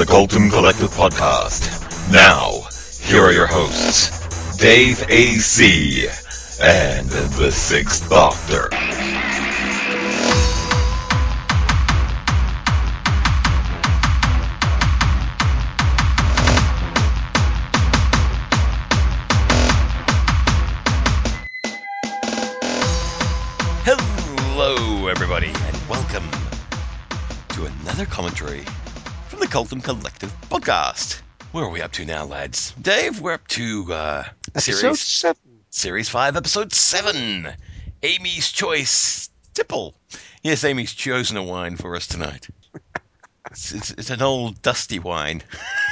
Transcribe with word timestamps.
The 0.00 0.06
Colton 0.06 0.48
Collective 0.48 0.88
Podcast. 0.92 2.10
Now, 2.10 2.62
here 3.06 3.22
are 3.22 3.32
your 3.32 3.46
hosts, 3.46 4.56
Dave 4.56 5.04
A.C. 5.10 6.08
and 6.58 7.06
the 7.10 7.52
Sixth 7.52 8.08
Doctor. 8.08 8.70
Hello, 23.84 25.08
everybody, 25.08 25.48
and 25.48 25.88
welcome 25.90 26.26
to 27.50 27.66
another 27.66 28.06
commentary 28.06 28.64
from 29.50 29.78
the 29.78 29.80
Colton 29.80 29.80
Collective 29.80 30.40
Podcast. 30.42 31.20
Where 31.52 31.64
are 31.64 31.70
we 31.70 31.82
up 31.82 31.92
to 31.92 32.04
now, 32.04 32.24
lads? 32.24 32.72
Dave, 32.80 33.20
we're 33.20 33.32
up 33.32 33.48
to 33.48 33.92
uh, 33.92 34.24
Episode 34.54 34.74
series 34.74 35.00
seven. 35.00 35.40
Series 35.70 36.08
5, 36.08 36.36
Episode 36.36 36.72
7 36.72 37.48
Amy's 38.02 38.50
Choice 38.52 39.28
Tipple. 39.54 39.94
Yes, 40.42 40.62
Amy's 40.62 40.92
chosen 40.92 41.36
a 41.36 41.42
wine 41.42 41.76
for 41.76 41.96
us 41.96 42.06
tonight. 42.06 42.48
It's, 43.50 43.72
it's, 43.72 43.90
it's 43.92 44.10
an 44.10 44.22
old 44.22 44.62
dusty 44.62 45.00
wine. 45.00 45.42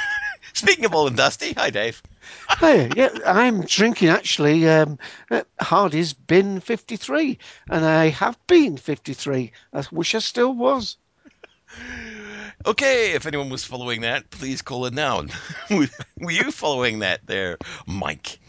Speaking 0.53 0.85
of 0.85 0.95
old 0.95 1.09
and 1.09 1.17
dusty, 1.17 1.51
hi 1.51 1.69
Dave. 1.71 2.01
Hey, 2.57 2.89
yeah, 2.95 3.09
I'm 3.25 3.65
drinking 3.65 4.07
actually 4.09 4.69
um, 4.69 4.97
uh, 5.29 5.41
Hardy's 5.59 6.13
Bin 6.13 6.61
53, 6.61 7.37
and 7.69 7.83
I 7.83 8.07
have 8.09 8.37
been 8.47 8.77
53. 8.77 9.51
I 9.73 9.83
wish 9.91 10.15
I 10.15 10.19
still 10.19 10.53
was. 10.53 10.95
Okay, 12.65 13.13
if 13.13 13.25
anyone 13.25 13.49
was 13.49 13.63
following 13.63 14.01
that, 14.01 14.29
please 14.29 14.61
call 14.61 14.85
it 14.85 14.93
now. 14.93 15.23
Were 15.69 16.31
you 16.31 16.51
following 16.51 16.99
that 16.99 17.25
there, 17.25 17.57
Mike? 17.87 18.39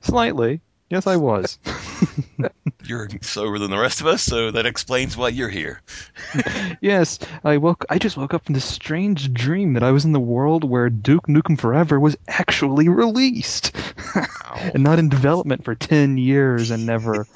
Slightly. 0.00 0.60
Yes, 0.90 1.06
I 1.06 1.16
was. 1.16 1.58
You're 2.84 3.08
sober 3.22 3.58
than 3.58 3.70
the 3.70 3.78
rest 3.78 4.00
of 4.00 4.06
us, 4.06 4.22
so 4.22 4.50
that 4.50 4.66
explains 4.66 5.16
why 5.16 5.30
you're 5.30 5.48
here. 5.48 5.80
yes, 6.82 7.18
I 7.42 7.56
woke. 7.56 7.86
I 7.88 7.98
just 7.98 8.16
woke 8.16 8.34
up 8.34 8.44
from 8.44 8.54
this 8.54 8.66
strange 8.66 9.32
dream 9.32 9.72
that 9.72 9.82
I 9.82 9.90
was 9.90 10.04
in 10.04 10.12
the 10.12 10.20
world 10.20 10.62
where 10.62 10.90
Duke 10.90 11.26
Nukem 11.26 11.58
Forever 11.58 11.98
was 11.98 12.16
actually 12.28 12.90
released, 12.90 13.74
and 14.74 14.82
not 14.82 14.98
in 14.98 15.08
development 15.08 15.64
for 15.64 15.74
ten 15.74 16.18
years 16.18 16.70
and 16.70 16.84
never 16.84 17.26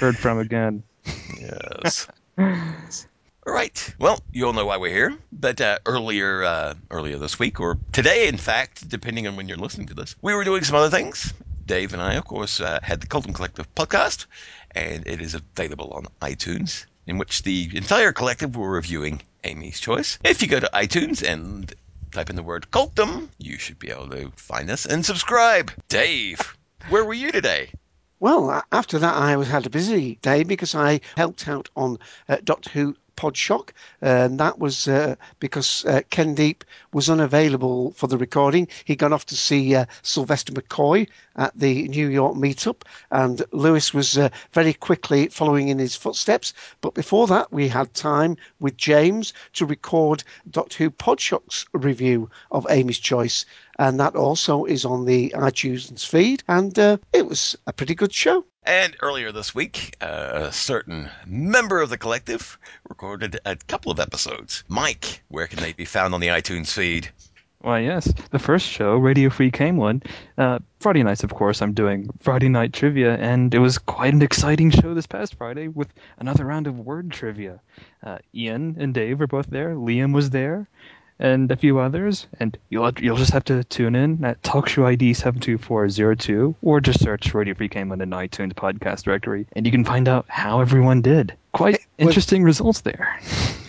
heard 0.00 0.18
from 0.18 0.40
again. 0.40 0.82
Yes. 1.38 2.08
All 3.44 3.52
right. 3.52 3.94
Well, 3.98 4.20
you 4.30 4.46
all 4.46 4.52
know 4.52 4.66
why 4.66 4.76
we're 4.76 4.94
here. 4.94 5.18
But 5.32 5.60
uh, 5.60 5.78
earlier, 5.84 6.44
uh, 6.44 6.74
earlier 6.92 7.18
this 7.18 7.40
week, 7.40 7.58
or 7.58 7.76
today, 7.90 8.28
in 8.28 8.36
fact, 8.36 8.88
depending 8.88 9.26
on 9.26 9.34
when 9.34 9.48
you're 9.48 9.56
listening 9.56 9.88
to 9.88 9.94
this, 9.94 10.14
we 10.22 10.32
were 10.32 10.44
doing 10.44 10.62
some 10.62 10.76
other 10.76 10.90
things. 10.90 11.34
Dave 11.66 11.92
and 11.92 12.00
I, 12.00 12.14
of 12.14 12.24
course, 12.24 12.60
uh, 12.60 12.78
had 12.84 13.00
the 13.00 13.08
Colton 13.08 13.32
Collective 13.32 13.72
podcast, 13.74 14.26
and 14.76 15.04
it 15.08 15.20
is 15.20 15.34
available 15.34 15.90
on 15.92 16.06
iTunes, 16.20 16.86
in 17.08 17.18
which 17.18 17.42
the 17.42 17.68
entire 17.74 18.12
collective 18.12 18.54
were 18.54 18.70
reviewing 18.70 19.22
Amy's 19.42 19.80
Choice. 19.80 20.20
If 20.22 20.40
you 20.40 20.46
go 20.46 20.60
to 20.60 20.70
iTunes 20.72 21.26
and 21.26 21.72
type 22.12 22.30
in 22.30 22.36
the 22.36 22.44
word 22.44 22.68
Coltum, 22.70 23.28
you 23.38 23.58
should 23.58 23.80
be 23.80 23.90
able 23.90 24.08
to 24.10 24.30
find 24.36 24.70
us 24.70 24.86
and 24.86 25.04
subscribe. 25.04 25.72
Dave, 25.88 26.56
where 26.90 27.04
were 27.04 27.12
you 27.12 27.32
today? 27.32 27.70
Well, 28.20 28.62
after 28.70 29.00
that, 29.00 29.16
I 29.16 29.36
was 29.36 29.48
had 29.48 29.66
a 29.66 29.70
busy 29.70 30.14
day 30.22 30.44
because 30.44 30.76
I 30.76 31.00
helped 31.16 31.48
out 31.48 31.68
on 31.74 31.98
uh, 32.28 32.36
Doctor 32.44 32.70
Who 32.70 32.96
Podshock, 33.16 33.70
and 34.00 34.38
that 34.40 34.58
was 34.58 34.88
uh, 34.88 35.16
because 35.38 35.84
uh, 35.84 36.02
Ken 36.10 36.34
Deep 36.34 36.64
was 36.92 37.10
unavailable 37.10 37.92
for 37.92 38.06
the 38.06 38.18
recording. 38.18 38.68
He 38.84 38.96
got 38.96 39.12
off 39.12 39.26
to 39.26 39.36
see 39.36 39.74
uh, 39.74 39.86
Sylvester 40.02 40.52
McCoy 40.52 41.08
at 41.36 41.58
the 41.58 41.88
New 41.88 42.08
York 42.08 42.36
meetup, 42.36 42.82
and 43.10 43.42
Louis 43.52 43.94
was 43.94 44.18
uh, 44.18 44.28
very 44.52 44.74
quickly 44.74 45.28
following 45.28 45.68
in 45.68 45.78
his 45.78 45.96
footsteps. 45.96 46.52
But 46.80 46.94
before 46.94 47.26
that, 47.28 47.52
we 47.52 47.68
had 47.68 47.94
time 47.94 48.36
with 48.60 48.76
James 48.76 49.32
to 49.54 49.66
record 49.66 50.24
Doctor 50.50 50.84
Who 50.84 50.90
Podshock's 50.90 51.66
review 51.72 52.30
of 52.50 52.66
Amy's 52.68 52.98
Choice, 52.98 53.46
and 53.78 54.00
that 54.00 54.16
also 54.16 54.64
is 54.64 54.84
on 54.84 55.04
the 55.04 55.30
iTunes 55.30 56.06
feed, 56.06 56.42
and 56.48 56.78
uh, 56.78 56.98
it 57.12 57.26
was 57.26 57.56
a 57.66 57.72
pretty 57.72 57.94
good 57.94 58.12
show. 58.12 58.44
And 58.64 58.96
earlier 59.00 59.32
this 59.32 59.54
week, 59.54 59.96
uh, 60.00 60.46
a 60.48 60.52
certain 60.52 61.10
member 61.26 61.80
of 61.80 61.90
the 61.90 61.98
collective 61.98 62.58
recorded 62.88 63.40
a 63.44 63.56
couple 63.56 63.90
of 63.90 63.98
episodes. 63.98 64.62
Mike, 64.68 65.22
where 65.28 65.48
can 65.48 65.60
they 65.60 65.72
be 65.72 65.84
found 65.84 66.14
on 66.14 66.20
the 66.20 66.28
iTunes 66.28 66.72
feed? 66.72 67.10
Why, 67.62 67.78
yes, 67.78 68.12
the 68.30 68.40
first 68.40 68.66
show, 68.66 68.96
Radio 68.96 69.30
Free 69.30 69.52
Camelin. 69.52 70.02
Uh, 70.36 70.58
Friday 70.80 71.04
nights, 71.04 71.22
of 71.22 71.32
course, 71.32 71.62
I'm 71.62 71.74
doing 71.74 72.10
Friday 72.18 72.48
night 72.48 72.72
trivia, 72.72 73.16
and 73.16 73.54
it 73.54 73.60
was 73.60 73.78
quite 73.78 74.12
an 74.12 74.20
exciting 74.20 74.70
show 74.70 74.94
this 74.94 75.06
past 75.06 75.36
Friday 75.36 75.68
with 75.68 75.86
another 76.18 76.44
round 76.44 76.66
of 76.66 76.80
word 76.80 77.12
trivia. 77.12 77.60
Uh, 78.02 78.18
Ian 78.34 78.76
and 78.80 78.92
Dave 78.92 79.20
were 79.20 79.28
both 79.28 79.46
there. 79.46 79.76
Liam 79.76 80.12
was 80.12 80.30
there. 80.30 80.68
And 81.22 81.52
a 81.52 81.56
few 81.56 81.78
others, 81.78 82.26
and 82.40 82.58
you'll 82.68 82.90
you'll 82.98 83.16
just 83.16 83.32
have 83.32 83.44
to 83.44 83.62
tune 83.62 83.94
in 83.94 84.24
at 84.24 84.42
TalkShoe 84.42 84.84
ID 84.84 85.14
seven 85.14 85.40
two 85.40 85.56
four 85.56 85.88
zero 85.88 86.16
two, 86.16 86.56
or 86.62 86.80
just 86.80 86.98
search 86.98 87.32
Radio 87.32 87.54
Free 87.54 87.68
Camelin 87.68 88.02
in 88.02 88.10
iTunes 88.10 88.54
podcast 88.54 89.04
directory, 89.04 89.46
and 89.52 89.64
you 89.64 89.70
can 89.70 89.84
find 89.84 90.08
out 90.08 90.26
how 90.26 90.60
everyone 90.60 91.00
did. 91.00 91.32
Quite 91.52 91.74
was- 91.74 91.80
interesting 91.98 92.42
results 92.42 92.80
there. 92.80 93.20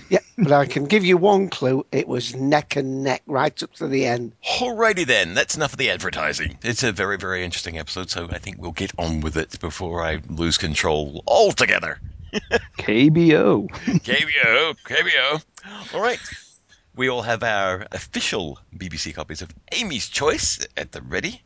Yeah, 0.10 0.20
but 0.36 0.52
I 0.52 0.66
can 0.66 0.86
give 0.86 1.06
you 1.06 1.16
one 1.16 1.50
clue. 1.50 1.86
It 1.92 2.08
was 2.08 2.34
neck 2.36 2.76
and 2.76 3.04
neck 3.04 3.22
right 3.28 3.62
up 3.62 3.74
to 3.76 3.88
the 3.88 4.08
end. 4.08 4.32
Alrighty 4.44 5.06
then, 5.06 5.36
that's 5.36 5.56
enough 5.56 5.74
of 5.74 5.78
the 5.78 5.92
advertising. 5.92 6.58
It's 6.64 6.82
a 6.82 6.92
very, 6.92 7.18
very 7.18 7.44
interesting 7.44 7.78
episode, 7.78 8.10
so 8.10 8.28
I 8.32 8.40
think 8.40 8.60
we'll 8.60 8.72
get 8.72 8.92
on 8.98 9.22
with 9.22 9.38
it 9.38 9.60
before 9.60 10.04
I 10.04 10.22
lose 10.28 10.58
control 10.58 11.24
altogether. 11.28 12.00
KBO. 12.80 13.70
KBO, 13.70 14.76
KBO. 14.86 15.44
All 15.94 16.02
right. 16.02 16.20
We 16.96 17.10
all 17.10 17.24
have 17.24 17.42
our 17.42 17.88
official 17.92 18.60
BBC 18.76 19.16
copies 19.16 19.42
of 19.42 19.50
Amy's 19.72 20.08
Choice 20.10 20.66
at 20.78 20.92
the 20.92 21.02
ready. 21.02 21.42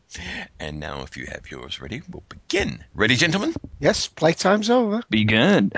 And 0.60 0.80
now, 0.80 1.04
if 1.04 1.16
you 1.16 1.26
have 1.28 1.50
yours 1.50 1.80
ready, 1.80 2.02
we'll 2.10 2.24
begin. 2.28 2.84
Ready, 2.94 3.16
gentlemen? 3.16 3.54
Yes, 3.80 4.08
playtime's 4.10 4.70
over. 4.70 5.04
Begun. 5.10 5.72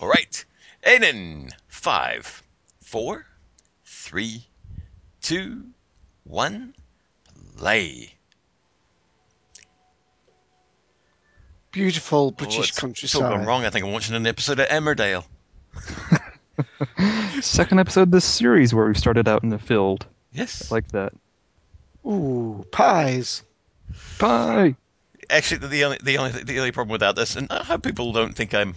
All 0.00 0.08
right. 0.08 0.44
And 0.82 1.04
in 1.04 1.50
five, 1.68 2.42
four, 2.82 3.24
three, 3.84 4.46
two, 5.22 5.62
one, 6.24 6.74
play. 7.56 8.14
Beautiful 11.70 12.26
Oh, 12.26 12.30
British 12.32 12.54
it's- 12.56 12.68
It's 12.70 12.78
all 12.78 12.88
countryside. 12.88 13.20
gone 13.22 13.44
wrong. 13.46 13.64
I 13.64 13.70
think 13.70 13.84
I'm 13.84 13.92
watching 13.92 14.14
an 14.16 14.26
episode 14.26 14.58
of 14.58 14.68
Emmerdale. 14.68 15.24
Second 17.40 17.80
episode 17.80 18.02
of 18.02 18.10
this 18.10 18.24
series 18.24 18.74
where 18.74 18.86
we 18.86 18.94
started 18.94 19.28
out 19.28 19.42
in 19.42 19.48
the 19.48 19.58
field. 19.58 20.06
Yes. 20.32 20.70
Like 20.70 20.88
that. 20.88 21.12
Ooh, 22.06 22.64
pies. 22.70 23.42
Pie. 24.18 24.76
Actually, 25.30 25.58
the- 25.58 25.68
the 25.68 25.84
only 25.84 25.98
the 26.02 26.18
only 26.18 26.30
the 26.42 26.58
only 26.58 26.72
problem 26.72 26.92
without 26.92 27.16
this, 27.16 27.36
and 27.36 27.50
I 27.50 27.62
hope 27.64 27.82
people 27.82 28.12
don't 28.12 28.34
think 28.34 28.54
I'm. 28.54 28.74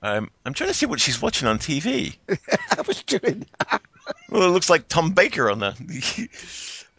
I'm 0.00 0.30
I'm 0.44 0.54
trying 0.54 0.70
to 0.70 0.74
see 0.74 0.86
what 0.86 1.00
she's 1.00 1.20
watching 1.20 1.48
on 1.48 1.58
TV. 1.58 2.16
I 2.28 2.82
was 2.86 3.02
doing 3.02 3.44
that. 3.58 3.82
Well, 4.30 4.44
it 4.44 4.52
looks 4.52 4.70
like 4.70 4.86
Tom 4.88 5.10
Baker 5.12 5.50
on 5.50 5.58
the. 5.58 6.28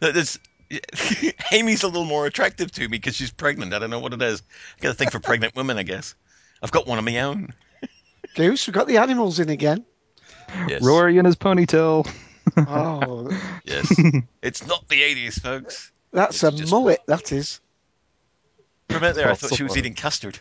There's, 0.00 0.38
Amy's 1.52 1.82
a 1.82 1.86
little 1.88 2.04
more 2.04 2.26
attractive 2.26 2.70
to 2.72 2.82
me 2.82 2.88
because 2.88 3.16
she's 3.16 3.30
pregnant. 3.30 3.72
I 3.72 3.78
don't 3.78 3.90
know 3.90 4.00
what 4.00 4.12
it 4.12 4.20
is. 4.22 4.42
I 4.78 4.82
got 4.82 4.90
a 4.90 4.94
thing 4.94 5.10
for 5.10 5.18
pregnant 5.18 5.56
women, 5.56 5.78
I 5.78 5.82
guess. 5.82 6.14
I've 6.62 6.70
got 6.72 6.86
one 6.86 6.98
of 6.98 7.04
my 7.04 7.20
own. 7.20 7.54
Goose, 8.34 8.66
we've 8.66 8.74
got 8.74 8.86
the 8.86 8.98
animals 8.98 9.38
in 9.40 9.48
again. 9.48 9.84
Yes. 10.68 10.82
Rory 10.82 11.18
in 11.18 11.24
his 11.24 11.36
ponytail. 11.36 12.08
Oh, 12.56 13.28
Yes. 13.64 13.92
it's 14.42 14.66
not 14.66 14.88
the 14.88 15.00
80s, 15.02 15.40
folks. 15.40 15.92
that's 16.12 16.42
a 16.42 16.48
It's 16.48 16.56
just- 16.58 16.72
mullet. 16.72 17.00
That 17.06 17.30
is. 17.32 17.60
For 18.88 18.96
a 18.96 19.00
minute 19.00 19.14
there, 19.16 19.30
I 19.30 19.34
thought 19.34 19.54
she 19.54 19.62
was 19.62 19.76
eating 19.76 19.94
custard. 19.94 20.38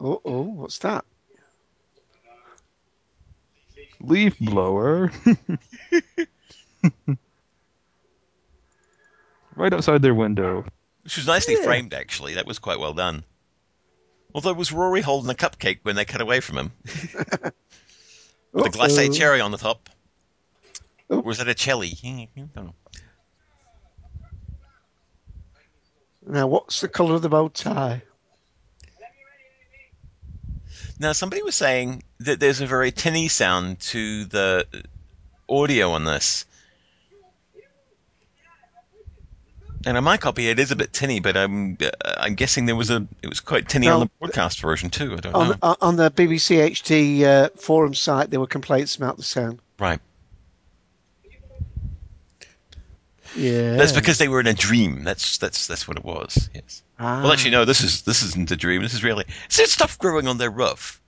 Oh, 0.00 0.20
oh, 0.24 0.42
what's 0.42 0.78
that? 0.78 1.04
Leaf 4.00 4.38
blower. 4.38 5.10
right 9.56 9.72
outside 9.72 10.02
their 10.02 10.14
window. 10.14 10.64
Which 11.04 11.16
was 11.18 11.26
nicely 11.26 11.54
Yeah. 11.54 11.64
framed, 11.64 11.94
actually. 11.94 12.34
That 12.34 12.46
was 12.46 12.58
quite 12.58 12.80
well 12.80 12.94
done. 12.94 13.24
Although, 14.34 14.54
was 14.54 14.72
Rory 14.72 15.02
holding 15.02 15.30
a 15.30 15.34
cupcake 15.34 15.80
when 15.82 15.96
they 15.96 16.04
cut 16.04 16.20
away 16.20 16.40
from 16.40 16.58
him? 16.58 16.72
With 18.52 18.66
a 18.66 18.70
glacé 18.70 19.14
cherry 19.14 19.40
on 19.40 19.50
the 19.50 19.58
top? 19.58 19.90
Or 21.08 21.20
was 21.20 21.40
it 21.40 21.48
a 21.48 21.54
know. 22.56 22.74
Now, 26.26 26.46
what's 26.46 26.80
the 26.80 26.88
colour 26.88 27.16
of 27.16 27.22
the 27.22 27.28
bow 27.28 27.48
tie? 27.48 28.02
Now, 30.98 31.12
somebody 31.12 31.42
was 31.42 31.54
saying 31.54 32.02
that 32.20 32.40
there's 32.40 32.60
a 32.60 32.66
very 32.66 32.92
tinny 32.92 33.28
sound 33.28 33.80
to 33.80 34.24
the 34.24 34.66
audio 35.48 35.90
on 35.90 36.04
this. 36.04 36.46
And 39.86 39.96
on 39.98 40.04
my 40.04 40.16
copy, 40.16 40.48
it 40.48 40.58
is 40.58 40.70
a 40.70 40.76
bit 40.76 40.92
tinny, 40.92 41.20
but 41.20 41.36
I'm 41.36 41.76
uh, 41.80 41.90
I'm 42.16 42.34
guessing 42.34 42.66
there 42.66 42.76
was 42.76 42.90
a 42.90 43.06
it 43.22 43.28
was 43.28 43.40
quite 43.40 43.68
tinny 43.68 43.88
on 43.88 44.00
the 44.00 44.10
broadcast 44.18 44.60
version 44.60 44.88
too. 44.90 45.12
I 45.12 45.16
don't 45.16 45.34
On, 45.34 45.48
know. 45.62 45.76
on 45.80 45.96
the 45.96 46.10
BBC 46.10 46.70
HD 46.70 47.22
uh, 47.22 47.48
forum 47.56 47.94
site, 47.94 48.30
there 48.30 48.40
were 48.40 48.46
complaints 48.46 48.96
about 48.96 49.16
the 49.18 49.22
sound. 49.22 49.58
right, 49.78 50.00
Yeah. 53.36 53.76
that's 53.76 53.92
because 53.92 54.18
they 54.18 54.28
were 54.28 54.40
in 54.40 54.46
a 54.46 54.54
dream. 54.54 55.04
That's 55.04 55.38
that's 55.38 55.66
that's 55.66 55.86
what 55.88 55.96
it 55.98 56.04
was. 56.04 56.48
Yes. 56.54 56.82
Ah. 56.98 57.22
Well, 57.22 57.32
actually, 57.32 57.50
no. 57.50 57.64
This 57.64 57.80
is 57.82 58.02
this 58.02 58.22
isn't 58.22 58.50
a 58.50 58.56
dream. 58.56 58.80
This 58.82 58.94
is 58.94 59.02
really. 59.04 59.24
See 59.48 59.66
stuff 59.66 59.98
growing 59.98 60.28
on 60.28 60.38
their 60.38 60.50
roof. 60.50 61.00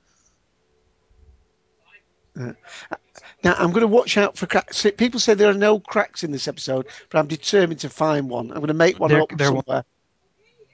Now, 3.47 3.55
I'm 3.59 3.71
going 3.71 3.83
to 3.83 3.87
watch 3.87 4.17
out 4.19 4.37
for 4.37 4.47
cracks. 4.47 4.85
People 4.97 5.21
say 5.21 5.35
there 5.35 5.49
are 5.51 5.55
no 5.55 5.79
cracks 5.79 6.25
in 6.25 6.33
this 6.33 6.49
episode, 6.49 6.87
but 7.11 7.19
I'm 7.19 7.29
determined 7.29 7.81
to 7.81 7.89
find 7.89 8.29
one. 8.29 8.51
I'm 8.51 8.57
going 8.57 8.69
to 8.69 8.75
make 8.75 8.99
one 8.99 9.11
There- 9.11 9.23
up 9.23 9.29
there 9.37 9.53
won't- 9.53 9.67
somewhere. 9.67 9.85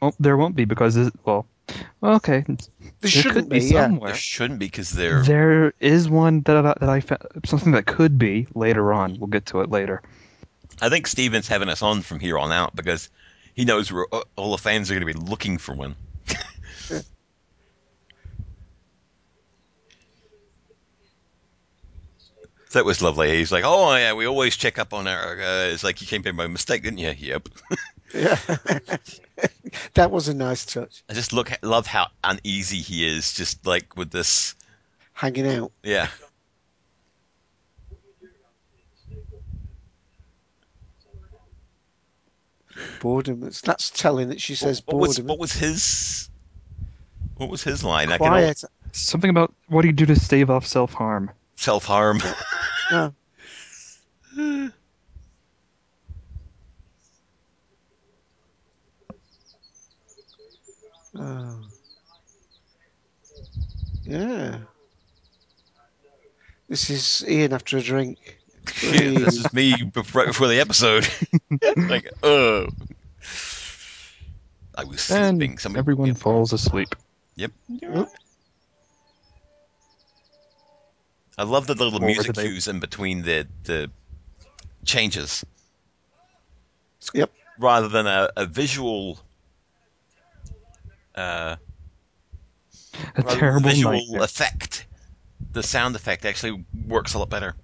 Oh, 0.00 0.12
there 0.18 0.36
won't 0.36 0.56
be 0.56 0.64
because 0.64 0.94
this, 0.94 1.10
well, 1.24 1.46
well, 2.00 2.14
okay. 2.16 2.44
There 2.48 2.56
there 3.02 3.10
shouldn't 3.10 3.34
could 3.34 3.48
be, 3.50 3.60
be, 3.60 3.66
yeah. 3.66 3.82
somewhere. 3.84 4.10
There 4.10 4.16
shouldn't 4.18 4.58
be 4.58 4.66
because 4.66 4.90
they're. 4.90 5.22
There 5.22 5.74
is 5.78 6.08
one 6.08 6.40
that 6.42 6.56
I, 6.56 6.62
that 6.80 6.88
I 6.88 7.00
found, 7.00 7.20
something 7.44 7.72
that 7.72 7.86
could 7.86 8.18
be 8.18 8.48
later 8.54 8.92
on. 8.92 9.18
We'll 9.20 9.28
get 9.28 9.46
to 9.46 9.60
it 9.60 9.70
later. 9.70 10.02
I 10.80 10.88
think 10.88 11.06
Steven's 11.06 11.46
having 11.46 11.68
us 11.68 11.82
on 11.82 12.02
from 12.02 12.18
here 12.18 12.36
on 12.38 12.50
out 12.50 12.74
because 12.74 13.10
he 13.54 13.64
knows 13.64 13.92
we're, 13.92 14.06
uh, 14.10 14.22
all 14.34 14.50
the 14.50 14.58
fans 14.58 14.90
are 14.90 14.94
going 14.98 15.06
to 15.06 15.18
be 15.18 15.30
looking 15.30 15.58
for 15.58 15.74
one. 15.74 15.94
That 22.72 22.84
was 22.84 23.02
lovely. 23.02 23.36
He's 23.36 23.52
like, 23.52 23.64
"Oh 23.64 23.94
yeah, 23.94 24.12
we 24.12 24.26
always 24.26 24.56
check 24.56 24.78
up 24.78 24.92
on 24.92 25.06
our." 25.06 25.40
Uh, 25.40 25.64
it's 25.66 25.84
like 25.84 26.00
you 26.00 26.06
came 26.06 26.26
in 26.26 26.36
by 26.36 26.46
mistake, 26.46 26.82
didn't 26.82 26.98
you? 26.98 27.14
Yep. 27.16 27.48
Yeah. 28.14 28.36
that 29.94 30.10
was 30.10 30.28
a 30.28 30.34
nice 30.34 30.66
touch. 30.66 31.02
I 31.08 31.14
just 31.14 31.32
look 31.32 31.50
love 31.62 31.86
how 31.86 32.08
uneasy 32.22 32.78
he 32.78 33.06
is, 33.06 33.32
just 33.32 33.66
like 33.66 33.96
with 33.96 34.10
this. 34.10 34.54
Hanging 35.14 35.46
out. 35.46 35.72
Yeah. 35.82 36.08
Boredom. 43.00 43.40
That's, 43.40 43.60
that's 43.60 43.90
telling 43.90 44.28
that 44.28 44.40
she 44.40 44.54
says 44.54 44.82
what 44.86 44.96
was 44.96 45.18
boredom. 45.18 45.26
what 45.28 45.38
was 45.38 45.52
his? 45.52 46.28
What 47.36 47.50
was 47.50 47.62
his 47.62 47.82
line? 47.82 48.10
I 48.10 48.18
can 48.18 48.28
only 48.28 48.42
Quiet. 48.42 48.64
Something 48.92 49.30
about 49.30 49.54
what 49.68 49.82
do 49.82 49.88
you 49.88 49.92
do 49.92 50.06
to 50.06 50.16
stave 50.16 50.50
off 50.50 50.66
self 50.66 50.92
harm? 50.92 51.30
Self 51.56 51.84
harm. 51.84 52.20
No. 52.90 53.14
Oh. 61.14 61.60
Yeah. 64.04 64.58
This 66.68 66.90
is 66.90 67.24
Ian 67.28 67.52
after 67.52 67.78
a 67.78 67.82
drink. 67.82 68.38
Yeah, 68.82 68.90
this 69.18 69.36
is 69.36 69.52
me 69.52 69.74
right 70.14 70.26
before 70.26 70.48
the 70.48 70.60
episode. 70.60 71.06
like, 71.76 72.10
oh. 72.22 72.66
I 74.74 74.84
was 74.84 75.00
sleeping. 75.02 75.50
And 75.50 75.60
Somebody 75.60 75.78
everyone 75.80 76.08
Yep. 76.08 76.16
falls 76.18 76.52
asleep. 76.52 76.94
Yep. 77.36 77.52
Oop. 77.84 78.08
I 81.38 81.44
love 81.44 81.66
the 81.66 81.74
little 81.74 82.02
Or 82.02 82.06
music 82.06 82.26
did 82.26 82.34
they- 82.36 82.48
cues 82.48 82.68
in 82.68 82.80
between 82.80 83.22
the 83.22 83.46
the 83.64 83.90
changes, 84.84 85.44
Yep. 87.14 87.30
rather 87.58 87.88
than 87.88 88.06
a, 88.06 88.30
a 88.36 88.46
visual. 88.46 89.18
Uh, 91.14 91.56
A 93.16 93.22
terrible 93.22 93.68
visual 93.68 93.92
nightmare. 93.92 94.22
effect. 94.22 94.86
The 95.52 95.62
sound 95.62 95.94
effect 95.96 96.24
actually 96.24 96.64
works 96.86 97.14
a 97.14 97.18
lot 97.18 97.28
better. 97.30 97.54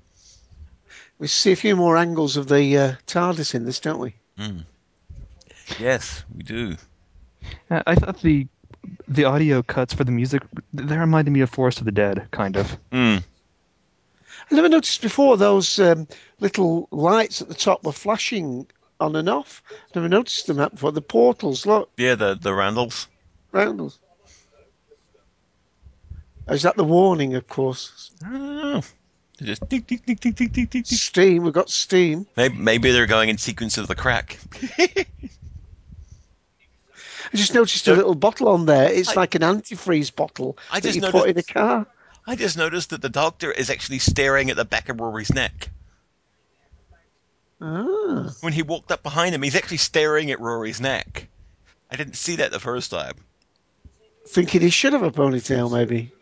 We 1.19 1.27
see 1.29 1.53
a 1.53 1.57
few 1.57 1.75
more 1.77 1.97
angles 1.97 2.37
of 2.37 2.47
the 2.49 2.77
uh, 2.79 2.93
TARDIS 3.07 3.55
in 3.55 3.65
this, 3.65 3.81
don't 3.81 3.99
we? 3.99 4.15
Yes, 5.79 6.25
we 6.35 6.43
do. 6.43 6.77
Uh, 7.71 7.83
I 7.87 7.95
thought 7.95 8.21
the 8.23 8.47
the 9.09 9.25
audio 9.25 9.63
cuts 9.63 9.93
for 9.95 10.05
the 10.05 10.13
music 10.13 10.43
they 10.73 10.97
reminded 10.97 11.31
me 11.33 11.41
of 11.41 11.51
Forest 11.51 11.81
of 11.81 11.85
the 11.85 11.93
Dead, 11.93 12.29
kind 12.31 12.57
of. 12.57 12.77
Mm. 12.93 13.23
I 14.51 14.55
never 14.55 14.69
noticed 14.69 15.03
before 15.03 15.37
those 15.37 15.79
um, 15.79 16.09
little 16.41 16.89
lights 16.91 17.43
at 17.43 17.49
the 17.49 17.55
top 17.55 17.85
were 17.85 17.93
flashing 17.93 18.67
on 19.01 19.15
and 19.17 19.29
off. 19.29 19.63
Never 19.95 20.09
noticed 20.09 20.47
them 20.47 20.57
that 20.57 20.73
before. 20.73 20.93
The 20.93 21.03
portals, 21.03 21.67
look, 21.67 21.91
Yeah, 21.97 22.15
the 22.15 22.35
the 22.35 22.55
Randalls. 22.55 23.09
roundels. 23.53 23.99
Is 26.49 26.63
that 26.63 26.77
the 26.77 26.85
warning, 26.85 27.35
of 27.35 27.47
course? 27.47 28.11
I 28.25 28.31
don't 28.33 28.47
know. 28.63 28.81
They 29.39 29.47
Just 29.47 29.69
tick, 29.69 29.87
tick, 29.87 30.05
tick, 30.07 30.19
tick, 30.19 30.35
tick, 30.35 30.53
tick, 30.53 30.71
tick. 30.71 30.87
Steam, 30.87 31.43
we've 31.43 31.53
got 31.53 31.69
steam. 31.71 32.27
Maybe, 32.37 32.57
maybe 32.57 32.91
they're 32.91 33.07
going 33.07 33.29
in 33.29 33.37
sequence 33.39 33.77
of 33.77 33.87
the 33.87 33.95
crack. 33.95 34.39
I 37.31 37.37
just 37.37 37.53
noticed 37.55 37.87
a 37.89 37.95
little 37.95 38.15
bottle 38.15 38.49
on 38.49 38.65
there. 38.65 38.91
It's 38.91 39.11
I- 39.11 39.15
like 39.15 39.35
an 39.35 39.43
antifreeze 39.43 40.15
bottle 40.15 40.57
I 40.73 40.81
that 40.81 40.95
you 40.95 41.03
noticed- 41.03 41.23
put 41.25 41.29
in 41.31 41.39
a 41.39 41.43
car. 41.43 41.87
I 42.29 42.37
just 42.37 42.59
noticed 42.59 42.91
that 42.91 43.01
the 43.01 43.09
doctor 43.09 43.51
is 43.51 43.71
actually 43.71 44.01
staring 44.01 44.51
at 44.51 44.57
the 44.57 44.67
back 44.67 44.91
of 44.91 45.01
Rory's 45.01 45.33
neck. 45.33 45.71
Ah, 47.61 48.31
When 48.43 48.53
he 48.53 48.61
walked 48.63 48.93
up 48.93 49.03
behind 49.03 49.35
him, 49.35 49.41
he's 49.43 49.57
actually 49.57 49.79
staring 49.79 50.31
at 50.31 50.39
Rory's 50.39 50.79
neck. 50.79 51.27
I 51.91 51.97
didn't 51.97 52.17
see 52.17 52.37
that 52.37 52.51
the 52.53 52.61
first 52.61 52.91
time. 52.91 53.15
thinking 54.27 54.61
he 54.61 54.69
should 54.69 54.93
have 54.93 55.03
a 55.03 55.11
ponytail, 55.11 55.73
maybe. 55.73 56.13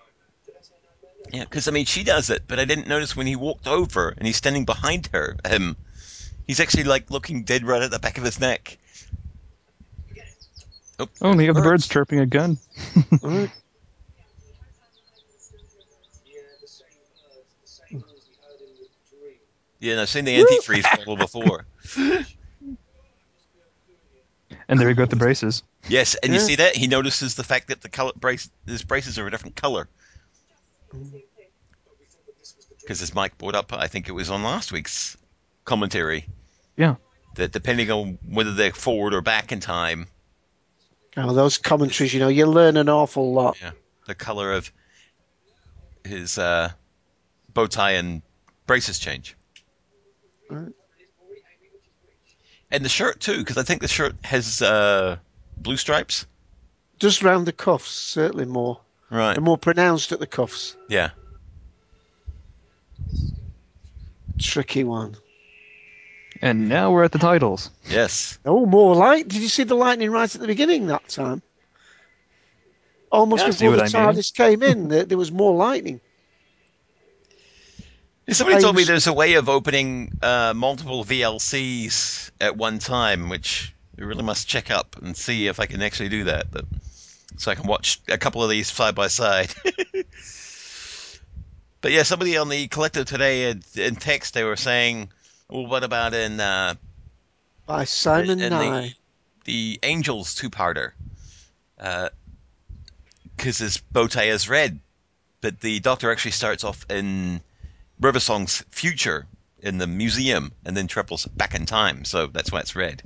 Yeah, 1.33 1.43
because 1.43 1.67
I 1.67 1.73
mean, 1.73 1.87
she 1.87 2.05
does 2.05 2.31
it, 2.31 2.45
but 2.47 2.61
I 2.61 2.65
didn't 2.67 2.87
notice 2.87 3.17
when 3.17 3.27
he 3.27 3.35
walked 3.35 3.67
over 3.67 4.11
and 4.17 4.25
he's 4.29 4.37
standing 4.37 4.65
behind 4.65 5.09
her, 5.13 5.37
him. 5.45 5.77
He's 6.47 6.61
actually 6.61 6.85
like 6.85 7.11
looking 7.11 7.43
dead 7.43 7.65
right 7.67 7.83
at 7.83 7.91
the 7.91 7.99
back 7.99 8.17
of 8.17 8.23
his 8.23 8.39
neck. 8.39 8.79
Oh, 11.01 11.09
Oh, 11.21 11.33
and 11.33 11.41
you 11.41 11.49
have 11.49 11.57
the 11.57 11.63
birds. 11.63 11.83
birds 11.83 11.89
chirping 11.89 12.21
again. 12.21 12.59
Right. 13.21 13.51
Yeah, 19.87 20.03
I've 20.03 20.09
seen 20.09 20.25
the 20.25 20.37
antifreeze 20.43 20.83
bottle 20.83 21.17
before. 21.17 21.65
And 24.69 24.81
there 24.81 24.89
you 24.89 24.97
go 24.97 25.05
with 25.05 25.11
the 25.11 25.17
braces. 25.17 25.63
Yes, 25.89 26.17
and 26.17 26.33
you 26.33 26.41
see 26.41 26.57
that 26.57 26.75
he 26.75 26.89
notices 26.89 27.37
the 27.37 27.45
fact 27.45 27.69
that 27.69 27.83
the 27.83 27.89
color 27.89 28.11
brace, 28.17 28.51
his 28.67 28.83
braces 28.83 29.17
are 29.17 29.27
a 29.27 29.31
different 29.31 29.55
color. 29.55 29.89
Because 32.81 33.01
as 33.01 33.15
Mike 33.15 33.39
brought 33.39 33.55
up, 33.55 33.73
I 33.73 33.87
think 33.87 34.09
it 34.09 34.13
was 34.13 34.29
on 34.29 34.43
last 34.43 34.73
week's 34.73 35.17
commentary 35.65 36.27
Yeah. 36.77 36.97
that 37.37 37.53
depending 37.53 37.93
on 37.93 38.19
whether 38.29 38.53
they're 38.55 38.73
forward 38.73 39.15
or 39.15 39.21
back 39.21 39.53
in 39.53 39.61
time, 39.61 40.09
Oh, 41.17 41.33
those 41.33 41.59
commentaries, 41.59 42.13
you 42.13 42.19
know, 42.21 42.29
you 42.29 42.47
learn 42.47 42.77
an 42.77 42.89
awful 42.89 43.33
lot. 43.35 43.57
yeah, 43.63 43.71
the 44.07 44.15
color 44.17 44.53
of 44.53 44.71
his 46.05 46.39
uh, 46.39 46.71
bow 47.55 47.67
tie 47.69 47.93
and 47.93 48.23
braces 48.67 48.99
change. 48.99 49.37
Right. 50.49 50.73
And 52.71 52.85
the 52.85 52.89
shirt 52.89 53.21
too, 53.21 53.39
because 53.39 53.59
I 53.59 53.63
think 53.63 53.81
the 53.81 53.89
shirt 53.89 54.15
has 54.25 54.61
uh, 54.61 55.17
blue 55.57 55.77
stripes. 55.77 56.27
Just 56.99 57.23
round 57.23 57.47
the 57.47 57.53
cuffs, 57.53 57.91
certainly 57.91 58.45
more. 58.47 58.81
Right. 59.11 59.37
And 59.37 59.45
more 59.45 59.59
pronounced 59.59 60.13
at 60.13 60.19
the 60.19 60.27
cuffs. 60.27 60.77
Yeah. 60.89 61.11
Tricky 64.39 64.85
one. 64.85 65.17
And 66.43 66.69
now 66.69 66.91
we're 66.91 67.05
at 67.05 67.13
the 67.13 67.19
titles. 67.19 67.71
Yes. 67.89 68.39
Oh, 68.45 68.67
more 68.67 68.95
light. 68.95 69.29
Did 69.29 69.41
you 69.41 69.49
see 69.49 69.65
the 69.65 69.75
lightning 69.75 70.11
right 70.11 70.33
at 70.33 70.41
the 70.41 70.47
beginning 70.47 70.89
that 70.89 71.09
time? 71.09 71.43
Almost 73.11 73.43
Yeah, 73.45 73.49
before 73.49 73.71
the 73.71 73.83
what 73.83 73.95
I 73.95 73.99
mean. 74.07 74.15
TARDIS 74.15 74.35
came 74.35 74.63
in, 74.63 74.89
there, 74.89 75.05
there 75.05 75.19
was 75.19 75.33
more 75.33 75.55
lightning. 75.55 76.01
Somebody 78.29 78.61
told 78.61 78.75
me 78.75 78.83
there's 78.83 79.07
a 79.07 79.13
way 79.13 79.35
of 79.35 79.49
opening 79.49 80.19
uh, 80.21 80.53
multiple 80.55 81.05
VLCs 81.05 82.33
at 82.41 82.57
one 82.57 82.81
time, 82.81 83.29
which 83.29 83.73
I 83.97 84.03
really 84.03 84.25
must 84.25 84.49
check 84.49 84.69
up 84.69 84.97
and 85.01 85.17
see 85.17 85.47
if 85.47 85.61
I 85.61 85.67
can 85.67 85.81
actually 85.81 86.09
do 86.09 86.25
that. 86.25 86.51
But, 86.51 86.65
so 87.37 87.53
I 87.53 87.55
can 87.55 87.69
watch 87.69 88.01
a 88.09 88.19
couple 88.19 88.43
of 88.43 88.51
these 88.51 88.69
side 88.71 88.97
by 88.97 89.07
side. 89.07 89.55
but 91.81 91.93
yeah, 91.93 92.03
somebody 92.03 92.37
on 92.37 92.49
the 92.49 92.67
collective 92.67 93.07
today 93.07 93.43
had, 93.43 93.63
in 93.77 93.95
text 93.95 94.35
they 94.35 94.43
were 94.43 94.57
saying, 94.57 95.11
"Well, 95.49 95.67
what 95.67 95.85
about 95.85 96.13
in 96.13 96.41
uh, 96.41 96.75
By 97.65 97.85
Simon 97.85 98.41
in 98.41 98.51
Nye. 98.51 98.97
the, 99.45 99.79
the 99.79 99.79
Angels 99.85 100.35
two-parter?" 100.35 100.93
Because 101.77 103.59
his 103.59 103.77
bow 103.79 104.09
tie 104.09 104.25
is 104.25 104.49
red, 104.49 104.81
but 105.41 105.61
the 105.61 105.79
Doctor 105.79 106.11
actually 106.11 106.33
starts 106.33 106.65
off 106.65 106.85
in 106.91 107.41
River 108.01 108.21
Song's 108.21 108.63
future 108.71 109.27
in 109.61 109.79
the 109.79 109.87
museum 109.87 110.53
and 110.65 110.77
then 110.77 110.87
travels 110.87 111.27
back 111.27 111.55
in 111.55 111.67
time, 111.67 112.05
so 112.05 112.27
that's 112.27 112.53
why 112.53 112.61
it's 112.61 112.77
red. 112.77 113.03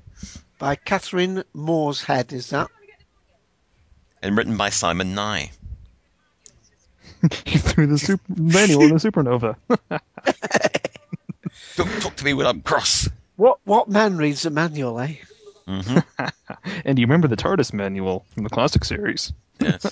By 0.58 0.74
Catherine 0.76 1.44
Morshead, 1.54 2.32
is 2.32 2.50
that? 2.50 2.68
And 4.22 4.36
written 4.36 4.56
by 4.56 4.70
Simon 4.70 5.14
Nye. 5.14 5.50
he 7.44 7.58
threw 7.58 7.86
the 7.86 7.98
super 7.98 8.22
manual 8.36 8.82
in 8.84 8.92
a 8.92 8.94
supernova. 8.96 9.56
Don't 11.76 12.02
talk 12.02 12.16
to 12.16 12.24
me 12.24 12.34
when 12.34 12.46
I'm 12.46 12.60
cross. 12.60 13.08
What 13.36 13.58
what 13.64 13.88
man 13.88 14.16
reads 14.18 14.44
a 14.44 14.50
manual, 14.50 15.00
eh? 15.00 15.14
hmm 15.66 15.98
and 16.84 16.98
you 16.98 17.06
remember 17.06 17.28
the 17.28 17.36
TARDIS 17.36 17.72
manual 17.72 18.26
from 18.34 18.42
the 18.44 18.50
classic 18.50 18.84
series? 18.84 19.32
Yes. 19.60 19.86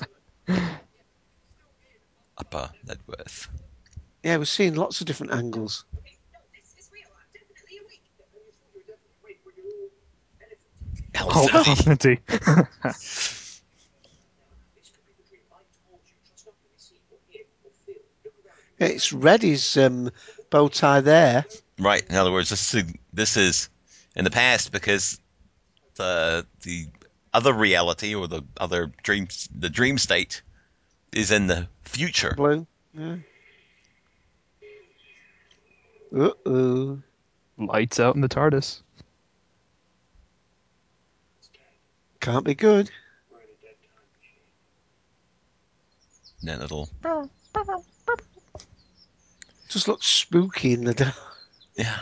Upper 2.36 2.70
Leadworth. 2.86 3.48
Yeah, 4.22 4.36
we're 4.38 4.44
seeing 4.44 4.74
lots 4.74 5.00
of 5.00 5.06
different 5.06 5.32
angles. 5.32 5.84
Oh, 11.20 11.48
Elsie. 11.52 12.20
It's 18.78 19.12
Reddy's 19.12 19.76
um, 19.76 20.10
bow 20.50 20.68
tie 20.68 21.00
there. 21.00 21.44
Right. 21.78 22.02
In 22.08 22.14
other 22.14 22.30
words, 22.30 22.50
this 22.50 22.74
is, 22.74 22.84
this 23.12 23.36
is 23.36 23.68
in 24.14 24.24
the 24.24 24.30
past 24.30 24.72
because 24.72 25.20
the 25.96 26.46
the 26.62 26.86
other 27.34 27.52
reality 27.52 28.14
or 28.14 28.28
the 28.28 28.42
other 28.56 28.92
dream 29.02 29.28
the 29.54 29.68
dream 29.68 29.98
state 29.98 30.42
is 31.12 31.30
in 31.30 31.46
the 31.46 31.68
future. 31.84 32.34
Blue. 32.36 32.66
Yeah. 32.94 33.16
Uh 36.16 36.30
oh. 36.46 36.98
Lights 37.58 38.00
out 38.00 38.14
in 38.14 38.20
the 38.20 38.28
TARDIS. 38.28 38.80
Can't 42.20 42.44
be 42.44 42.54
good. 42.54 42.90
Then 46.42 46.62
it'll 46.62 46.88
Just 49.68 49.88
looks 49.88 50.06
spooky 50.06 50.72
in 50.72 50.84
the 50.84 50.94
dark. 50.94 51.14
yeah. 51.76 51.98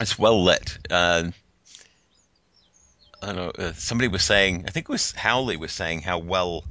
It's 0.00 0.18
well 0.18 0.42
lit. 0.42 0.78
Uh, 0.90 1.30
I 3.22 3.26
don't 3.26 3.36
know. 3.36 3.52
Uh, 3.66 3.72
somebody 3.74 4.08
was 4.08 4.24
saying. 4.24 4.64
I 4.66 4.70
think 4.70 4.88
it 4.88 4.92
was 4.92 5.12
Howley 5.12 5.56
was 5.56 5.70
saying 5.70 6.00
how 6.02 6.18
well 6.18 6.64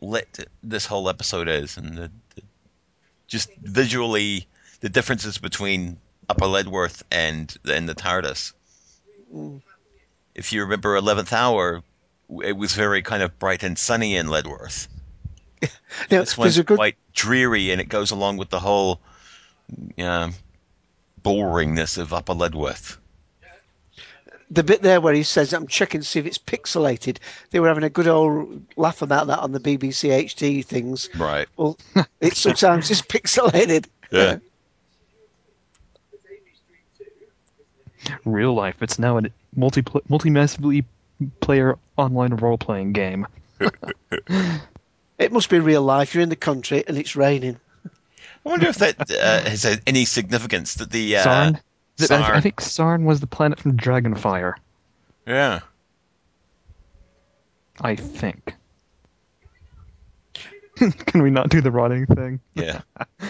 lit 0.00 0.48
this 0.62 0.86
whole 0.86 1.08
episode 1.08 1.48
is, 1.48 1.76
and 1.76 1.96
the, 1.96 2.10
the, 2.34 2.42
just 3.26 3.50
visually 3.56 4.46
the 4.80 4.88
differences 4.88 5.38
between 5.38 5.98
Upper 6.28 6.46
Leadworth 6.46 7.02
and 7.10 7.54
and 7.64 7.88
the 7.88 7.94
TARDIS. 7.94 8.52
If 10.34 10.52
you 10.52 10.62
remember 10.62 10.96
Eleventh 10.96 11.32
Hour, 11.32 11.82
it 12.42 12.56
was 12.56 12.74
very 12.74 13.02
kind 13.02 13.22
of 13.22 13.38
bright 13.38 13.62
and 13.62 13.78
sunny 13.78 14.16
in 14.16 14.28
Leadworth. 14.28 14.88
Now, 16.10 16.20
This 16.20 16.38
one's 16.38 16.60
good 16.60 16.76
quite 16.76 16.96
dreary, 17.14 17.72
and 17.72 17.80
it 17.80 17.88
goes 17.88 18.12
along 18.12 18.36
with 18.36 18.48
the 18.50 18.60
whole 18.60 19.00
uh, 19.98 20.30
boringness 21.22 21.98
of 21.98 22.12
Upper 22.12 22.34
Leadworth. 22.34 22.98
The 24.50 24.62
bit 24.64 24.82
there 24.82 25.00
where 25.00 25.14
he 25.14 25.22
says, 25.22 25.52
"I'm 25.52 25.66
checking 25.66 26.00
to 26.00 26.06
see 26.06 26.18
if 26.18 26.26
it's 26.26 26.38
pixelated." 26.38 27.18
They 27.50 27.60
were 27.60 27.68
having 27.68 27.84
a 27.84 27.90
good 27.90 28.08
old 28.08 28.62
laugh 28.76 29.02
about 29.02 29.26
that 29.28 29.40
on 29.40 29.52
the 29.52 29.60
BBC 29.60 30.10
HD 30.10 30.64
things. 30.64 31.08
Right. 31.16 31.48
Well, 31.56 31.78
it 32.20 32.36
sometimes 32.36 32.90
is 32.90 33.02
pixelated. 33.08 33.86
Yeah. 34.10 34.38
Real 38.24 38.54
life. 38.54 38.82
It's 38.82 38.98
now 38.98 39.18
a 39.18 39.22
multi 39.54 39.82
multi 40.08 40.30
massively 40.30 40.84
player 41.40 41.76
online 41.96 42.34
role 42.34 42.58
playing 42.58 42.92
game. 42.92 43.26
It 45.18 45.32
must 45.32 45.50
be 45.50 45.58
real 45.58 45.82
life. 45.82 46.14
You're 46.14 46.22
in 46.22 46.28
the 46.28 46.36
country 46.36 46.84
and 46.86 46.96
it's 46.96 47.16
raining. 47.16 47.58
I 47.84 48.48
wonder 48.48 48.68
if 48.68 48.76
that 48.76 49.10
uh, 49.10 49.40
has 49.48 49.80
any 49.86 50.04
significance 50.04 50.74
that 50.74 50.90
the 50.90 51.16
uh, 51.16 51.52
Sarn. 51.98 52.20
Th- 52.20 52.30
I, 52.32 52.36
I 52.36 52.40
think 52.40 52.60
Sarn 52.60 53.04
was 53.04 53.20
the 53.20 53.26
planet 53.26 53.60
from 53.60 53.76
Dragonfire. 53.76 54.54
Yeah. 55.26 55.60
I 57.80 57.94
think. 57.96 58.54
Can 60.76 61.22
we 61.22 61.30
not 61.30 61.48
do 61.50 61.60
the 61.60 61.70
rotting 61.70 62.06
thing? 62.06 62.40
Yeah. 62.54 62.80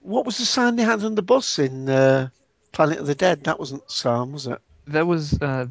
What 0.00 0.24
was 0.24 0.38
the 0.38 0.44
sign 0.44 0.76
they 0.76 0.84
had 0.84 1.02
on 1.02 1.16
the 1.16 1.22
bus 1.22 1.58
in 1.58 1.88
uh, 1.88 2.28
Planet 2.70 3.00
of 3.00 3.08
the 3.08 3.16
Dead? 3.16 3.42
That 3.42 3.58
wasn't 3.58 3.90
Sam, 3.90 4.30
was 4.30 4.46
it? 4.46 4.60
That 4.86 5.04
was 5.04 5.32
uh, 5.42 5.66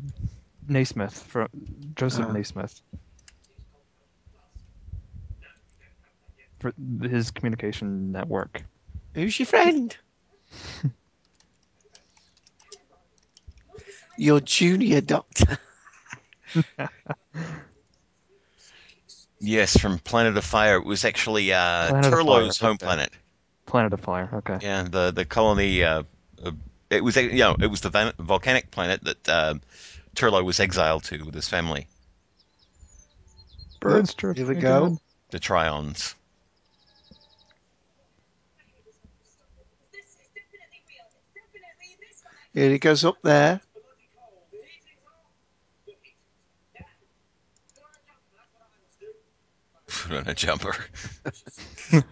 Naismith 0.67 1.24
from 1.24 1.48
Joseph 1.96 2.25
Ah. 2.27 2.34
Naismith. 2.34 2.82
For 6.60 6.74
his 7.01 7.32
communication 7.32 8.12
network. 8.12 8.62
Who's 9.13 9.39
your 9.39 9.46
friend? 9.46 9.96
your 14.17 14.39
junior 14.39 15.01
doctor. 15.01 15.57
Yes, 19.39 19.77
from 19.77 20.00
Planet 20.00 20.38
of 20.38 20.43
Fire. 20.43 20.77
It 20.77 20.86
was 20.86 21.05
actually 21.05 21.53
uh, 21.53 21.89
Planet 21.89 22.13
Turlough's 22.13 22.57
Fire, 22.57 22.67
home 22.67 22.75
okay. 22.75 22.86
planet. 22.86 23.10
Planet 23.65 23.93
of 23.93 24.00
Fire. 24.00 24.29
Okay. 24.34 24.57
Yeah, 24.62 24.84
the 24.84 25.12
the 25.12 25.25
colony. 25.25 25.84
Uh, 25.84 26.03
uh, 26.43 26.51
it 26.89 27.03
was 27.03 27.15
you 27.15 27.31
know 27.31 27.55
it 27.60 27.67
was 27.67 27.81
the 27.81 28.13
volcanic 28.17 28.72
planet 28.72 29.03
that 29.03 29.29
uh, 29.29 29.53
Turlough 30.15 30.43
was 30.43 30.60
exiled 30.60 31.03
to 31.05 31.24
with 31.24 31.36
his 31.36 31.48
family, 31.50 31.88
Birds 33.79 34.15
Here 34.19 34.45
we 34.45 34.55
go. 34.55 34.98
the 35.29 35.39
Trions. 35.39 36.15
Here 42.53 42.72
he 42.72 42.79
goes 42.79 43.03
up 43.03 43.17
there. 43.22 43.60
Put 50.07 50.17
on 50.17 50.27
a 50.27 50.35
jumper. 50.35 50.75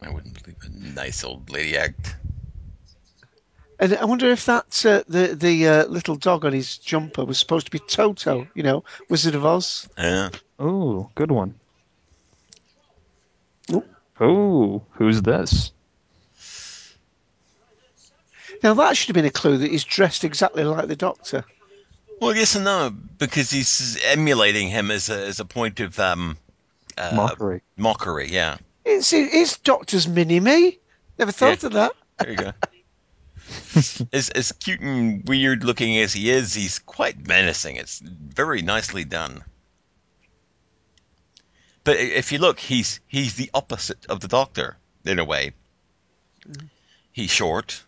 I 0.00 0.08
wouldn't 0.08 0.40
believe 0.40 0.56
a 0.62 0.68
nice 0.94 1.24
old 1.24 1.50
lady 1.50 1.76
act. 1.76 2.14
And 3.80 3.96
I 3.96 4.04
wonder 4.04 4.30
if 4.30 4.46
that 4.46 4.86
uh, 4.86 5.02
the 5.08 5.34
the 5.34 5.66
uh, 5.66 5.86
little 5.86 6.14
dog 6.14 6.44
on 6.44 6.52
his 6.52 6.78
jumper 6.78 7.24
was 7.24 7.38
supposed 7.38 7.66
to 7.66 7.72
be 7.72 7.80
Toto, 7.80 8.46
you 8.54 8.62
know, 8.62 8.84
Wizard 9.08 9.34
of 9.34 9.44
Oz. 9.44 9.88
Yeah. 9.98 10.30
Oh, 10.60 11.10
good 11.16 11.32
one. 11.32 11.56
Oh, 14.20 14.82
who's 14.92 15.22
this? 15.22 15.72
Now 18.62 18.74
that 18.74 18.96
should 18.96 19.08
have 19.08 19.14
been 19.14 19.24
a 19.24 19.30
clue 19.30 19.58
that 19.58 19.70
he's 19.70 19.84
dressed 19.84 20.22
exactly 20.24 20.62
like 20.64 20.88
the 20.88 20.96
Doctor. 20.96 21.44
Well, 22.20 22.34
yes 22.34 22.54
and 22.56 22.64
no, 22.64 22.90
because 22.90 23.50
he's 23.50 23.98
emulating 24.04 24.68
him 24.68 24.90
as 24.90 25.08
a 25.08 25.26
as 25.26 25.40
a 25.40 25.44
point 25.44 25.80
of 25.80 25.98
um, 26.00 26.36
uh, 26.96 27.12
Mockery. 27.14 27.62
Mockery, 27.76 28.28
yeah. 28.30 28.58
It's 28.84 29.12
it's 29.12 29.58
Doctor's 29.58 30.08
mini 30.08 30.40
me. 30.40 30.78
Never 31.18 31.32
thought 31.32 31.62
Yeah. 31.62 31.66
of 31.66 31.72
that. 31.74 31.92
There 32.18 32.30
you 32.30 32.36
go. 32.36 32.52
as 34.12 34.30
as 34.34 34.52
cute 34.52 34.80
and 34.80 35.26
weird 35.28 35.64
looking 35.64 35.96
as 35.98 36.12
he 36.12 36.30
is, 36.30 36.54
he's 36.54 36.78
quite 36.80 37.26
menacing. 37.26 37.76
It's 37.76 38.00
very 38.00 38.62
nicely 38.62 39.04
done. 39.04 39.42
But 41.84 41.96
if 41.98 42.32
you 42.32 42.38
look, 42.38 42.58
he's 42.58 43.00
he's 43.06 43.34
the 43.34 43.50
opposite 43.54 44.06
of 44.08 44.20
the 44.20 44.28
Doctor 44.28 44.76
in 45.04 45.18
a 45.18 45.24
way. 45.24 45.52
He's 47.12 47.30
short. 47.30 47.82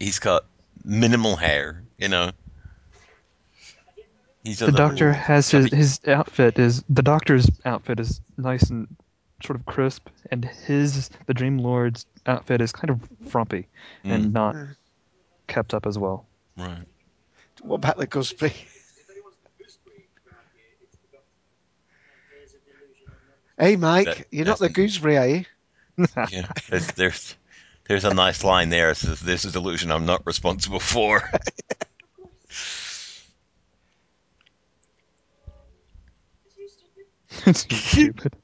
He's 0.00 0.18
got 0.18 0.44
minimal 0.84 1.36
hair, 1.36 1.82
you 1.98 2.08
know. 2.08 2.32
He's 4.46 4.62
a 4.62 4.66
The 4.66 4.70
little 4.72 4.88
doctor 4.88 5.12
has 5.12 5.50
his 5.50 5.64
chubby. 5.66 5.76
his 5.76 6.00
outfit 6.06 6.58
is 6.58 6.84
the 6.88 7.02
doctor's 7.02 7.50
outfit 7.64 7.98
is 7.98 8.20
nice 8.36 8.70
and 8.70 8.86
sort 9.44 9.58
of 9.58 9.66
crisp, 9.66 10.08
and 10.30 10.44
his 10.44 11.10
the 11.26 11.34
Dream 11.34 11.58
Lord's 11.58 12.06
outfit 12.26 12.60
is 12.60 12.70
kind 12.70 12.90
of 12.90 13.00
frumpy 13.28 13.66
Mm. 14.04 14.10
and 14.12 14.32
not 14.32 14.54
kept 15.48 15.74
up 15.74 15.84
as 15.86 15.98
well. 15.98 16.26
right. 16.56 16.84
What 17.62 17.76
about 17.76 17.96
the 17.98 18.06
gooseberry? 18.06 18.54
Hey, 23.58 23.76
Mike, 23.76 24.06
That- 24.06 24.26
you're 24.30 24.44
not 24.46 24.58
the 24.58 24.68
gooseberry, 24.68 25.16
are 25.18 25.28
you? 25.28 25.44
Yeah, 26.30 26.46
there's, 26.68 26.86
there's 26.92 27.36
there's 27.88 28.04
a 28.04 28.12
nice 28.12 28.44
line 28.44 28.68
there. 28.68 28.90
It 28.90 28.96
says, 28.98 29.20
"This 29.20 29.44
is 29.44 29.50
a 29.50 29.52
delusion 29.54 29.90
I'm 29.90 30.04
not 30.06 30.26
responsible 30.26 30.80
for." 30.80 31.22
it's 37.46 37.60
stupid. 37.76 38.34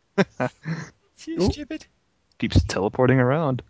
Stupid. 1.16 1.86
Keeps 2.38 2.62
teleporting 2.64 3.18
around. 3.20 3.62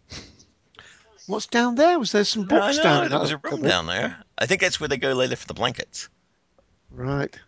What's 1.26 1.46
down 1.46 1.74
there? 1.76 1.98
Was 1.98 2.12
there 2.12 2.24
some 2.24 2.42
I 2.42 2.46
books 2.46 2.76
know, 2.78 2.82
down 2.82 3.10
there 3.10 3.18
was 3.20 3.30
a 3.30 3.36
room 3.36 3.42
cupboard? 3.56 3.68
down 3.68 3.86
there. 3.86 4.16
I 4.38 4.46
think 4.46 4.60
that's 4.60 4.80
where 4.80 4.88
they 4.88 4.96
go 4.96 5.12
later 5.12 5.36
for 5.36 5.46
the 5.46 5.54
blankets. 5.54 6.08
Right. 6.90 7.38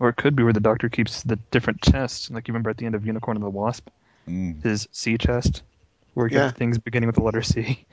Or 0.00 0.08
it 0.08 0.16
could 0.16 0.34
be 0.34 0.42
where 0.42 0.52
the 0.52 0.60
doctor 0.60 0.88
keeps 0.88 1.22
the 1.22 1.36
different 1.52 1.80
chests, 1.80 2.28
like 2.30 2.48
you 2.48 2.52
remember 2.52 2.70
at 2.70 2.76
the 2.76 2.86
end 2.86 2.94
of 2.96 3.06
Unicorn 3.06 3.36
and 3.36 3.44
the 3.44 3.50
Wasp, 3.50 3.88
Mm. 4.28 4.62
his 4.62 4.88
C 4.92 5.18
chest, 5.18 5.62
where 6.14 6.28
he 6.28 6.34
Yeah. 6.36 6.46
got 6.48 6.56
things 6.56 6.78
beginning 6.78 7.08
with 7.08 7.16
the 7.16 7.22
letter 7.22 7.42
C. 7.42 7.84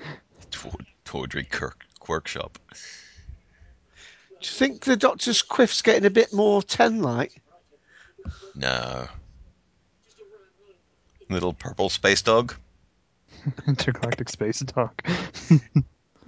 Tw- 0.51 0.75
Tawdry 1.05 1.43
Kirk 1.43 1.85
Workshop. 2.07 2.57
Do 4.41 4.47
you 4.47 4.53
think 4.53 4.81
the 4.85 4.95
Doctor's 4.95 5.41
quiff's 5.41 5.81
getting 5.81 6.05
a 6.05 6.09
bit 6.09 6.33
more 6.33 6.63
ten-like? 6.63 7.41
No. 8.55 9.07
Little 11.29 11.53
purple 11.53 11.89
space 11.89 12.21
dog. 12.21 12.55
Intergalactic 13.67 14.29
space 14.29 14.59
dog. 14.61 14.91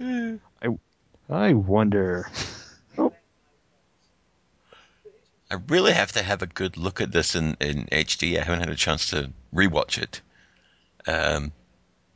I, 0.00 0.68
I 1.30 1.52
wonder. 1.54 2.30
I 5.52 5.56
really 5.68 5.92
have 5.92 6.12
to 6.12 6.22
have 6.22 6.40
a 6.40 6.46
good 6.46 6.78
look 6.78 7.02
at 7.02 7.12
this 7.12 7.34
in, 7.34 7.58
in 7.60 7.84
HD. 7.92 8.38
I 8.38 8.42
haven't 8.42 8.60
had 8.60 8.70
a 8.70 8.74
chance 8.74 9.10
to 9.10 9.30
rewatch 9.54 9.98
it. 9.98 10.22
Um, 11.06 11.52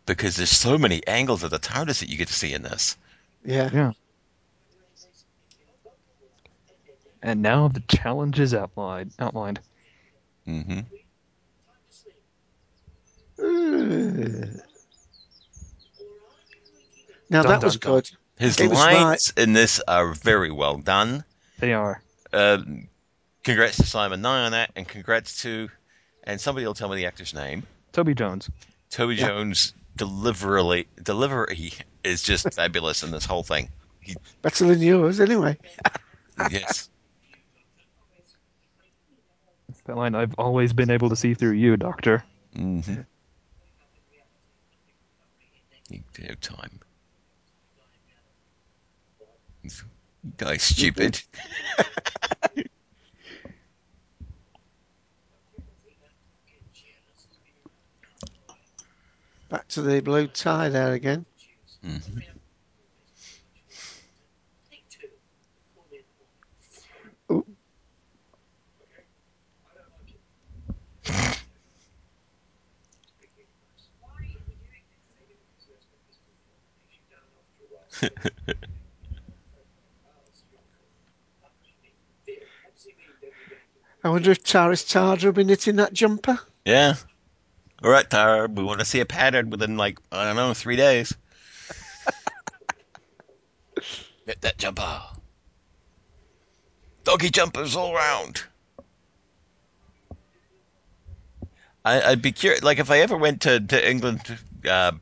because 0.06 0.36
there's 0.36 0.50
so 0.50 0.78
many 0.78 1.06
angles 1.06 1.42
of 1.42 1.50
the 1.50 1.58
TARDIS 1.58 2.00
that 2.00 2.08
you 2.08 2.16
get 2.16 2.28
to 2.28 2.34
see 2.34 2.54
in 2.54 2.62
this. 2.62 2.96
Yeah. 3.44 3.68
Yeah. 3.72 3.92
And 7.26 7.42
now 7.42 7.66
the 7.66 7.82
challenge 7.88 8.38
is 8.38 8.54
outlined. 8.54 9.10
Outlined. 9.18 9.58
hmm 10.46 10.78
Ugh. 13.42 14.48
Now 17.28 17.42
Dun, 17.42 17.50
that 17.50 17.64
was 17.64 17.76
dun, 17.78 17.80
dun. 17.80 17.92
good. 17.94 18.10
His 18.38 18.60
It 18.60 18.68
was 18.68 18.78
lines 18.78 19.32
in 19.36 19.52
this 19.52 19.80
are 19.88 20.12
very 20.12 20.52
well 20.52 20.78
done. 20.78 21.24
They 21.58 21.72
are. 21.72 22.00
Um, 22.32 22.86
congrats 23.42 23.78
to 23.78 23.82
Simon 23.82 24.22
Nye 24.22 24.44
on 24.44 24.52
that, 24.52 24.70
and 24.76 24.86
congrats 24.86 25.42
to, 25.42 25.68
and 26.22 26.40
somebody 26.40 26.64
will 26.64 26.74
tell 26.74 26.88
me 26.88 26.94
the 26.94 27.06
actor's 27.06 27.34
name. 27.34 27.64
Toby 27.90 28.14
Jones. 28.14 28.48
Toby 28.90 29.16
Yeah. 29.16 29.26
Jones' 29.26 29.74
delivery 29.96 30.86
delivery 31.02 31.72
is 32.04 32.22
just 32.22 32.54
fabulous 32.54 33.02
in 33.02 33.10
this 33.10 33.24
whole 33.26 33.42
thing. 33.42 33.70
Better 34.42 34.66
than 34.66 34.80
yours, 34.80 35.18
anyway. 35.18 35.58
Yes, 36.50 36.88
That 39.86 39.96
line, 39.96 40.14
I've 40.16 40.34
always 40.36 40.72
been 40.72 40.90
able 40.90 41.08
to 41.10 41.16
see 41.16 41.34
through 41.34 41.52
you, 41.52 41.76
Doctor. 41.76 42.24
Mm-hmm. 42.56 43.02
You 45.90 46.02
have 46.26 46.40
time. 46.40 46.80
You 49.62 49.70
Guy, 50.36 50.56
stupid. 50.56 51.22
Back 59.48 59.68
to 59.68 59.82
the 59.82 60.00
blue 60.00 60.26
tie 60.26 60.68
there 60.68 60.92
again. 60.94 61.24
Mhm. 61.84 62.22
I 84.04 84.08
wonder 84.08 84.30
if 84.30 84.44
Taris 84.44 84.88
Tarder 84.88 85.26
will 85.26 85.32
be 85.32 85.44
knitting 85.44 85.76
that 85.76 85.92
jumper. 85.92 86.38
Yeah. 86.64 86.94
All 87.82 87.90
right, 87.90 88.08
Tara. 88.08 88.48
We 88.48 88.62
want 88.62 88.80
to 88.80 88.86
see 88.86 89.00
a 89.00 89.06
pattern 89.06 89.50
within 89.50 89.76
like 89.76 89.98
I 90.12 90.24
don't 90.24 90.36
know 90.36 90.54
three 90.54 90.76
days. 90.76 91.14
Get 94.26 94.40
that 94.42 94.58
jumper. 94.58 95.02
Doggy 97.04 97.30
jumpers 97.30 97.76
all 97.76 97.94
around. 97.94 98.42
I, 101.84 102.02
I'd 102.02 102.22
be 102.22 102.32
curious. 102.32 102.62
Like 102.62 102.78
if 102.78 102.90
I 102.90 102.98
ever 103.00 103.16
went 103.16 103.42
to 103.42 103.60
to 103.60 103.90
England, 103.90 104.20
uh, 104.68 104.92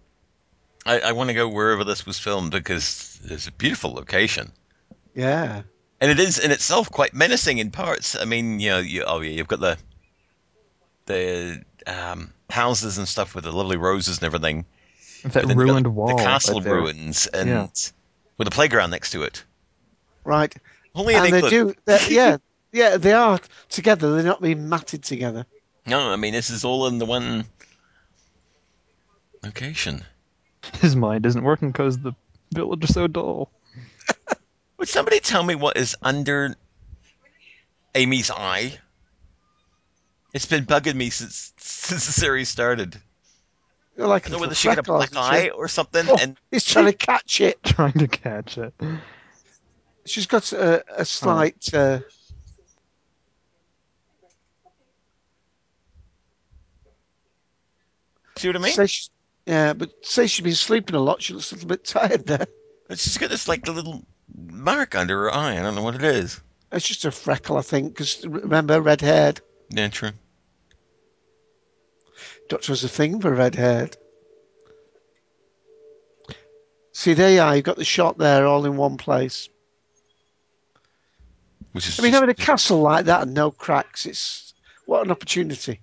I, 0.87 1.01
I 1.01 1.12
want 1.12 1.29
to 1.31 1.35
go 1.35 1.49
wherever 1.49 1.85
this 1.85 2.05
was 2.07 2.18
filmed 2.18 2.51
because 2.53 3.18
it's 3.25 3.47
a 3.49 3.53
beautiful 3.53 3.92
location. 3.94 4.53
Yeah. 5.14 5.62
and 6.01 6.11
it 6.11 6.18
is 6.18 6.38
in 6.38 6.51
itself 6.51 6.90
quite 6.90 7.14
menacing 7.14 7.59
in 7.59 7.70
parts. 7.70 8.16
I 8.20 8.25
mean, 8.25 8.61
you 8.61 8.70
know, 8.70 8.79
you, 8.81 9.05
oh 9.07 9.20
yeah, 9.20 9.31
you've 9.31 9.49
got 9.49 9.61
the 9.61 9.79
the 11.07 11.62
um, 11.87 12.33
houses 12.51 12.99
and 12.99 13.07
stuff 13.09 13.35
with 13.35 13.44
the 13.44 13.53
lovely 13.53 13.77
roses 13.77 14.18
and 14.18 14.25
everything. 14.25 14.64
That 15.23 15.33
But 15.33 15.49
then 15.49 15.57
ruined 15.57 15.87
the, 15.87 15.90
wall. 15.90 16.09
the 16.16 16.23
castle 16.23 16.61
right 16.61 16.70
ruins, 16.70 17.27
and 17.29 17.49
Yeah. 17.49 17.66
with 18.37 18.49
a 18.49 18.51
playground 18.51 18.90
next 18.90 19.11
to 19.12 19.23
it. 19.23 19.42
Right. 20.25 20.55
Only 20.94 21.14
in 21.14 21.25
and 21.25 21.33
they 21.33 21.38
England. 21.38 21.51
do. 21.51 21.75
they're- 21.85 21.99
Yeah. 22.11 22.37
Yeah, 22.73 22.97
they 22.97 23.12
are 23.12 23.38
together. 23.68 24.14
They're 24.14 24.25
not 24.25 24.42
being 24.42 24.68
matted 24.68 25.05
together. 25.05 25.47
No, 25.87 26.11
I 26.12 26.16
mean 26.16 26.33
this 26.33 26.51
is 26.51 26.64
all 26.64 26.88
in 26.88 26.99
the 26.99 27.07
one 27.07 27.44
location. 29.42 30.05
His 30.81 30.96
mind 30.96 31.27
isn't 31.27 31.42
working 31.42 31.70
because 31.70 31.98
the 31.98 32.14
village 32.53 32.85
is 32.85 32.94
so 32.94 33.07
dull. 33.07 33.50
Would 34.79 34.88
somebody 34.88 35.20
tell 35.20 35.42
me 35.42 35.55
what 35.55 35.77
is 35.77 35.96
under 36.03 36.57
Amy's 37.94 38.31
eye? 38.31 38.79
It's 40.33 40.46
been 40.46 40.66
bugging 40.66 40.96
me 40.96 41.11
since 41.11 41.53
since 41.59 42.07
the 42.07 42.12
series 42.12 42.48
started. 42.48 43.00
They're 43.96 44.09
like 44.09 44.24
I 44.24 44.27
a 44.27 44.31
don't 44.31 44.38
know 44.38 44.40
whether 44.40 44.55
she 44.57 44.68
got 44.68 44.79
a 44.79 44.83
black 44.83 45.11
isn't 45.11 45.16
eye 45.16 45.50
or 45.50 45.68
something, 45.68 46.05
Oh, 46.09 46.18
and 46.20 46.37
he's 46.50 46.64
trying 46.64 46.87
to 46.87 46.92
catch 46.92 47.40
it. 47.40 47.62
Trying 47.64 47.92
to 47.92 48.09
catch 48.09 48.59
it. 48.59 48.74
She's 50.05 50.27
got 50.27 50.53
a, 50.53 50.85
a 51.00 51.05
slight. 51.05 51.72
Uh, 51.72 52.00
see 58.37 58.48
what 58.48 58.57
I 58.57 58.59
mean? 58.59 58.72
say 58.72 58.87
she, 58.87 59.09
yeah, 59.46 59.72
but 59.74 59.90
say 60.04 60.26
she's 60.26 60.44
been 60.44 60.54
sleeping 60.54 60.96
a 60.96 61.00
lot. 61.00 61.22
She 61.22 61.35
looks 61.35 61.52
a 61.52 61.54
little 61.54 61.68
bit 61.68 61.85
tired 61.85 62.26
there. 62.26 62.46
She's 62.90 63.18
got 63.18 63.30
this 63.30 63.48
like 63.48 63.66
little 63.66 64.04
mark 64.35 64.94
under 64.94 65.22
her 65.22 65.35
eye. 65.35 65.59
I 65.59 65.62
don't 65.62 65.74
know 65.74 65.83
what 65.83 65.94
it 65.94 66.02
is. 66.04 66.40
It's 66.72 66.87
just 66.88 67.04
a 67.04 67.11
freckle, 67.11 67.57
I 67.57 67.62
think, 67.62 67.92
because 67.94 68.26
remember, 68.26 68.80
red 68.80 69.00
haired. 69.00 69.40
Yeah, 69.70 69.88
true. 69.88 70.11
Doctor 72.48 72.72
has 72.72 72.85
a 72.85 72.88
thing 72.88 73.20
for 73.20 73.33
red 73.33 73.54
haired. 73.54 73.96
See, 76.92 77.14
there 77.14 77.33
you 77.33 77.40
are. 77.40 77.57
You've 77.57 77.64
got 77.64 77.76
the 77.76 77.85
shot 77.85 78.18
there 78.18 78.46
all 78.46 78.64
in 78.66 78.76
one 78.76 78.96
place. 78.96 79.48
Which 81.72 81.88
is 81.88 81.98
I 81.98 82.02
mean, 82.02 82.12
just- 82.12 82.20
having 82.20 82.30
a 82.30 82.35
castle 82.35 82.80
like 82.80 83.07
that 83.07 83.22
and 83.22 83.35
no 83.35 83.50
cracks, 83.50 84.07
it's 84.07 84.54
what 84.87 85.04
an 85.04 85.11
opportunity. 85.11 85.80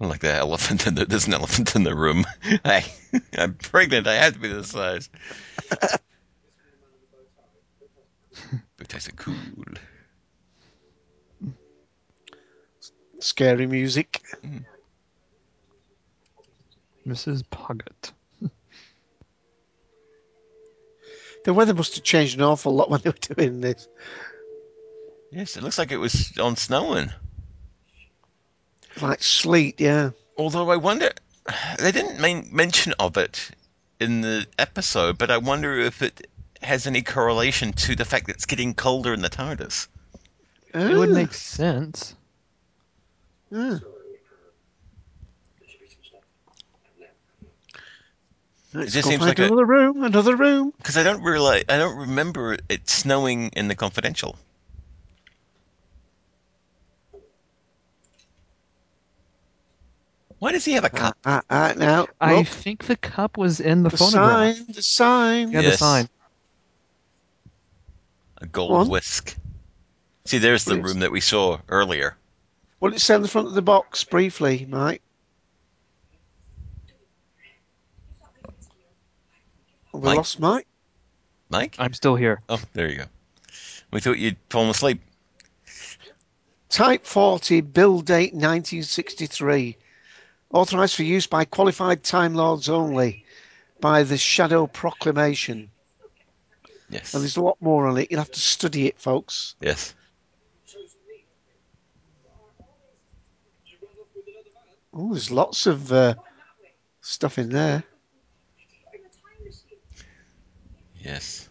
Like 0.00 0.20
the 0.20 0.32
elephant 0.32 0.86
in 0.86 0.94
the 0.94 1.06
there's 1.06 1.26
an 1.26 1.34
elephant 1.34 1.74
in 1.74 1.82
the 1.82 1.94
room. 1.94 2.24
I 2.64 2.84
I'm 3.36 3.54
pregnant. 3.54 4.06
I 4.06 4.14
have 4.14 4.34
to 4.34 4.38
be 4.38 4.48
this 4.48 4.68
size. 4.68 5.10
Bow 8.78 8.84
ties 8.86 9.08
are 9.08 9.12
cool. 9.12 9.34
Scary 13.18 13.66
music. 13.66 14.22
Mm-hmm. 14.44 14.58
Mrs. 17.10 17.42
Poggit. 17.42 18.12
The 21.44 21.54
weather 21.54 21.72
must 21.72 21.94
have 21.94 22.04
changed 22.04 22.36
an 22.36 22.42
awful 22.42 22.74
lot 22.74 22.90
when 22.90 23.00
they 23.00 23.10
were 23.10 23.34
doing 23.34 23.60
this. 23.60 23.88
Yes, 25.30 25.56
it 25.56 25.62
looks 25.62 25.78
like 25.78 25.92
it 25.92 25.96
was 25.96 26.36
on 26.36 26.56
snowing. 26.56 27.10
Like 29.00 29.22
sleet, 29.22 29.80
yeah. 29.80 30.10
Although 30.36 30.70
I 30.70 30.76
wonder, 30.76 31.10
they 31.78 31.92
didn't 31.92 32.20
main, 32.20 32.48
mention 32.52 32.94
of 32.98 33.16
it 33.16 33.50
in 34.00 34.20
the 34.20 34.46
episode, 34.58 35.18
but 35.18 35.30
I 35.30 35.38
wonder 35.38 35.78
if 35.78 36.02
it 36.02 36.28
has 36.62 36.86
any 36.86 37.02
correlation 37.02 37.72
to 37.72 37.94
the 37.94 38.04
fact 38.04 38.26
that 38.26 38.36
it's 38.36 38.46
getting 38.46 38.74
colder 38.74 39.12
in 39.12 39.22
the 39.22 39.28
TARDIS. 39.30 39.88
It 40.74 40.96
would 40.96 41.10
Ah, 41.10 41.14
make 41.14 41.34
sense. 41.34 42.14
ah. 43.54 43.80
Let's 48.74 48.92
just 48.92 49.08
seems 49.08 49.20
find 49.20 49.30
like 49.30 49.38
a- 49.38 49.46
another 49.46 49.64
room, 49.64 50.04
another 50.04 50.36
room. 50.36 50.74
Because 50.76 50.98
I 50.98 51.02
don't 51.02 51.22
realize, 51.22 51.64
I 51.68 51.78
don't 51.78 51.96
remember 51.96 52.58
it 52.68 52.88
snowing 52.90 53.48
in 53.50 53.68
the 53.68 53.74
Confidential. 53.74 54.36
Why 60.38 60.52
does 60.52 60.64
he 60.64 60.72
have 60.72 60.84
a 60.84 60.90
Ah, 60.94 60.96
cup? 60.98 61.18
ah, 61.24 61.42
ah, 61.50 61.72
now, 61.76 62.06
I 62.20 62.44
think 62.44 62.84
the 62.84 62.96
cup 62.96 63.36
was 63.36 63.58
in 63.60 63.82
the, 63.82 63.90
phone. 63.90 64.10
the 64.12 64.16
phonograph. 64.18 64.56
sign, 64.56 64.66
the 64.68 64.82
sign. 64.82 65.50
Yeah, 65.52 65.60
Yes. 65.60 65.72
the 65.72 65.78
sign. 65.78 66.08
A 68.40 68.46
gold 68.46 68.70
One. 68.70 68.88
whisk. 68.88 69.36
See, 70.26 70.38
there's 70.38 70.64
the 70.64 70.80
room 70.80 71.00
that 71.00 71.10
we 71.10 71.20
saw 71.20 71.58
earlier. 71.68 72.16
What 72.78 72.90
did 72.90 72.96
it 72.96 73.00
say 73.00 73.14
on 73.16 73.22
the 73.22 73.28
front 73.28 73.48
of 73.48 73.54
the 73.54 73.62
box, 73.62 74.04
briefly, 74.04 74.64
Mike? 74.68 75.02
Have 79.92 80.00
we 80.02 80.06
Mike? 80.06 80.16
lost 80.18 80.38
Mike? 80.38 80.66
Mike? 81.48 81.74
I'm 81.78 81.94
still 81.94 82.14
here. 82.14 82.42
Oh, 82.48 82.60
there 82.74 82.88
you 82.88 82.98
go. 82.98 83.04
We 83.90 84.00
thought 84.00 84.18
you'd 84.18 84.36
fallen 84.50 84.70
asleep. 84.70 85.00
Type 86.68 87.06
40, 87.06 87.62
build 87.62 88.04
date 88.06 88.34
1963. 88.34 89.76
Authorised 90.52 90.96
for 90.96 91.02
use 91.02 91.26
by 91.26 91.44
qualified 91.44 92.02
Time 92.02 92.34
Lords 92.34 92.68
only 92.68 93.24
by 93.80 94.02
the 94.02 94.16
Shadow 94.16 94.66
Proclamation. 94.66 95.70
Yes. 96.88 97.12
And 97.12 97.22
there's 97.22 97.36
a 97.36 97.42
lot 97.42 97.58
more 97.60 97.86
on 97.86 97.98
it. 97.98 98.10
You'll 98.10 98.20
have 98.20 98.30
to 98.30 98.40
study 98.40 98.86
it, 98.86 98.98
folks. 98.98 99.56
Yes. 99.60 99.94
Oh, 104.94 105.12
there's 105.12 105.30
lots 105.30 105.66
of 105.66 105.92
uh, 105.92 106.14
stuff 107.02 107.38
in 107.38 107.50
there. 107.50 107.84
Yes. 110.98 111.48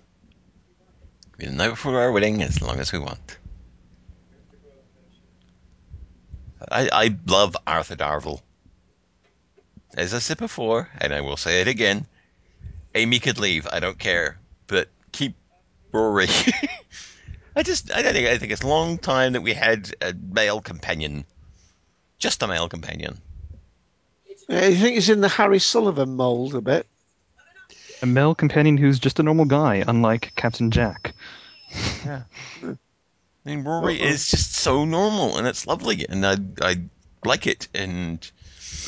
The 1.38 1.52
night 1.52 1.70
before 1.70 2.00
our 2.00 2.12
wedding 2.12 2.42
as 2.42 2.62
long 2.62 2.80
as 2.80 2.92
we 2.92 3.00
want. 3.00 3.38
I, 6.70 6.90
I 6.92 7.16
love 7.28 7.56
Arthur 7.66 7.96
Darvill. 7.96 8.42
As 9.98 10.14
I 10.14 10.20
said 10.20 10.38
before, 10.38 10.90
and 11.02 11.12
I 11.12 11.22
will 11.22 11.38
say 11.38 11.60
it 11.60 11.68
again, 11.68 12.06
Amy 12.94 13.18
could 13.18 13.40
leave. 13.40 13.68
I 13.72 13.80
don't 13.80 13.98
care, 13.98 14.38
but 14.68 14.90
keep 15.12 15.36
Rory. 15.92 16.28
I 17.56 17.64
just, 17.64 17.92
I 17.92 18.04
don't 18.04 18.14
think, 18.14 18.28
I 18.28 18.38
think 18.38 18.52
it's 18.52 18.62
a 18.62 18.68
long 18.68 19.00
time 19.00 19.34
that 19.34 19.42
we 19.42 19.54
had 19.54 19.92
a 20.00 20.14
male 20.14 20.62
companion, 20.62 21.26
just 22.20 22.44
a 22.44 22.48
male 22.48 22.70
companion. 22.70 23.18
Uh, 24.48 24.58
I 24.58 24.76
think 24.76 24.94
he's 24.94 25.10
in 25.10 25.22
the 25.22 25.30
Harry 25.30 25.58
Sullivan 25.58 26.16
mould 26.16 26.54
a 26.54 26.62
bit. 26.62 26.86
A 28.04 28.06
male 28.06 28.36
companion 28.36 28.78
who's 28.78 29.00
just 29.00 29.20
a 29.20 29.24
normal 29.24 29.46
guy, 29.46 29.84
unlike 29.88 30.32
Captain 30.36 30.70
Jack. 30.70 31.16
Yeah. 32.06 32.22
I 32.64 32.76
mean, 33.44 33.64
Rory 33.64 34.00
is 34.00 34.30
just 34.30 34.54
so 34.54 34.86
normal, 34.86 35.40
and 35.40 35.48
it's 35.48 35.66
lovely, 35.66 36.06
and 36.08 36.24
I, 36.24 36.38
I 36.62 36.82
like 37.26 37.48
it, 37.48 37.68
and 37.74 38.30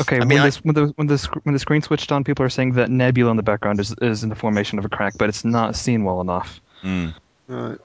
Okay, 0.01 0.15
I 0.17 0.19
when 0.19 0.27
mean, 0.29 0.39
I- 0.39 0.45
this 0.45 0.57
when 0.63 0.75
the 0.75 0.87
when 0.95 1.07
the 1.07 1.17
sc- 1.17 1.43
when 1.43 1.53
the 1.53 1.59
screen 1.59 1.81
switched 1.81 2.11
on, 2.11 2.23
people 2.23 2.45
are 2.45 2.49
saying 2.49 2.73
that 2.73 2.89
Nebula 2.89 3.31
in 3.31 3.37
the 3.37 3.43
background 3.43 3.79
is 3.79 3.93
is 4.01 4.23
in 4.23 4.29
the 4.29 4.35
formation 4.35 4.79
of 4.79 4.85
a 4.85 4.89
crack, 4.89 5.13
but 5.17 5.29
it's 5.29 5.43
not 5.43 5.75
seen 5.75 6.03
well 6.03 6.21
enough. 6.21 6.61
mm, 6.83 7.13
Right. 7.47 7.77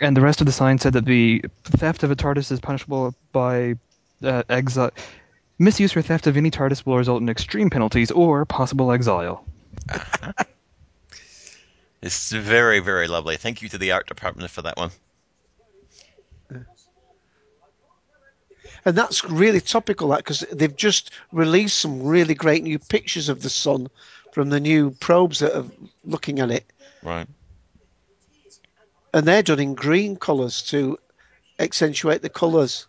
And 0.00 0.16
the 0.16 0.20
rest 0.20 0.40
of 0.40 0.46
the 0.46 0.52
sign 0.52 0.78
said 0.78 0.94
that 0.94 1.04
the 1.04 1.44
theft 1.64 2.02
of 2.02 2.10
a 2.10 2.16
TARDIS 2.16 2.50
is 2.50 2.60
punishable 2.60 3.14
by 3.32 3.76
uh, 4.22 4.42
exile. 4.48 4.90
Misuse 5.58 5.96
or 5.96 6.02
theft 6.02 6.26
of 6.26 6.36
any 6.36 6.50
TARDIS 6.50 6.84
will 6.84 6.96
result 6.98 7.22
in 7.22 7.28
extreme 7.28 7.70
penalties 7.70 8.10
or 8.10 8.44
possible 8.44 8.90
exile. 8.90 9.44
it's 12.02 12.32
very, 12.32 12.80
very 12.80 13.06
lovely. 13.06 13.36
Thank 13.36 13.62
you 13.62 13.68
to 13.68 13.78
the 13.78 13.92
art 13.92 14.06
department 14.08 14.50
for 14.50 14.62
that 14.62 14.76
one. 14.76 14.90
And 18.84 18.96
that's 18.96 19.24
really 19.24 19.60
topical, 19.60 20.08
that 20.08 20.18
because 20.18 20.40
they've 20.52 20.76
just 20.76 21.10
released 21.32 21.78
some 21.78 22.02
really 22.02 22.34
great 22.34 22.62
new 22.62 22.78
pictures 22.78 23.28
of 23.28 23.42
the 23.42 23.48
sun 23.50 23.88
from 24.32 24.50
the 24.50 24.60
new 24.60 24.90
probes 24.90 25.38
that 25.38 25.56
are 25.56 25.64
looking 26.04 26.40
at 26.40 26.50
it. 26.50 26.64
Right. 27.02 27.26
And 29.14 29.26
they're 29.26 29.42
done 29.42 29.60
in 29.60 29.74
green 29.74 30.16
colours 30.16 30.60
to 30.64 30.98
accentuate 31.58 32.20
the 32.20 32.28
colours. 32.28 32.86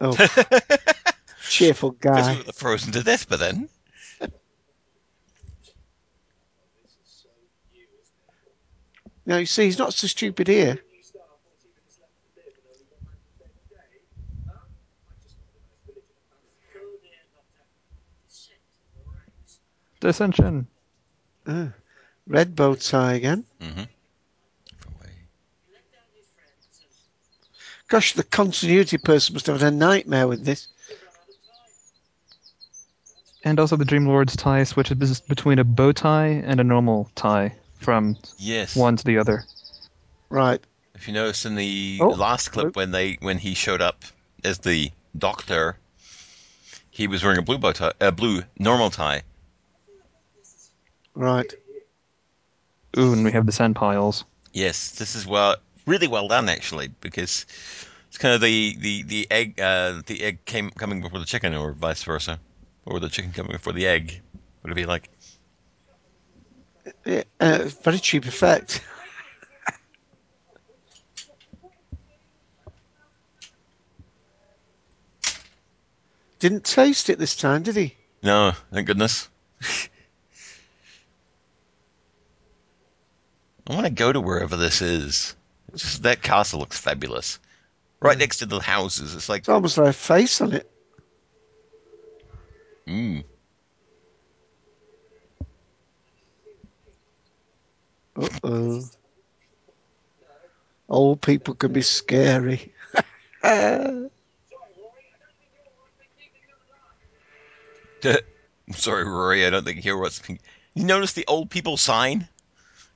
Oh, 0.00 0.16
cheerful 1.48 1.92
Because 1.92 2.28
we 2.30 2.36
guy. 2.36 2.42
were 2.44 2.52
frozen 2.52 2.92
to 2.92 3.02
death 3.04 3.28
by 3.28 3.36
then. 3.36 3.68
Now, 9.24 9.36
you 9.36 9.46
see, 9.46 9.64
he's 9.64 9.78
not 9.78 9.94
so 9.94 10.08
stupid 10.08 10.48
here. 10.48 10.80
Dissension. 20.02 20.66
Uh, 21.46 21.68
red 22.26 22.56
bow 22.56 22.74
tie 22.74 23.14
again. 23.14 23.44
Mm-hmm. 23.60 23.82
Gosh, 27.88 28.14
the 28.14 28.24
continuity 28.24 28.98
person 28.98 29.34
must 29.34 29.46
have 29.46 29.60
had 29.60 29.72
a 29.72 29.76
nightmare 29.76 30.26
with 30.26 30.44
this. 30.44 30.68
And 33.44 33.60
also 33.60 33.76
the 33.76 33.84
Dream 33.84 34.06
Lord's 34.06 34.34
tie 34.34 34.64
switches 34.64 35.20
between 35.20 35.58
a 35.58 35.64
bow 35.64 35.92
tie 35.92 36.42
and 36.44 36.58
a 36.58 36.64
normal 36.64 37.10
tie 37.14 37.54
from 37.80 38.16
Yes. 38.38 38.74
one 38.74 38.96
to 38.96 39.04
the 39.04 39.18
other. 39.18 39.44
Right. 40.30 40.60
If 40.94 41.06
you 41.06 41.14
notice 41.14 41.44
in 41.44 41.54
the 41.54 41.98
Oh, 42.00 42.08
last 42.08 42.48
clip 42.48 42.74
when 42.76 42.90
they 42.92 43.18
when 43.20 43.38
he 43.38 43.54
showed 43.54 43.82
up 43.82 44.04
as 44.42 44.58
the 44.58 44.90
doctor, 45.16 45.76
he 46.90 47.06
was 47.08 47.22
wearing 47.22 47.38
a 47.38 47.42
blue 47.42 47.58
bow 47.58 47.72
tie, 47.72 47.92
a 48.00 48.10
blue 48.10 48.42
normal 48.58 48.90
tie. 48.90 49.22
Right. 51.14 51.52
Ooh, 52.98 53.12
and 53.12 53.24
we 53.24 53.32
have 53.32 53.46
the 53.46 53.52
sand 53.52 53.76
piles. 53.76 54.24
Yes, 54.52 54.92
this 54.92 55.14
is 55.14 55.26
well, 55.26 55.56
really 55.86 56.08
well 56.08 56.28
done 56.28 56.48
actually, 56.48 56.88
because 57.00 57.46
it's 58.08 58.18
kind 58.18 58.34
of 58.34 58.40
the 58.40 58.76
the 58.78 59.02
the 59.02 59.26
egg 59.30 59.60
uh, 59.60 60.02
the 60.06 60.22
egg 60.22 60.44
came 60.44 60.70
coming 60.70 61.00
before 61.00 61.18
the 61.18 61.24
chicken, 61.24 61.54
or 61.54 61.72
vice 61.72 62.02
versa, 62.04 62.38
or 62.84 63.00
the 63.00 63.08
chicken 63.08 63.32
coming 63.32 63.52
before 63.52 63.72
the 63.72 63.86
egg. 63.86 64.20
What 64.60 64.70
Would 64.70 64.72
it 64.72 64.82
be 64.82 64.86
like? 64.86 65.08
Yeah, 67.06 67.22
uh, 67.40 67.68
very 67.82 67.98
cheap 67.98 68.26
effect. 68.26 68.82
Didn't 76.40 76.64
taste 76.64 77.08
it 77.08 77.18
this 77.20 77.36
time, 77.36 77.62
did 77.62 77.76
he? 77.76 77.96
No, 78.22 78.52
thank 78.72 78.86
goodness. 78.86 79.28
I 83.66 83.74
want 83.74 83.86
to 83.86 83.92
go 83.92 84.12
to 84.12 84.20
wherever 84.20 84.56
this 84.56 84.82
is. 84.82 85.36
It's 85.72 85.82
just 85.82 86.02
that 86.02 86.22
castle 86.22 86.60
looks 86.60 86.78
fabulous. 86.78 87.38
Right 88.00 88.18
next 88.18 88.38
to 88.38 88.46
the 88.46 88.58
houses. 88.60 89.14
It's 89.14 89.28
like, 89.28 89.40
It's 89.42 89.48
almost 89.48 89.78
like 89.78 89.88
a 89.88 89.92
face 89.92 90.40
on 90.40 90.52
it. 90.52 90.68
mm. 92.86 93.24
Uh-oh. 98.16 98.82
Old 100.88 101.22
people 101.22 101.54
can 101.54 101.72
be 101.72 101.80
scary. 101.82 102.72
I'm 103.42 104.10
sorry, 108.72 109.04
Rory. 109.04 109.46
I 109.46 109.50
don't 109.50 109.64
think 109.64 109.76
you 109.76 109.82
hear 109.82 109.96
what's. 109.96 110.20
You 110.28 110.84
notice 110.84 111.12
the 111.14 111.24
old 111.26 111.48
people 111.50 111.76
sign? 111.76 112.28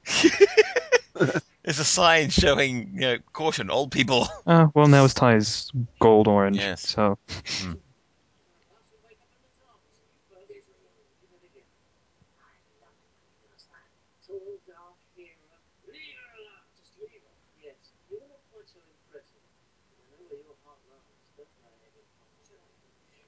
There's 1.63 1.79
a 1.81 1.85
sign 1.85 2.31
showing, 2.31 2.91
you 2.95 3.01
know, 3.01 3.19
caution, 3.33 3.71
old 3.71 3.91
people. 3.91 4.29
Uh, 4.47 4.69
well, 4.75 4.87
now 4.87 5.03
his 5.03 5.15
tie 5.15 5.37
is 5.37 5.73
gold 5.99 6.29
orange. 6.29 6.59
Yes. 6.59 6.87
So 6.89 7.19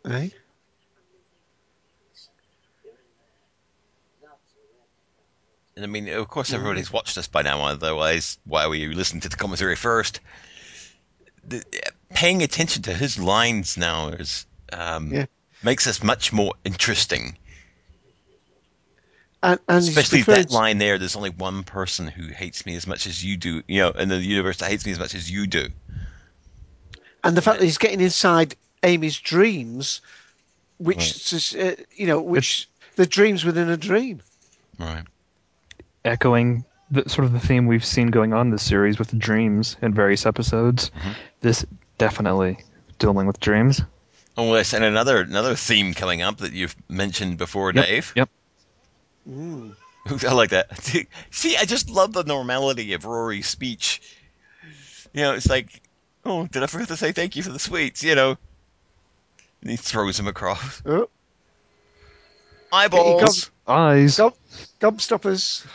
Eh? 0.09 0.31
And 5.79 5.85
I 5.85 5.89
mean, 5.89 6.09
of 6.09 6.27
course, 6.27 6.53
everybody's 6.53 6.93
watched 6.93 7.17
us 7.19 7.29
by 7.29 7.43
now. 7.43 7.63
Otherwise, 7.63 8.37
why 8.45 8.67
were 8.67 8.75
you 8.75 8.95
listening 8.95 9.21
to 9.21 9.29
the 9.29 9.37
commentary 9.37 9.77
first? 9.77 10.19
The, 11.45 11.63
paying 12.11 12.43
attention 12.43 12.83
to 12.83 12.93
his 12.93 13.17
lines 13.17 13.77
now 13.77 14.09
is 14.09 14.45
um, 14.73 15.13
Yeah. 15.13 15.27
makes 15.63 15.87
us 15.87 16.03
much 16.03 16.33
more 16.33 16.55
interesting. 16.65 17.39
And, 19.41 19.61
and 19.69 19.79
Especially 19.85 20.23
that 20.23 20.51
line 20.51 20.79
there. 20.79 20.99
There's 20.99 21.15
only 21.15 21.31
one 21.31 21.63
person 21.63 22.09
who 22.09 22.27
hates 22.27 22.67
me 22.67 22.75
as 22.75 22.89
much 22.89 23.07
as 23.07 23.25
you 23.25 23.37
do. 23.37 23.63
You 23.69 23.83
know, 23.83 23.91
in 23.91 24.09
the 24.09 24.17
universe 24.17 24.57
that 24.57 24.71
hates 24.71 24.85
me 24.85 24.91
as 24.91 24.99
much 24.99 25.15
as 25.15 25.31
you 25.31 25.47
do. 25.47 25.69
and 27.23 27.37
the 27.37 27.43
fact 27.43 27.61
that 27.61 27.65
he's 27.65 27.79
getting 27.79 28.01
inside 28.01 28.57
Amy's 28.83 29.21
dreams, 29.21 30.01
which 30.79 31.33
is, 31.33 31.55
uh, 31.55 31.77
you 31.95 32.09
know, 32.09 32.21
which 32.21 32.69
the 32.97 33.07
dreams 33.07 33.45
within 33.45 33.69
a 33.69 33.77
dream. 33.77 34.23
Right. 34.77 35.05
Echoing 36.05 36.65
the 36.91 37.09
sort 37.09 37.27
of 37.27 37.33
the 37.33 37.41
theme 37.41 37.67
we've 37.67 37.85
seen 37.85 38.09
going 38.09 38.33
on 38.33 38.47
in 38.47 38.51
this 38.51 38.63
series 38.63 38.99
with 38.99 39.17
dreams 39.19 39.77
in 39.83 39.95
various 39.95 40.27
episodes. 40.27 40.91
Mm-hmm. 40.91 41.11
This 41.41 41.67
definitely 41.99 42.59
dealing 42.99 43.27
with 43.27 43.41
dreams. 43.41 43.83
Oh, 44.37 44.55
yes, 44.55 44.73
and 44.73 44.85
another 44.85 45.21
another 45.21 45.57
theme 45.57 45.95
coming 45.95 46.23
up 46.23 46.39
that 46.39 46.53
you've 46.53 46.77
mentioned 46.89 47.39
before, 47.39 47.73
Yep, 47.73 47.87
Dave. 47.87 48.13
Yep. 48.17 48.29
I 50.27 50.33
like 50.33 50.51
that. 50.51 50.79
See, 51.31 51.57
I 51.57 51.65
just 51.65 51.91
love 51.91 52.13
the 52.13 52.25
normality 52.25 52.93
of 52.95 53.05
Rory's 53.05 53.49
speech. 53.49 54.01
You 55.13 55.23
know, 55.23 55.35
it's 55.35 55.49
like, 55.49 55.83
oh, 56.25 56.47
did 56.47 56.63
I 56.63 56.67
forget 56.67 56.89
to 56.89 56.97
say 56.97 57.13
thank 57.13 57.37
you 57.37 57.43
for 57.43 57.51
the 57.51 57.59
sweets? 57.59 58.05
You 58.05 58.15
know, 58.15 58.39
and 59.61 59.71
he 59.71 59.77
throws 59.77 60.19
him 60.19 60.29
across. 60.29 60.83
Oh, 60.87 61.09
Eyeballs. 62.73 63.51
Eyes. 63.67 64.17
gob, 64.17 64.35
gobstoppers. 64.81 65.67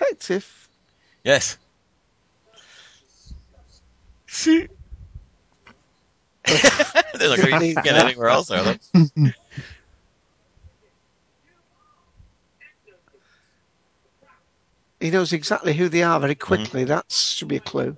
Effective. 0.00 0.68
Yes. 1.24 1.56
See. 4.26 4.68
They're 6.46 7.28
not 7.30 7.38
going 7.38 7.60
to 7.60 7.74
get 7.80 7.96
anywhere 7.96 8.28
else, 8.28 8.50
are 8.50 8.62
they? 8.62 8.78
He 15.00 15.10
knows 15.10 15.32
exactly 15.32 15.72
who 15.74 15.88
they 15.88 16.02
are 16.02 16.20
very 16.20 16.34
Mm-hmm. 16.34 16.46
quickly. 16.46 16.84
That 16.84 17.10
should 17.10 17.48
be 17.48 17.56
a 17.56 17.60
clue. 17.60 17.96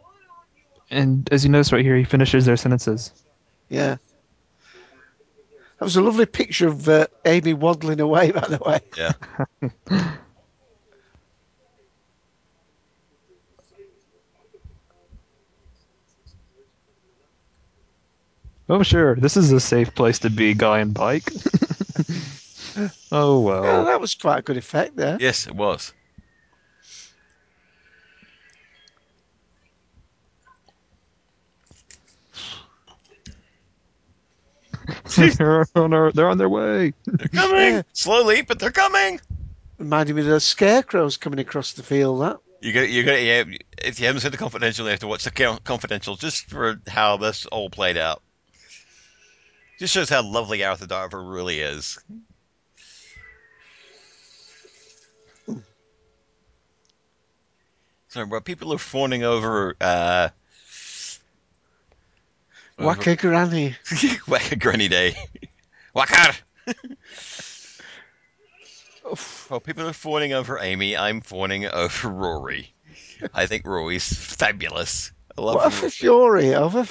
And 0.91 1.29
as 1.33 1.45
you 1.45 1.51
notice 1.51 1.73
right 1.73 1.85
here, 1.85 1.97
he 1.97 2.05
finishes 2.05 2.47
their 2.47 2.57
sentences. 2.57 3.13
Yeah. 3.69 3.97
That 5.79 5.85
was 5.85 5.97
a 5.97 6.03
lovely 6.03 6.27
picture 6.27 6.69
of 6.69 6.89
uh, 6.89 7.07
Amy 7.25 7.55
waddling 7.55 8.01
away, 8.01 8.31
by 8.33 8.47
the 8.49 8.59
way. 8.59 8.81
Yeah. 8.97 9.13
Oh, 18.68 18.83
sure. 18.83 19.14
This 19.14 19.37
is 19.37 19.50
a 19.52 19.61
safe 19.61 19.94
place 19.94 20.18
to 20.20 20.31
be, 20.31 20.52
guy 20.54 20.81
and 20.81 20.92
bike. 20.92 21.24
oh, 23.11 23.40
Well, 23.40 23.42
well. 23.42 23.85
that 23.87 24.00
was 24.00 24.14
quite 24.14 24.40
a 24.40 24.42
good 24.42 24.59
effect 24.59 24.96
there. 24.96 25.16
Yes, 25.20 25.46
it 25.46 25.54
was. 25.54 25.94
they're, 35.38 35.66
on 35.74 35.92
our, 35.94 36.12
they're 36.12 36.28
on 36.28 36.38
their 36.38 36.48
way. 36.48 36.92
They're 37.07 37.28
coming 37.28 37.74
Yeah. 37.76 37.83
slowly, 37.92 38.42
but 38.42 38.59
they're 38.59 38.70
coming. 38.70 39.20
Reminded 39.78 40.14
me 40.14 40.22
of 40.22 40.28
those 40.28 40.44
scarecrows 40.44 41.16
coming 41.16 41.38
across 41.38 41.72
the 41.72 41.83
field. 41.83 42.20
That 42.20 42.38
You 42.61 42.72
got, 42.72 42.88
you 42.88 43.04
got. 43.04 43.22
Yeah, 43.22 43.44
if 43.83 44.00
you 44.00 44.07
haven't 44.07 44.22
seen 44.22 44.31
the 44.31 44.37
confidential, 44.37 44.85
you 44.87 44.90
have 44.90 45.00
to 45.00 45.07
watch 45.07 45.24
the 45.24 45.31
confidential 45.64 46.16
just 46.16 46.46
for 46.46 46.81
how 46.87 47.16
this 47.16 47.46
all 47.46 47.70
played 47.70 47.96
out. 47.96 48.22
Just 49.79 49.95
shows 49.95 50.09
how 50.09 50.23
lovely 50.23 50.64
Arthur 50.64 50.87
Darvill 50.87 51.33
really 51.33 51.61
is. 51.61 51.99
So, 58.11 58.25
well, 58.25 58.41
people 58.41 58.73
are 58.73 58.79
fawning 58.79 59.23
over 59.23 59.77
uh, 59.83 60.31
Waka 62.79 63.17
Granny. 63.17 63.77
Wacka 63.85 64.59
Granny 64.59 64.88
Day. 64.88 65.14
Wacker! 65.95 66.41
well, 69.51 69.61
people 69.61 69.87
are 69.87 69.93
fawning 69.93 70.33
over 70.33 70.59
Amy. 70.59 70.97
I'm 70.97 71.21
fawning 71.21 71.67
over 71.67 72.09
Rory. 72.09 72.73
I 73.35 73.47
think 73.47 73.67
Rory's 73.67 74.11
fabulous. 74.11 75.12
I 75.38 75.40
love 75.40 75.55
What 75.55 75.85
a 75.85 75.90
fury 75.90 76.53
over 76.53 76.81
uh, 76.81 76.85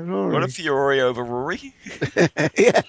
Rory. 0.00 0.32
What 0.32 0.42
a 0.42 0.48
fury 0.48 1.02
over 1.02 1.22
Rory. 1.22 1.74
yeah. 2.56 2.80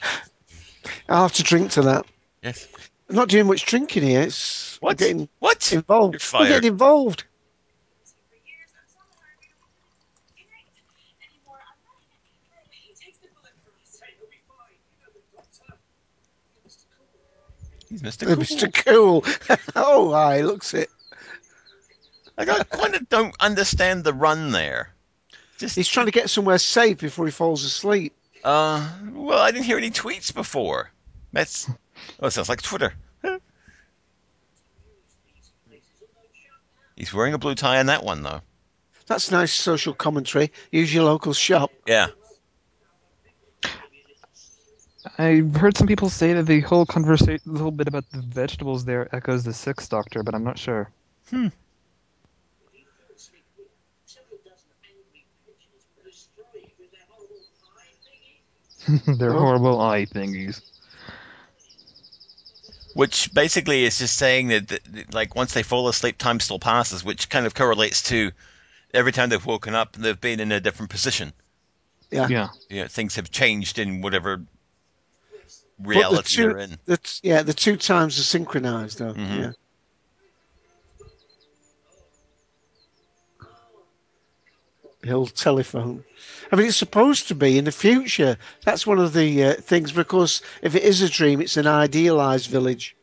I'll 1.10 1.23
have 1.23 1.34
to 1.34 1.43
drink 1.43 1.71
to 1.71 1.82
that. 1.82 2.06
Yes. 2.41 2.69
I'm 3.10 3.17
not 3.17 3.28
doing 3.28 3.45
much 3.47 3.65
drinking 3.65 4.04
here. 4.04 4.21
It's 4.21 4.78
What? 4.80 4.97
getting 4.97 5.28
What? 5.39 5.73
involved. 5.73 6.13
You're 6.13 6.19
fired. 6.21 6.47
getting 6.47 6.71
involved. 6.71 7.26
He's 17.89 18.02
Mr. 18.02 18.28
Cool. 18.28 18.38
Mr. 18.38 18.73
Cool. 18.86 19.26
oh, 19.76 20.13
aye, 20.13 20.39
looks 20.39 20.73
it. 20.73 20.89
Like, 22.38 22.50
I 22.50 22.63
kind 22.63 22.96
of 22.96 23.08
don't 23.10 23.36
understand 23.39 24.04
the 24.04 24.13
run 24.13 24.52
there. 24.52 24.89
Just, 25.58 25.76
He's 25.76 25.88
trying 25.88 26.08
to 26.08 26.12
get 26.12 26.30
somewhere 26.30 26.58
safe 26.58 26.98
before 27.00 27.26
he 27.26 27.32
falls 27.32 27.63
asleep. 27.63 28.13
uh, 28.43 28.89
well, 29.12 29.39
I 29.39 29.52
didn't 29.52 29.65
hear 29.65 29.78
any 29.78 29.91
tweets 29.91 30.34
before. 30.34 30.91
That's, 31.32 31.69
oh, 32.19 32.28
it 32.28 32.32
sounds 32.32 32.50
like 32.50 32.62
Twitter. 32.62 32.93
He's 36.96 37.13
wearing 37.13 37.34
a 37.34 37.38
blue 37.39 37.56
tie 37.56 37.80
in 37.80 37.88
that 37.88 38.04
one, 38.04 38.22
though. 38.24 38.41
That's 39.08 39.32
nice 39.32 39.52
social 39.52 39.93
commentary. 39.93 40.52
Use 40.72 40.93
your 40.93 41.04
local 41.04 41.34
shop. 41.34 41.72
Yeah. 41.88 42.08
I 45.17 45.43
heard 45.56 45.76
some 45.76 45.88
people 45.88 46.10
say 46.10 46.34
that 46.34 46.43
the 46.43 46.62
whole 46.62 46.86
conversation, 46.86 47.41
the 47.46 47.60
whole 47.60 47.72
bit 47.72 47.88
about 47.88 48.10
the 48.12 48.22
vegetables 48.22 48.86
there 48.86 49.13
echoes 49.13 49.43
the 49.43 49.54
Sixth 49.54 49.89
Doctor, 49.89 50.24
but 50.24 50.34
I'm 50.34 50.43
not 50.43 50.58
sure. 50.58 50.89
They're 59.08 59.34
Oh. 59.34 59.39
horrible 59.39 59.80
eye 59.82 60.06
thingies. 60.06 60.62
Which 62.93 63.34
basically 63.34 63.86
is 63.86 63.98
just 63.98 64.15
saying 64.17 64.50
that, 64.50 64.67
that, 64.67 65.13
like, 65.13 65.36
once 65.36 65.54
they 65.54 65.63
fall 65.63 65.88
asleep, 65.88 66.17
time 66.19 66.39
still 66.39 66.60
passes, 66.60 67.04
which 67.04 67.28
kind 67.28 67.46
of 67.48 67.56
correlates 67.56 68.04
to 68.04 68.32
every 68.93 69.12
time 69.12 69.30
they've 69.30 69.43
woken 69.46 69.74
up, 69.74 69.93
they've 69.93 70.19
been 70.19 70.39
in 70.39 70.52
a 70.52 70.60
different 70.60 70.91
position. 70.91 71.34
Yeah. 72.12 72.28
Yeah. 72.28 72.50
You 72.69 72.82
know, 72.84 72.88
things 72.88 73.15
have 73.15 73.32
changed 73.32 73.80
in 73.80 74.02
whatever 74.02 74.38
But 74.38 74.46
the 75.80 75.89
reality 75.89 76.36
two, 76.36 76.48
they're 76.50 76.58
in. 76.60 76.78
the 76.86 76.98
t- 76.98 77.19
yeah, 77.24 77.41
the 77.41 77.54
two 77.56 77.78
times 77.78 78.19
are 78.19 78.24
synchronized, 78.24 79.00
though. 79.00 79.13
Mhm. 79.15 79.39
Yeah. 79.39 79.52
The 85.04 85.12
old 85.12 85.36
telephone. 85.36 86.04
I 86.52 86.56
mean, 86.56 86.68
it's 86.68 86.78
supposed 86.78 87.28
to 87.28 87.36
be 87.36 87.58
in 87.58 87.66
the 87.66 87.72
future. 87.72 88.38
That's 88.63 88.88
one 88.88 89.00
of 89.00 89.12
the 89.13 89.44
uh, 89.44 89.54
things, 89.56 89.92
because 89.92 90.42
if 90.62 90.76
it 90.76 90.84
is 90.84 91.02
a 91.02 91.10
dream, 91.10 91.42
it's 91.42 91.58
an 91.58 91.68
idealized 91.68 92.50
village. 92.50 92.96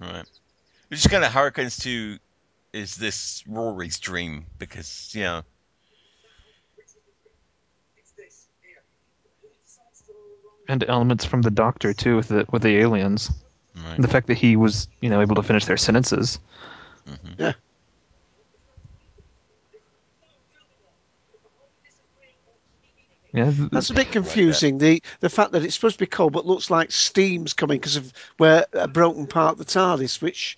Right. 0.00 0.24
Which 0.88 1.08
kind 1.10 1.24
of 1.24 1.30
harkens 1.32 1.82
to 1.82 2.18
is 2.72 2.96
this 2.96 3.44
Rory's 3.46 3.98
dream 3.98 4.46
because 4.58 5.12
you 5.14 5.22
know 5.22 5.42
And 10.68 10.82
elements 10.88 11.24
from 11.24 11.42
the 11.42 11.50
Doctor 11.50 11.92
too, 11.92 12.16
with 12.16 12.28
the 12.28 12.46
with 12.50 12.62
the 12.62 12.78
aliens. 12.78 13.30
right. 13.76 13.96
And 13.96 14.04
the 14.04 14.08
fact 14.08 14.28
that 14.28 14.38
he 14.38 14.56
was, 14.56 14.88
you 15.00 15.10
know, 15.10 15.20
able 15.20 15.34
to 15.36 15.42
finish 15.42 15.66
their 15.66 15.76
sentences. 15.76 16.38
Yeah. 17.38 17.52
Yeah, 23.34 23.52
That's 23.72 23.90
a 23.90 23.94
bit 23.94 24.12
confusing. 24.12 24.78
The 24.78 25.02
the 25.20 25.28
fact 25.28 25.52
that 25.52 25.64
it's 25.64 25.74
supposed 25.74 25.96
to 25.96 26.04
be 26.04 26.06
cold 26.06 26.32
but 26.32 26.46
looks 26.46 26.70
like 26.70 26.92
steam's 26.92 27.52
coming 27.52 27.78
because 27.78 27.96
of 27.96 28.12
where 28.38 28.64
a 28.72 28.86
broken 28.86 29.26
part 29.26 29.52
of 29.52 29.58
the 29.58 29.64
TARDIS, 29.64 30.22
which 30.22 30.56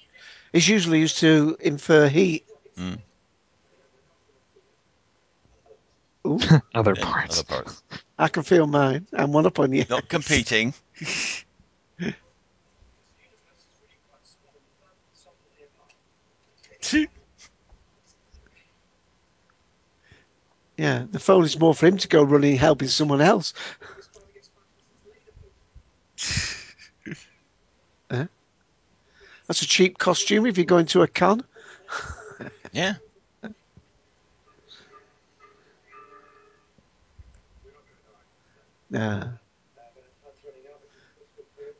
is 0.52 0.68
usually 0.68 1.00
used 1.00 1.18
to 1.20 1.56
infer 1.60 2.06
heat. 2.08 2.44
Mm. 2.78 2.98
other 6.74 6.92
Yeah, 6.94 7.04
parts. 7.04 7.38
other 7.38 7.44
parts. 7.44 7.82
I 8.18 8.28
can 8.28 8.42
feel 8.42 8.66
mine. 8.66 9.06
I'm 9.14 9.32
one 9.32 9.46
up 9.46 9.58
on 9.58 9.72
you. 9.72 9.84
Not 9.88 10.08
competing. 10.08 10.74
Yeah, 20.76 21.04
the 21.10 21.18
phone 21.18 21.44
is 21.44 21.58
more 21.58 21.74
for 21.74 21.86
him 21.86 21.96
to 21.98 22.08
go 22.08 22.22
running 22.22 22.56
helping 22.56 22.88
someone 22.88 23.20
else. 23.22 23.54
Huh? 28.10 28.26
That's 29.46 29.62
a 29.62 29.66
cheap 29.66 29.96
costume 29.98 30.44
if 30.46 30.58
you're 30.58 30.66
going 30.66 30.86
to 30.86 31.02
a 31.02 31.06
con. 31.08 31.44
yeah. 32.72 32.94
Yeah. 38.90 39.28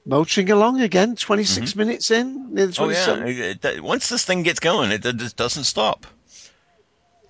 Motoring 0.05 0.51
along 0.51 0.81
again, 0.81 1.17
26 1.17 1.75
minutes 1.77 2.11
in, 2.11 2.55
near 2.55 2.67
the 2.67 2.73
Mm-hmm. 2.73 2.85
Oh 2.85 2.89
yeah. 2.89 3.05
27. 3.05 3.29
It- 3.29 3.65
it- 3.65 3.83
once 3.83 4.09
this 4.09 4.25
thing 4.25 4.43
gets 4.43 4.61
going, 4.61 4.91
it, 4.93 5.05
it 5.05 5.17
just 5.17 5.37
doesn't 5.37 5.65
stop. 5.65 6.07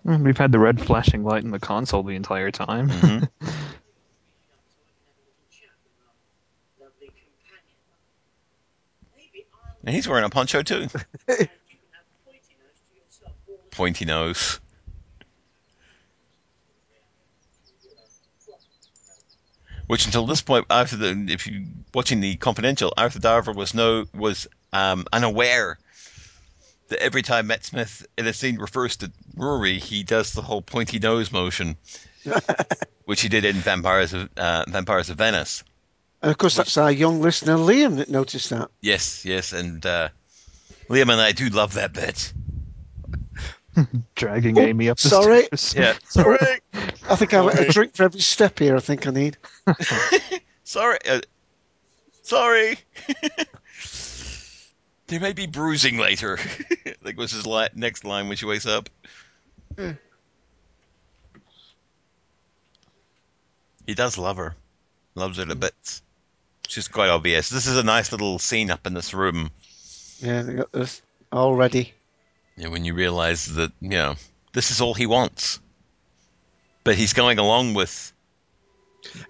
Mm, 0.06 0.22
We've 0.24 0.38
had 0.38 0.52
the 0.52 0.58
red 0.58 0.80
flashing 0.80 1.24
light 1.24 1.42
in 1.42 1.50
the 1.50 1.58
console 1.58 2.02
the 2.02 2.14
entire 2.14 2.50
time. 2.50 2.88
Mhm. 2.88 3.28
And 9.84 9.94
he's 9.94 10.08
wearing 10.08 10.24
a 10.24 10.30
poncho 10.30 10.62
too. 10.62 10.88
Pointy 13.70 14.04
nose. 14.04 14.58
Which 19.86 20.06
until 20.06 20.26
this 20.26 20.42
point, 20.42 20.66
Arthur, 20.68 20.96
the, 20.96 21.26
if 21.28 21.46
you 21.46 21.66
watching 21.94 22.18
the 22.20 22.34
confidential, 22.36 22.92
Arthur 22.96 23.20
Darvill 23.20 23.54
was 23.54 23.72
no 23.74 24.06
was 24.12 24.48
um, 24.72 25.04
unaware 25.12 25.78
that 26.88 27.02
every 27.02 27.22
time 27.22 27.48
Matt 27.48 27.64
Smith 27.64 28.06
in 28.16 28.26
a 28.26 28.32
scene 28.32 28.58
refers 28.58 28.96
to 28.98 29.10
Rory, 29.36 29.78
he 29.78 30.02
does 30.02 30.32
the 30.32 30.42
whole 30.42 30.62
pointy 30.62 30.98
nose 30.98 31.32
motion, 31.32 31.76
which 33.04 33.20
he 33.22 33.28
did 33.28 33.44
in 33.44 33.56
Vampires 33.56 34.12
of 34.12 34.28
uh, 34.36 34.64
Vampires 34.68 35.10
of 35.10 35.18
Venice. 35.18 35.64
And 36.22 36.30
of 36.30 36.38
course, 36.38 36.56
that's 36.56 36.76
our 36.76 36.90
young 36.90 37.20
listener 37.20 37.56
Liam 37.56 37.96
that 37.96 38.08
noticed 38.08 38.50
that. 38.50 38.70
Yes, 38.80 39.24
yes, 39.24 39.52
and 39.52 39.84
uh, 39.84 40.08
Liam 40.88 41.10
and 41.12 41.20
I 41.20 41.32
do 41.32 41.48
love 41.48 41.74
that 41.74 41.92
bit. 41.92 42.32
Dragging 44.14 44.58
Oh, 44.58 44.62
Amy 44.62 44.88
up 44.88 44.98
the 44.98 45.08
sorry. 45.08 45.42
stairs. 45.54 45.74
Yeah, 45.76 45.94
sorry, 46.08 46.38
I 47.08 47.16
think 47.16 47.34
I 47.34 47.52
a 47.52 47.70
drink 47.70 47.94
for 47.94 48.04
every 48.04 48.20
step 48.20 48.58
here. 48.58 48.76
I 48.76 48.80
think 48.80 49.06
I 49.06 49.10
need. 49.10 49.36
sorry, 50.64 50.98
uh, 51.08 51.20
sorry. 52.22 52.78
There 55.08 55.20
may 55.20 55.32
be 55.32 55.46
bruising 55.46 55.98
later. 55.98 56.38
I 56.40 56.94
think 57.04 57.18
was 57.18 57.32
his 57.32 57.46
li- 57.46 57.68
next 57.74 58.04
line 58.04 58.28
when 58.28 58.36
she 58.36 58.46
wakes 58.46 58.66
up. 58.66 58.88
Hmm. 59.76 59.92
He 63.86 63.94
does 63.94 64.18
love 64.18 64.36
her, 64.38 64.56
loves 65.14 65.38
her 65.38 65.44
to 65.46 65.54
bits. 65.54 66.02
She's 66.68 66.88
quite 66.88 67.08
obvious. 67.08 67.48
This 67.48 67.66
is 67.66 67.76
a 67.76 67.84
nice 67.84 68.10
little 68.10 68.38
scene 68.40 68.70
up 68.70 68.86
in 68.86 68.94
this 68.94 69.14
room. 69.14 69.50
Yeah, 70.18 70.42
they 70.42 70.54
got 70.54 70.72
this 70.72 71.02
already. 71.32 71.92
know, 72.56 72.70
when 72.70 72.84
you 72.84 72.94
realize 72.94 73.46
that 73.54 73.70
you 73.80 73.90
know 73.90 74.16
this 74.52 74.70
is 74.72 74.80
all 74.80 74.94
he 74.94 75.06
wants, 75.06 75.60
but 76.82 76.96
he's 76.96 77.12
going 77.12 77.38
along 77.38 77.74
with 77.74 78.12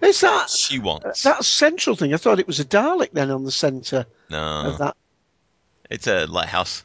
Is 0.01 0.21
that 0.21 0.49
she 0.49 0.79
wants. 0.79 1.21
that 1.23 1.45
central 1.45 1.95
thing? 1.95 2.13
I 2.15 2.17
thought 2.17 2.39
it 2.39 2.47
was 2.47 2.59
a 2.59 2.65
Dalek 2.65 3.11
then 3.11 3.29
on 3.29 3.43
the 3.43 3.51
centre 3.51 4.07
No, 4.31 4.63
of 4.71 4.77
that. 4.79 4.97
It's 5.89 6.07
a 6.07 6.25
lighthouse. 6.25 6.83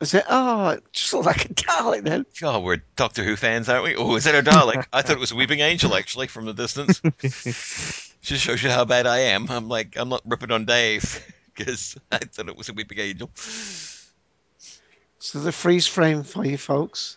Is 0.00 0.14
it? 0.14 0.24
Oh, 0.28 0.70
it 0.70 0.84
just 0.92 1.12
looked 1.12 1.26
like 1.26 1.44
a 1.46 1.48
Dalek 1.48 2.04
then. 2.04 2.24
God, 2.40 2.62
we're 2.62 2.82
Doctor 2.94 3.24
Who 3.24 3.34
fans, 3.34 3.68
aren't 3.68 3.82
we? 3.82 3.96
Oh, 3.96 4.14
is 4.14 4.24
that 4.24 4.34
a 4.34 4.48
Dalek? 4.48 4.86
I 4.92 5.02
thought 5.02 5.16
it 5.16 5.18
was 5.18 5.32
a 5.32 5.36
Weeping 5.36 5.58
Angel, 5.58 5.92
actually, 5.94 6.28
from 6.28 6.44
the 6.44 6.54
distance. 6.54 7.00
Just 8.22 8.44
shows 8.44 8.62
you 8.62 8.70
how 8.70 8.84
bad 8.84 9.06
I 9.06 9.18
am. 9.18 9.50
I'm 9.50 9.68
like, 9.68 9.96
I'm 9.96 10.08
not 10.08 10.22
ripping 10.24 10.52
on 10.52 10.66
Dave 10.66 11.20
because 11.54 11.96
I 12.12 12.18
thought 12.18 12.48
it 12.48 12.56
was 12.56 12.68
a 12.68 12.74
Weeping 12.74 12.98
Angel. 12.98 13.28
So 13.34 15.40
the 15.40 15.50
freeze 15.50 15.88
frame 15.88 16.22
for 16.22 16.44
you 16.44 16.56
folks. 16.56 17.16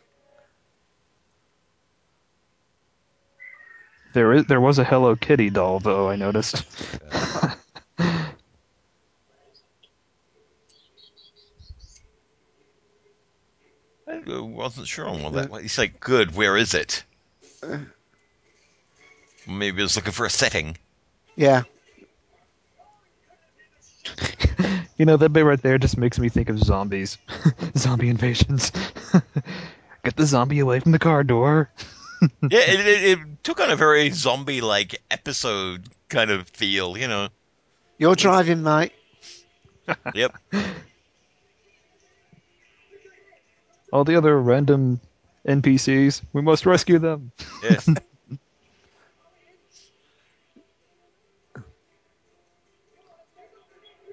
There 4.14 4.34
is 4.34 4.46
there 4.48 4.60
was 4.60 4.80
a 4.80 4.84
Hello 4.84 5.16
Kitty 5.16 5.52
doll 5.52 5.80
though. 5.80 6.10
I 6.10 6.16
noticed. 6.16 6.66
I 14.28 14.40
wasn't 14.40 14.88
sure 14.88 15.08
on 15.08 15.24
what 15.24 15.34
that. 15.34 15.62
He's 15.62 15.78
like, 15.78 16.00
good. 16.00 16.36
Where 16.36 16.58
is 16.58 16.74
it? 16.74 17.04
Uh. 17.64 17.80
Maybe 19.48 19.78
he 19.78 19.82
was 19.84 19.96
looking 19.96 20.12
for 20.12 20.26
a 20.26 20.30
setting. 20.30 20.78
Yeah. 21.36 21.64
You 25.02 25.06
know 25.06 25.18
that 25.18 25.30
bit 25.30 25.44
right 25.44 25.60
there 25.60 25.80
just 25.80 25.98
makes 25.98 26.20
me 26.20 26.30
think 26.30 26.50
of 26.50 26.60
zombies, 26.60 27.18
zombie 27.76 28.10
invasions. 28.10 28.72
Get 30.04 30.16
the 30.16 30.28
zombie 30.28 30.60
away 30.60 30.80
from 30.80 30.92
the 30.92 31.00
car 31.00 31.24
door. 31.24 31.72
yeah, 32.22 32.28
it, 32.60 32.80
it, 32.80 33.04
it 33.18 33.44
took 33.44 33.60
on 33.60 33.72
a 33.72 33.76
very 33.76 34.12
zombie-like 34.12 35.02
episode 35.10 35.90
kind 36.08 36.30
of 36.30 36.48
feel, 36.50 36.96
you 36.96 37.08
know. 37.08 37.30
You're 37.98 38.14
driving, 38.14 38.62
mate. 38.62 38.92
Yep. 40.14 40.38
All 43.92 44.04
the 44.04 44.16
other 44.16 44.40
random 44.40 45.02
NPCs, 45.46 46.22
we 46.34 46.42
must 46.42 46.66
rescue 46.66 47.00
them. 47.00 47.32
Yes. 47.64 47.90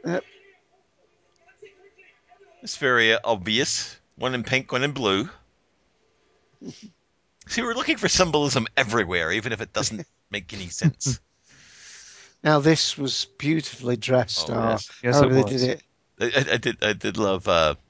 Yep. 0.04 0.24
It's 2.60 2.76
very 2.76 3.14
uh, 3.14 3.20
obvious. 3.24 3.96
One 4.16 4.34
in 4.34 4.42
pink, 4.42 4.72
one 4.72 4.82
in 4.82 4.90
blue. 4.92 5.28
See, 7.46 7.62
we're 7.62 7.74
looking 7.74 7.96
for 7.96 8.08
symbolism 8.08 8.66
everywhere, 8.76 9.32
even 9.32 9.52
if 9.52 9.60
it 9.60 9.72
doesn't 9.72 10.06
make 10.30 10.52
any 10.52 10.68
sense. 10.68 11.20
Now 12.42 12.58
this 12.58 12.98
was 12.98 13.26
beautifully 13.38 13.96
dressed. 13.96 14.50
Oh, 14.50 14.70
yes. 14.70 14.90
Yes, 15.02 15.14
how 15.14 15.22
it 15.24 15.32
was. 15.32 15.44
did 15.50 15.62
it. 15.62 15.82
I, 16.20 16.24
I, 16.24 16.54
I 16.54 16.56
did. 16.56 16.84
I 16.84 16.92
did 16.92 17.16
love. 17.16 17.48
Uh, 17.48 17.74
the, 17.74 17.76
the, 17.76 17.87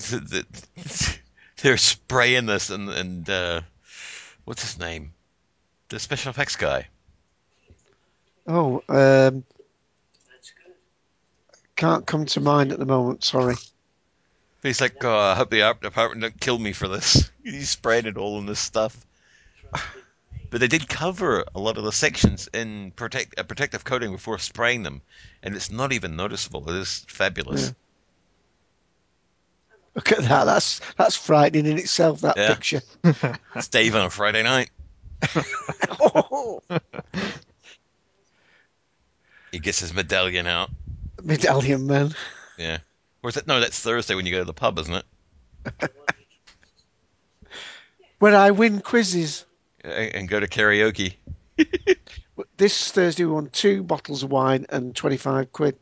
they're 1.62 1.76
spraying 1.76 2.46
this, 2.46 2.70
and 2.70 2.88
and 2.88 3.28
uh, 3.28 3.60
what's 4.44 4.62
his 4.62 4.78
name? 4.78 5.12
The 5.88 5.98
special 5.98 6.30
effects 6.30 6.56
guy. 6.56 6.88
Oh, 8.46 8.82
um, 8.88 9.44
can't 11.76 12.06
come 12.06 12.26
to 12.26 12.40
mind 12.40 12.72
at 12.72 12.78
the 12.78 12.86
moment. 12.86 13.24
Sorry. 13.24 13.54
He's 14.62 14.80
like, 14.80 15.02
oh, 15.04 15.16
I 15.16 15.34
hope 15.34 15.50
the 15.50 15.62
art 15.62 15.80
department 15.80 16.20
don't 16.20 16.40
kill 16.40 16.58
me 16.58 16.72
for 16.72 16.88
this. 16.88 17.30
He's 17.44 17.70
spraying 17.70 18.06
it 18.06 18.18
all 18.18 18.38
in 18.38 18.46
this 18.46 18.60
stuff. 18.60 18.94
But 20.50 20.60
they 20.60 20.68
did 20.68 20.88
cover 20.88 21.44
a 21.54 21.60
lot 21.60 21.78
of 21.78 21.84
the 21.84 21.92
sections 21.92 22.48
in 22.52 22.90
protect 22.90 23.38
uh, 23.38 23.44
protective 23.44 23.84
coating 23.84 24.10
before 24.10 24.38
spraying 24.38 24.82
them, 24.82 25.00
and 25.44 25.54
it's 25.54 25.70
not 25.70 25.92
even 25.92 26.16
noticeable. 26.16 26.68
It 26.68 26.76
is 26.76 27.04
fabulous. 27.08 27.68
Yeah. 27.68 27.72
Look 29.94 30.12
at 30.12 30.18
that. 30.20 30.44
That's 30.44 30.80
that's 30.96 31.16
frightening 31.16 31.66
in 31.66 31.78
itself. 31.78 32.20
That 32.20 32.36
Yeah. 32.36 32.54
picture. 32.54 32.82
It's 33.56 33.68
Dave 33.68 33.94
on 33.96 34.06
a 34.06 34.10
Friday 34.10 34.42
night. 34.42 34.70
oh, 36.00 36.60
He 39.52 39.58
gets 39.58 39.80
his 39.80 39.92
medallion 39.92 40.46
out. 40.46 40.70
medallion 41.22 41.86
man. 41.86 42.14
Yeah. 42.56 42.78
Or 43.22 43.30
is 43.30 43.36
it? 43.36 43.46
No, 43.48 43.58
that's 43.60 43.78
Thursday 43.80 44.14
when 44.14 44.24
you 44.26 44.32
go 44.32 44.38
to 44.38 44.44
the 44.44 44.52
pub, 44.54 44.78
isn't 44.78 44.94
it? 44.94 45.04
Where 48.20 48.36
I 48.36 48.50
win 48.52 48.80
quizzes. 48.80 49.44
And 49.82 50.14
and 50.14 50.28
go 50.28 50.38
to 50.40 50.46
karaoke. 50.46 51.14
This 52.56 52.90
Thursday 52.90 53.24
we 53.26 53.32
won 53.32 53.50
two 53.50 53.82
bottles 53.82 54.22
of 54.22 54.30
wine 54.30 54.64
and 54.70 54.96
25 54.96 55.52
quid. 55.52 55.76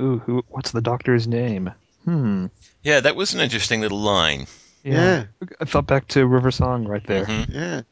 Ooh, 0.00 0.18
who? 0.18 0.44
What's 0.48 0.70
the 0.70 0.80
doctor's 0.80 1.28
name? 1.28 1.70
Hmm. 2.04 2.46
Yeah, 2.82 3.00
that 3.00 3.16
was 3.16 3.34
an 3.34 3.40
interesting 3.40 3.82
little 3.82 4.00
line. 4.00 4.46
Yeah. 4.82 5.24
I 5.60 5.64
thought 5.66 5.86
back 5.86 6.08
to 6.08 6.26
River 6.26 6.50
Song 6.50 6.86
right 6.88 7.06
there. 7.06 7.26
Mhm. 7.26 7.54
Yeah. 7.54 7.82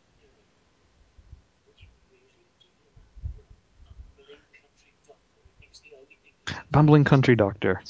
Bumbling 6.71 7.05
Country 7.05 7.37
Doctor. 7.37 7.83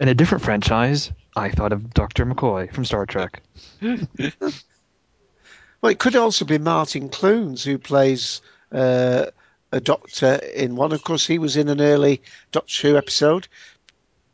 In 0.00 0.08
a 0.08 0.14
different 0.14 0.44
franchise, 0.44 1.10
I 1.36 1.50
thought 1.50 1.72
of 1.72 1.92
Dr. 1.92 2.24
McCoy 2.24 2.72
from 2.72 2.84
Star 2.84 3.06
Trek. 3.06 3.42
Well, 5.80 5.90
it 5.90 5.98
could 5.98 6.14
also 6.14 6.44
be 6.44 6.58
Martin 6.58 7.08
Clunes 7.08 7.64
who 7.64 7.76
plays 7.76 8.40
uh, 8.70 9.26
a 9.72 9.80
doctor 9.80 10.34
in 10.54 10.76
one. 10.76 10.92
Of 10.92 11.02
course, 11.02 11.26
he 11.26 11.38
was 11.38 11.56
in 11.56 11.68
an 11.68 11.80
early 11.80 12.22
Doctor 12.52 12.88
Who 12.88 12.96
episode. 12.96 13.48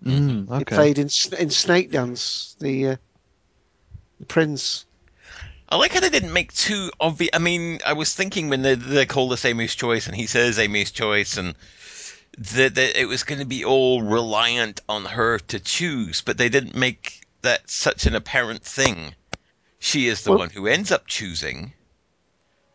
Mm, 0.05 0.59
He 0.59 0.65
played 0.65 0.99
in 0.99 1.05
in 1.07 1.49
Snakedance, 1.49 2.57
the, 2.59 2.89
uh, 2.89 2.97
the 4.21 4.27
prince. 4.27 4.85
I 5.69 5.77
like 5.77 5.93
how 5.93 6.01
they 6.01 6.09
didn't 6.11 6.33
make 6.33 6.53
too 6.55 6.91
obvious. 7.01 7.31
I 7.35 7.39
mean, 7.39 7.81
I 7.85 7.93
was 7.93 8.15
thinking 8.15 8.49
when 8.49 8.63
they, 8.63 8.75
they 8.75 9.07
call 9.07 9.29
this 9.29 9.45
Amy's 9.45 9.75
choice, 9.75 10.07
and 10.07 10.17
he 10.17 10.27
says 10.27 10.59
Amy's 10.59 10.91
choice, 10.93 11.37
and 11.37 11.55
that, 12.39 12.75
that 12.77 13.01
it 13.01 13.07
was 13.07 13.25
going 13.25 13.41
to 13.41 13.45
be 13.45 13.65
all 13.65 14.01
reliant 14.03 14.81
on 14.89 15.05
her 15.05 15.39
to 15.41 15.61
choose, 15.61 16.21
but 16.23 16.39
they 16.39 16.49
didn't 16.49 16.75
make 16.75 17.27
that 17.43 17.69
such 17.69 18.07
an 18.07 18.15
apparent 18.15 18.63
thing. 18.63 19.15
She 19.79 20.09
is 20.09 20.23
the 20.23 20.31
Well- 20.31 20.39
one 20.41 20.51
who 20.51 20.67
ends 20.67 20.91
up 20.91 21.07
choosing. 21.07 21.73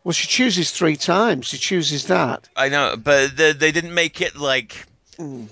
Well, 0.04 0.12
she 0.12 0.26
chooses 0.26 0.70
three 0.70 0.96
times. 0.96 1.46
She 1.46 1.56
chooses 1.56 2.06
that. 2.08 2.48
I 2.54 2.68
know, 2.68 2.94
but 2.96 3.36
they, 3.36 3.52
they 3.52 3.72
didn't 3.72 3.94
make 3.94 4.20
it 4.20 4.36
like 4.36 4.86
Mm. 5.18 5.48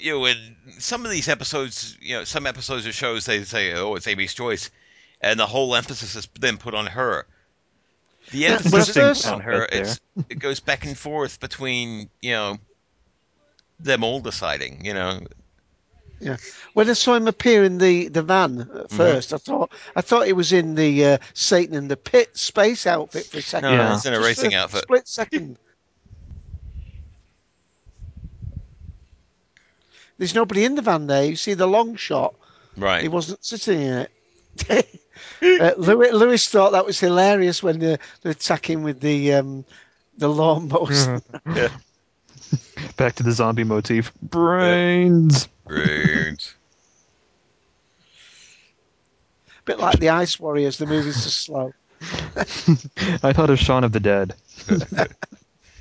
you 0.00 0.12
know. 0.18 0.26
In 0.26 0.56
some 0.78 1.04
of 1.04 1.10
these 1.10 1.28
episodes, 1.28 1.96
you 2.00 2.16
know, 2.16 2.24
some 2.24 2.46
episodes 2.46 2.84
of 2.84 2.94
shows 2.94 3.24
they 3.26 3.44
say, 3.44 3.72
"Oh, 3.74 3.94
it's 3.94 4.06
Amy's 4.08 4.34
choice," 4.34 4.70
and 5.20 5.38
the 5.38 5.46
whole 5.46 5.74
emphasis 5.74 6.16
is 6.16 6.28
then 6.38 6.58
put 6.58 6.74
on 6.74 6.86
her. 6.86 7.26
The 8.32 8.46
emphasis 8.46 8.96
isn't 8.96 9.32
on 9.32 9.40
her. 9.40 9.68
Right. 9.70 10.00
It 10.28 10.38
goes 10.38 10.60
back 10.60 10.84
and 10.84 10.98
forth 10.98 11.40
between 11.40 12.10
you 12.20 12.32
know 12.32 12.58
them 13.78 14.02
all 14.02 14.20
deciding. 14.20 14.84
You 14.84 14.94
know, 14.94 15.20
Yeah. 16.20 16.36
When 16.72 16.88
I 16.88 16.92
saw 16.94 17.14
him 17.14 17.26
appear 17.28 17.64
in 17.64 17.78
the, 17.78 18.08
the 18.08 18.22
van 18.22 18.60
at 18.74 18.90
first, 18.90 19.32
I 19.34 19.36
thought 19.38 19.72
I 19.94 20.00
thought 20.00 20.26
he 20.26 20.32
was 20.32 20.52
in 20.52 20.74
the 20.74 21.04
uh, 21.04 21.18
Satan 21.34 21.74
and 21.76 21.90
the 21.90 21.96
Pit 21.96 22.36
space 22.36 22.86
outfit 22.86 23.26
for 23.26 23.38
a 23.38 23.42
second. 23.42 23.70
no, 23.70 23.76
Yeah. 23.76 23.94
it's 23.94 24.06
in 24.06 24.14
a 24.14 24.20
racing 24.20 24.52
for 24.52 24.56
outfit. 24.56 24.82
Split 24.82 25.08
second. 25.08 25.58
There's 30.18 30.34
nobody 30.34 30.64
in 30.64 30.76
the 30.76 30.82
van 30.82 31.06
there. 31.06 31.24
You 31.24 31.36
see 31.36 31.54
the 31.54 31.66
long 31.66 31.96
shot. 31.96 32.34
Right. 32.76 33.02
He 33.02 33.08
wasn't 33.08 33.44
sitting 33.44 33.80
in 33.80 34.06
it. 34.68 35.00
uh, 35.60 35.72
Louis, 35.76 36.12
Louis 36.12 36.46
thought 36.48 36.72
that 36.72 36.86
was 36.86 37.00
hilarious 37.00 37.62
when 37.62 37.80
they're, 37.80 37.98
they're 38.22 38.32
attacking 38.32 38.82
with 38.84 39.00
the 39.00 39.34
um, 39.34 39.64
the 40.16 40.28
lawnmowers. 40.28 41.22
Yeah. 41.54 41.68
Back 42.96 43.14
to 43.16 43.22
the 43.22 43.32
zombie 43.32 43.64
motif. 43.64 44.12
Brains. 44.22 45.48
Brains. 45.66 46.54
bit 49.64 49.78
like 49.78 49.98
the 49.98 50.10
Ice 50.10 50.38
Warriors. 50.38 50.76
The 50.78 50.86
movie's 50.86 51.16
so 51.22 51.30
slow. 51.30 51.72
I 53.22 53.32
thought 53.32 53.48
of 53.50 53.58
Shaun 53.58 53.84
of 53.84 53.92
the 53.92 54.00
Dead. 54.00 54.34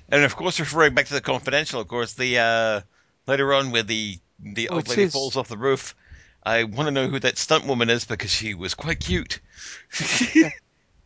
And 0.09 0.24
of 0.26 0.36
course, 0.36 0.59
referring 0.59 0.93
back 0.93 1.07
to 1.07 1.13
the 1.13 1.21
confidential, 1.21 1.82
of 1.82 1.88
course, 1.88 2.13
the 2.13 2.38
uh, 2.38 2.82
later 3.26 3.51
on 3.51 3.71
where 3.71 3.82
the 3.82 4.19
the 4.39 4.69
Oh, 4.69 4.76
old 4.76 4.84
it 4.86 4.89
lady 4.89 5.03
is. 5.03 5.13
falls 5.13 5.36
off 5.38 5.47
the 5.47 5.57
roof, 5.57 5.95
I 6.43 6.65
want 6.65 6.86
to 6.88 6.91
know 6.91 7.07
who 7.07 7.17
that 7.19 7.39
stunt 7.39 7.65
woman 7.65 7.89
is 7.89 8.05
because 8.05 8.30
she 8.30 8.53
was 8.53 8.76
quite 8.76 8.99
cute. 8.99 9.39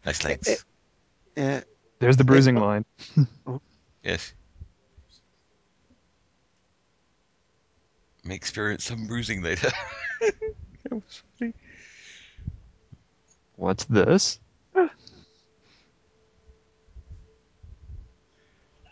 nice 0.06 0.26
legs. 0.26 0.66
Yeah. 1.38 1.62
There's 2.00 2.18
the 2.18 2.26
bruising 2.26 2.56
line. 2.58 2.84
Yes. 4.04 4.34
May 8.28 8.36
experience 8.36 8.84
some 8.84 9.08
bruising 9.08 9.42
later. 9.42 9.72
That 10.90 10.96
was 10.96 11.24
funny. 11.38 11.54
What's 13.56 13.84
this? 13.86 14.40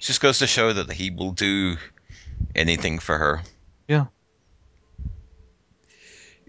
Just 0.01 0.21
goes 0.21 0.39
to 0.39 0.47
show 0.47 0.73
that 0.73 0.91
he 0.91 1.09
will 1.09 1.31
do 1.31 1.77
anything 2.53 2.99
for 2.99 3.17
her. 3.17 3.41
Yeah. 3.87 4.05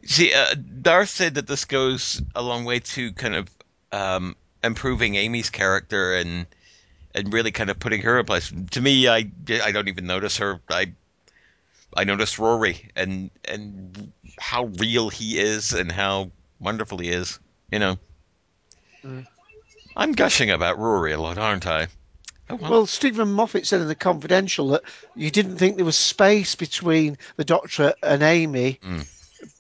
See, 0.05 0.33
uh, 0.35 0.55
Darth 0.55 1.09
said 1.09 1.35
that 1.35 1.47
this 1.47 1.65
goes 1.65 2.23
a 2.35 2.43
long 2.43 2.65
way 2.65 2.81
to 2.81 3.13
kind 3.13 3.35
of 3.35 3.49
um, 3.93 4.37
improving 4.63 5.15
Amy's 5.15 5.51
character 5.51 6.15
and 6.15 6.47
and 7.15 7.33
really 7.33 7.51
kind 7.51 7.71
of 7.71 7.79
putting 7.79 8.03
her 8.03 8.19
in 8.19 8.27
place. 8.27 8.53
To 8.73 8.81
me, 8.81 9.09
I, 9.09 9.31
I 9.63 9.73
don't 9.73 9.89
even 9.89 10.07
notice 10.07 10.37
her. 10.37 10.61
I 10.69 10.93
I 11.97 12.05
notice 12.05 12.39
Rory 12.39 12.91
and 12.95 13.31
and 13.47 14.13
how 14.39 14.65
real 14.67 15.09
he 15.09 15.39
is 15.39 15.73
and 15.73 15.91
how 15.91 16.31
wonderful 16.61 16.99
he 16.99 17.09
is. 17.09 17.39
You 17.73 17.79
know, 17.81 17.99
I'm 19.97 20.13
gushing 20.13 20.51
about 20.51 20.79
Rory 20.79 21.13
a 21.13 21.21
lot, 21.21 21.39
aren't 21.39 21.67
I? 21.67 21.89
Oh, 22.49 22.57
well. 22.57 22.71
Well, 22.71 22.87
Steven 22.87 23.33
Moffat 23.33 23.67
said 23.67 23.81
in 23.81 23.89
the 23.89 23.95
confidential 23.97 24.69
that 24.69 24.83
you 25.17 25.31
didn't 25.31 25.57
think 25.57 25.77
there 25.77 25.85
was 25.85 25.97
space 25.97 26.55
between 26.55 27.19
the 27.37 27.45
Doctor 27.45 27.95
and 28.03 28.23
Amy, 28.23 28.79
Mm. 28.85 29.05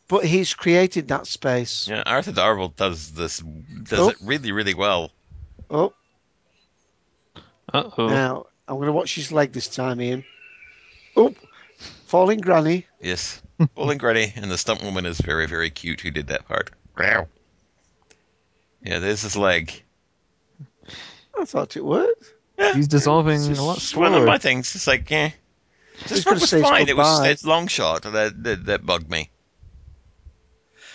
but 0.07 0.25
he's 0.25 0.55
created 0.55 1.09
that 1.09 1.27
space. 1.27 1.89
yeah, 1.89 2.03
Arthur 2.07 2.31
Darvill 2.33 2.77
does 2.77 3.11
this 3.13 3.39
does 3.85 3.99
Oh. 3.99 4.09
it 4.11 4.17
really 4.23 4.53
really 4.53 4.75
well. 4.75 5.11
Oh, 5.69 5.93
Uh 7.73 7.91
oh. 7.99 8.07
now 8.09 8.47
I'm 8.69 8.77
going 8.77 8.87
to 8.87 8.93
watch 8.93 9.15
his 9.17 9.33
leg 9.33 9.53
this 9.53 9.67
time, 9.69 10.01
Ian. 10.01 10.25
Oh, 11.17 11.35
falling 12.07 12.41
granny. 12.41 12.87
Yes, 13.01 13.43
Falling 13.75 13.99
Granny 13.99 14.33
and 14.37 14.51
the 14.51 14.59
stunt 14.59 14.83
woman 14.83 15.07
is 15.07 15.21
very 15.21 15.47
very 15.47 15.71
cute. 15.71 16.01
Who 16.01 16.11
did 16.11 16.29
that 16.29 16.47
part? 16.47 16.71
Wow. 16.99 17.29
Yeah, 18.83 18.99
there's 18.99 19.23
his 19.23 19.37
leg. 19.37 19.83
I 21.39 21.45
thought 21.45 21.77
it 21.77 21.85
worked. 21.85 22.33
He's 22.75 22.89
dissolving 22.89 23.51
It's 23.51 23.59
a 23.59 23.63
lot 23.63 23.79
just 23.79 23.97
one 23.97 24.15
of 24.15 24.25
my 24.25 24.39
things. 24.39 24.75
It's 24.75 24.87
like, 24.87 25.11
eh. 25.13 25.31
He's 25.99 26.09
This 26.09 26.25
gonna 26.25 26.41
was 26.41 26.53
it's 26.53 26.63
fine. 26.63 26.89
It 26.89 26.97
was 26.97 27.27
it's 27.27 27.45
long 27.45 27.67
shot 27.67 28.03
that, 28.03 28.43
that 28.45 28.67
that 28.67 28.87
bugged 28.87 29.11
me. 29.11 29.31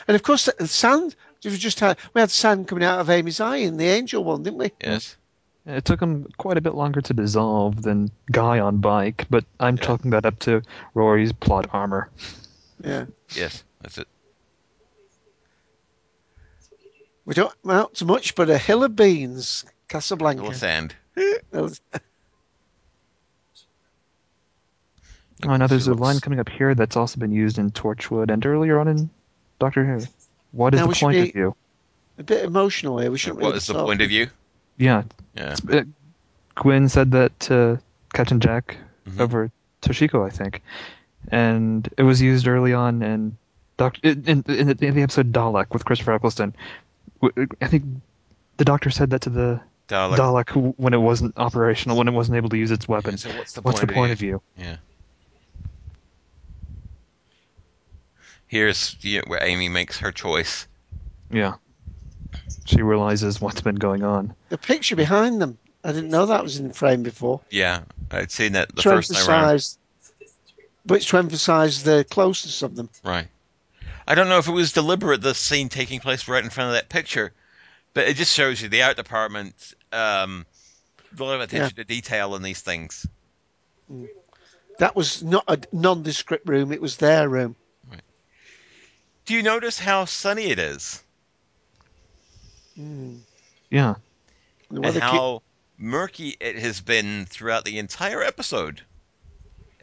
And 0.07 0.15
of 0.15 0.23
course, 0.23 0.49
the 0.57 0.67
sand. 0.67 1.15
We 1.43 1.57
just 1.57 1.79
had 1.79 1.97
we 2.13 2.21
had 2.21 2.29
sand 2.29 2.67
coming 2.67 2.83
out 2.83 2.99
of 2.99 3.09
Amy's 3.09 3.39
eye 3.39 3.57
in 3.57 3.77
the 3.77 3.87
angel 3.87 4.23
one, 4.23 4.43
didn't 4.43 4.59
we? 4.59 4.71
Yes. 4.79 5.15
It 5.65 5.85
took 5.85 6.01
him 6.01 6.27
quite 6.37 6.57
a 6.57 6.61
bit 6.61 6.73
longer 6.73 7.01
to 7.01 7.13
dissolve 7.13 7.81
than 7.83 8.09
Guy 8.31 8.59
on 8.59 8.77
bike, 8.77 9.27
but 9.29 9.45
I'm 9.59 9.77
Yeah. 9.77 9.83
chalking 9.83 10.11
that 10.11 10.25
up 10.25 10.39
to 10.39 10.63
Rory's 10.95 11.31
plot 11.33 11.69
armor. 11.71 12.09
Yeah. 12.83 13.05
Yes, 13.35 13.63
that's 13.81 13.99
it. 13.99 14.07
We 17.25 17.35
don't 17.35 17.53
amount 17.63 17.95
to 17.95 18.05
much, 18.05 18.33
but 18.33 18.49
a 18.49 18.57
hill 18.57 18.83
of 18.83 18.95
beans, 18.95 19.63
Casablanca. 19.87 20.41
Little 20.41 20.57
sand. 20.57 20.95
Oh, 25.43 25.55
now 25.55 25.65
there's 25.65 25.87
a 25.87 25.95
line 25.95 26.19
coming 26.19 26.39
up 26.39 26.49
here 26.49 26.75
that's 26.75 26.95
also 26.95 27.19
been 27.19 27.31
used 27.31 27.57
in 27.57 27.71
Torchwood 27.71 28.29
and 28.29 28.45
earlier 28.45 28.79
on 28.79 28.87
in 28.87 29.09
Doctor 29.57 29.83
Who. 29.83 30.05
What 30.51 30.75
is 30.75 30.81
Now 30.81 30.87
the 30.87 30.95
point 30.95 31.17
of 31.17 31.31
view? 31.33 31.55
a 32.19 32.23
bit 32.23 32.45
emotional 32.45 32.99
here. 32.99 33.09
We 33.09 33.17
shouldn't 33.17 33.41
What 33.41 33.47
really 33.47 33.57
is 33.57 33.65
the 33.67 33.73
point 33.73 34.01
of 34.01 34.09
view? 34.09 34.27
Yeah, 34.81 35.03
Yeah. 35.35 35.55
uh, 35.71 35.83
Gwen 36.55 36.89
said 36.89 37.11
that 37.11 37.39
to 37.41 37.79
Captain 38.13 38.39
Jack 38.39 38.77
Mhm. 39.07 39.19
over 39.19 39.51
Toshiko, 39.81 40.25
I 40.25 40.29
think, 40.31 40.61
and 41.29 41.87
it 41.97 42.03
was 42.03 42.21
used 42.21 42.47
early 42.47 42.73
on 42.73 43.01
in 43.03 43.37
Doctor 43.77 43.99
in, 44.03 44.23
in, 44.25 44.43
in, 44.47 44.67
the, 44.67 44.85
in 44.87 44.95
the 44.95 45.01
episode 45.03 45.31
Dalek 45.31 45.71
with 45.71 45.85
Christopher 45.85 46.13
Eccleston. 46.13 46.53
I 47.61 47.67
think 47.67 47.83
the 48.57 48.65
Doctor 48.65 48.89
said 48.89 49.11
that 49.11 49.21
to 49.21 49.29
the 49.29 49.61
Dalek. 49.87 50.17
Dalek 50.17 50.73
when 50.77 50.93
it 50.93 50.97
wasn't 51.01 51.37
operational, 51.37 51.97
when 51.97 52.07
it 52.07 52.11
wasn't 52.11 52.37
able 52.37 52.49
to 52.49 52.57
use 52.57 52.71
its 52.71 52.87
weapon. 52.87 53.17
So 53.17 53.29
what's 53.37 53.53
the 53.53 53.61
What's 53.61 53.79
point 53.79 53.87
the 53.89 53.93
of 53.93 53.95
point 53.95 54.17
view? 54.17 54.35
of 54.35 54.41
view? 54.57 54.65
Yeah. 54.65 54.77
Here's 58.47 58.97
where 59.27 59.43
Amy 59.43 59.69
makes 59.69 59.99
her 59.99 60.11
choice. 60.11 60.67
Yeah, 61.31 61.53
she 62.65 62.81
realizes 62.81 63.39
what's 63.41 63.61
been 63.61 63.75
going 63.75 64.03
on. 64.03 64.35
The 64.49 64.57
picture 64.57 64.95
behind 64.95 65.41
them. 65.41 65.57
I 65.83 65.91
didn't 65.91 66.09
know 66.11 66.27
that 66.27 66.43
was 66.43 66.59
in 66.59 66.67
the 66.67 66.73
frame 66.73 67.03
before. 67.03 67.41
Yeah, 67.49 67.81
I'd 68.11 68.31
seen 68.31 68.53
that 68.53 68.75
the 68.75 68.81
to 68.83 68.89
first 68.89 69.13
time 69.13 69.27
around. 69.27 69.49
emphasise, 69.49 69.77
but 70.85 70.95
it's 70.95 71.05
to 71.07 71.17
emphasise 71.17 71.81
the 71.81 72.05
closeness 72.09 72.61
of 72.61 72.75
them. 72.75 72.89
Right. 73.03 73.27
I 74.07 74.15
don't 74.15 74.29
know 74.29 74.37
if 74.37 74.47
it 74.47 74.51
was 74.51 74.73
deliberate, 74.73 75.21
the 75.21 75.33
scene 75.33 75.69
taking 75.69 75.99
place 75.99 76.27
right 76.27 76.43
in 76.43 76.49
front 76.49 76.69
of 76.69 76.73
that 76.73 76.89
picture, 76.89 77.33
but 77.93 78.07
it 78.07 78.15
just 78.15 78.33
shows 78.33 78.61
you 78.61 78.69
the 78.69 78.83
art 78.83 78.97
department, 78.97 79.55
um, 79.91 80.45
a 81.17 81.23
lot 81.23 81.35
of 81.35 81.41
attention 81.41 81.75
to 81.75 81.83
detail 81.83 82.35
in 82.35 82.41
these 82.41 82.61
things. 82.61 83.07
That 84.79 84.95
was 84.95 85.23
not 85.23 85.45
a 85.47 85.59
nondescript 85.71 86.47
room; 86.47 86.71
it 86.71 86.81
was 86.81 86.97
their 86.97 87.27
room. 87.27 87.55
Right. 87.89 88.01
Do 89.25 89.33
you 89.33 89.43
notice 89.43 89.79
how 89.79 90.05
sunny 90.05 90.45
it 90.45 90.59
is? 90.59 91.01
Yeah. 92.75 93.95
The 94.69 94.75
and 94.75 94.79
weather 94.85 94.99
keep- 94.99 95.03
how 95.09 95.41
murky 95.77 96.35
it 96.39 96.57
has 96.59 96.79
been 96.81 97.25
throughout 97.25 97.65
the 97.65 97.79
entire 97.79 98.21
episode. 98.21 98.81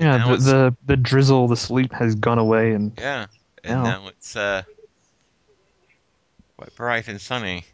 Yeah, 0.01 0.29
the, 0.29 0.37
the 0.37 0.77
the 0.87 0.97
drizzle, 0.97 1.49
the 1.49 1.57
sleet 1.57 1.93
has 1.93 2.15
gone 2.15 2.39
away, 2.39 2.73
and 2.73 2.93
Yeah. 2.97 3.27
And 3.65 3.79
Yeah. 3.79 3.83
now 3.83 4.09
it's 4.09 4.37
uh, 4.37 4.63
quite 6.57 6.75
bright 6.77 7.09
and 7.09 7.21
sunny. 7.21 7.65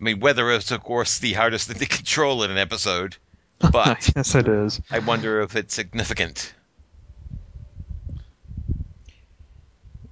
I 0.00 0.02
mean, 0.04 0.20
weather 0.20 0.50
is, 0.50 0.70
of 0.72 0.82
course, 0.82 1.18
the 1.18 1.34
hardest 1.34 1.68
thing 1.68 1.78
to 1.78 1.86
control 1.96 2.42
in 2.42 2.50
an 2.50 2.58
episode, 2.58 3.16
but 3.72 4.10
yes, 4.16 4.34
it 4.34 4.48
is. 4.48 4.80
I 4.90 4.98
wonder 5.00 5.40
if 5.42 5.54
it's 5.56 5.74
significant. 5.74 6.52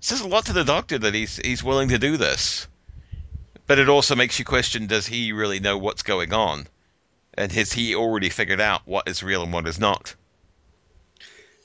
Says 0.09 0.21
a 0.21 0.29
lot 0.29 0.47
to 0.47 0.53
the 0.53 0.65
doctor 0.65 0.99
that 0.99 1.15
he's 1.15 1.37
he's 1.37 1.63
willing 1.63 1.91
to 1.91 1.99
do 1.99 2.17
this, 2.17 2.67
but 3.67 3.79
it 3.79 3.89
also 3.89 4.17
makes 4.17 4.39
you 4.39 4.45
question: 4.45 4.87
Does 4.87 5.07
he 5.07 5.33
really 5.33 5.61
know 5.61 5.79
what's 5.79 6.03
going 6.03 6.33
on, 6.33 6.67
and 7.35 7.53
has 7.53 7.73
he 7.73 7.95
already 7.95 8.29
figured 8.29 8.61
out 8.61 8.83
what 8.87 9.09
is 9.09 9.23
real 9.23 9.43
and 9.43 9.53
what 9.53 9.69
is 9.69 9.79
not? 9.79 10.15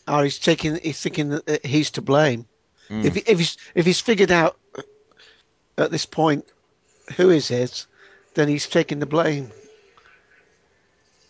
or 0.08 0.24
he's 0.24 0.40
taking, 0.40 0.76
he's 0.76 1.02
thinking 1.02 1.30
that 1.30 1.66
he's 1.66 1.92
to 1.92 2.02
blame. 2.02 2.46
Mm. 2.90 3.06
If, 3.06 3.18
if 3.18 3.40
he's 3.40 3.58
if 3.76 3.86
he's 3.86 4.02
figured 4.02 4.32
out 4.32 4.58
at 5.78 5.92
this 5.92 6.06
point 6.06 6.46
who 7.16 7.30
is 7.30 7.52
it, 7.52 7.86
then 8.34 8.48
he's 8.48 8.68
taking 8.68 9.00
the 9.00 9.06
blame. 9.06 9.52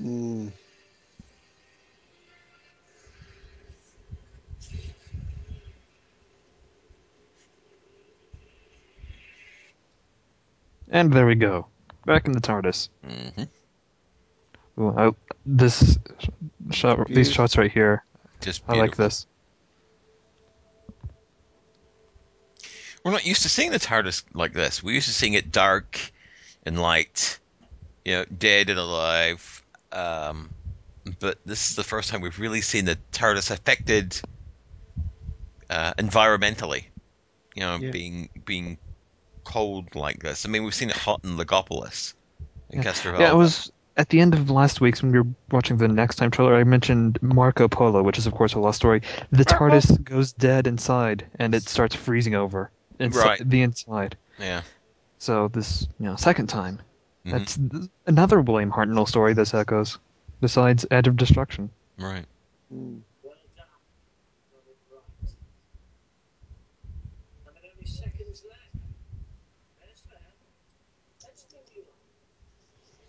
Mm. 0.01 0.51
And 10.93 11.11
there 11.11 11.25
we 11.25 11.33
go, 11.33 11.67
back 12.05 12.27
in 12.27 12.33
the 12.33 12.39
TARDIS. 12.39 12.89
hmm 13.03 13.43
Ooh, 14.79 14.93
I, 14.95 15.11
this 15.45 15.97
shot, 16.71 17.07
these 17.07 17.31
shots 17.31 17.57
right 17.57 17.71
here, 17.71 18.05
Just 18.41 18.63
I 18.67 18.75
like 18.75 18.95
this. 18.95 19.25
We're 23.03 23.11
not 23.11 23.25
used 23.25 23.41
to 23.41 23.49
seeing 23.49 23.71
the 23.71 23.79
TARDIS 23.79 24.23
like 24.35 24.53
this. 24.53 24.83
We're 24.83 24.93
used 24.93 25.07
to 25.07 25.13
seeing 25.13 25.33
it 25.33 25.51
dark 25.51 25.99
and 26.63 26.79
light, 26.79 27.39
you 28.05 28.13
know, 28.13 28.25
dead 28.25 28.69
and 28.69 28.79
alive. 28.79 29.63
Um, 29.91 30.51
but 31.19 31.39
this 31.45 31.71
is 31.71 31.75
the 31.75 31.83
first 31.83 32.11
time 32.11 32.21
we've 32.21 32.39
really 32.39 32.61
seen 32.61 32.85
the 32.85 32.97
TARDIS 33.11 33.49
affected 33.49 34.19
uh, 35.71 35.93
environmentally. 35.95 36.85
You 37.55 37.61
know, 37.61 37.77
Yeah. 37.77 37.91
being 37.91 38.29
being 38.45 38.77
cold 39.43 39.95
like 39.95 40.21
this. 40.21 40.45
I 40.45 40.49
mean, 40.49 40.63
we've 40.63 40.73
seen 40.75 40.89
it 40.89 40.95
hot 40.97 41.21
in 41.23 41.37
Logopolis, 41.37 42.13
in 42.69 42.77
Yeah. 42.79 42.83
Castor 42.83 43.15
Yeah, 43.19 43.31
it 43.31 43.35
was 43.35 43.71
at 43.95 44.09
the 44.09 44.19
end 44.21 44.33
of 44.33 44.49
last 44.49 44.81
week's 44.81 45.01
when 45.03 45.11
we 45.11 45.19
were 45.19 45.27
watching 45.51 45.77
the 45.77 45.87
next 45.87 46.15
time 46.15 46.31
trailer. 46.31 46.55
I 46.55 46.63
mentioned 46.63 47.19
Marco 47.21 47.67
Polo, 47.67 48.01
which 48.03 48.17
is 48.17 48.25
of 48.27 48.33
course 48.33 48.53
a 48.53 48.59
lost 48.59 48.77
story. 48.77 49.01
The 49.31 49.45
TARDIS 49.45 50.03
goes 50.03 50.33
dead 50.33 50.67
inside, 50.67 51.25
and 51.37 51.53
it 51.53 51.67
starts 51.69 51.95
freezing 51.95 52.35
over 52.35 52.71
inside 52.99 53.25
Right. 53.25 53.49
the 53.49 53.61
inside. 53.61 54.17
Yeah. 54.39 54.61
So 55.19 55.47
this, 55.47 55.87
you 55.99 56.05
know, 56.07 56.15
second 56.15 56.47
time. 56.47 56.81
Mhm. 57.25 57.31
That's 57.31 57.55
th- 57.55 57.89
another 58.05 58.41
William 58.41 58.71
Hartnell 58.71 59.07
story 59.07 59.33
this 59.33 59.53
echoes, 59.53 59.99
besides 60.41 60.85
Edge 60.91 61.07
of 61.07 61.15
Destruction. 61.15 61.69
Right. 61.97 62.25
Mm. 62.73 63.01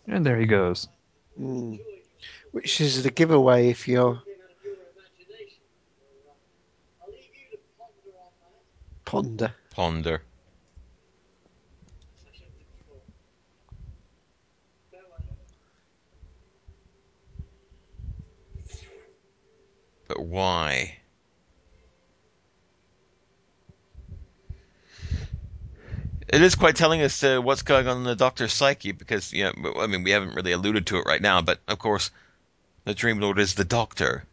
And 0.07 0.25
there 0.25 0.39
he 0.39 0.47
goes. 0.47 0.89
Mm. 1.41 1.81
Which 2.53 2.81
is 2.81 3.03
the 3.03 3.11
giveaway 3.11 3.71
if 3.71 3.89
you're 3.89 4.23
ponder. 9.05 9.55
Ponder. 9.71 10.23
But 20.09 20.21
why? 20.21 20.99
It 26.35 26.43
is 26.43 26.57
quite 26.57 26.75
telling 26.75 27.01
as 27.01 27.21
to 27.21 27.39
what's 27.39 27.63
going 27.63 27.87
on 27.87 27.99
in 27.99 28.03
the 28.05 28.17
Doctor's 28.17 28.53
psyche 28.53 28.91
because, 28.93 29.33
you 29.33 29.45
know, 29.45 29.75
I 29.79 29.87
mean, 29.87 30.03
we 30.03 30.11
haven't 30.11 30.35
really 30.35 30.51
alluded 30.51 30.87
to 30.89 30.99
it 30.99 31.07
right 31.07 31.23
now, 31.23 31.41
but 31.43 31.61
of 31.69 31.79
course, 31.79 32.11
the 32.85 32.95
Dream 32.95 33.21
Lord 33.21 33.39
is 33.39 33.55
the 33.55 33.65
Doctor. 33.65 34.25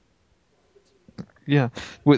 Yeah. 1.45 1.69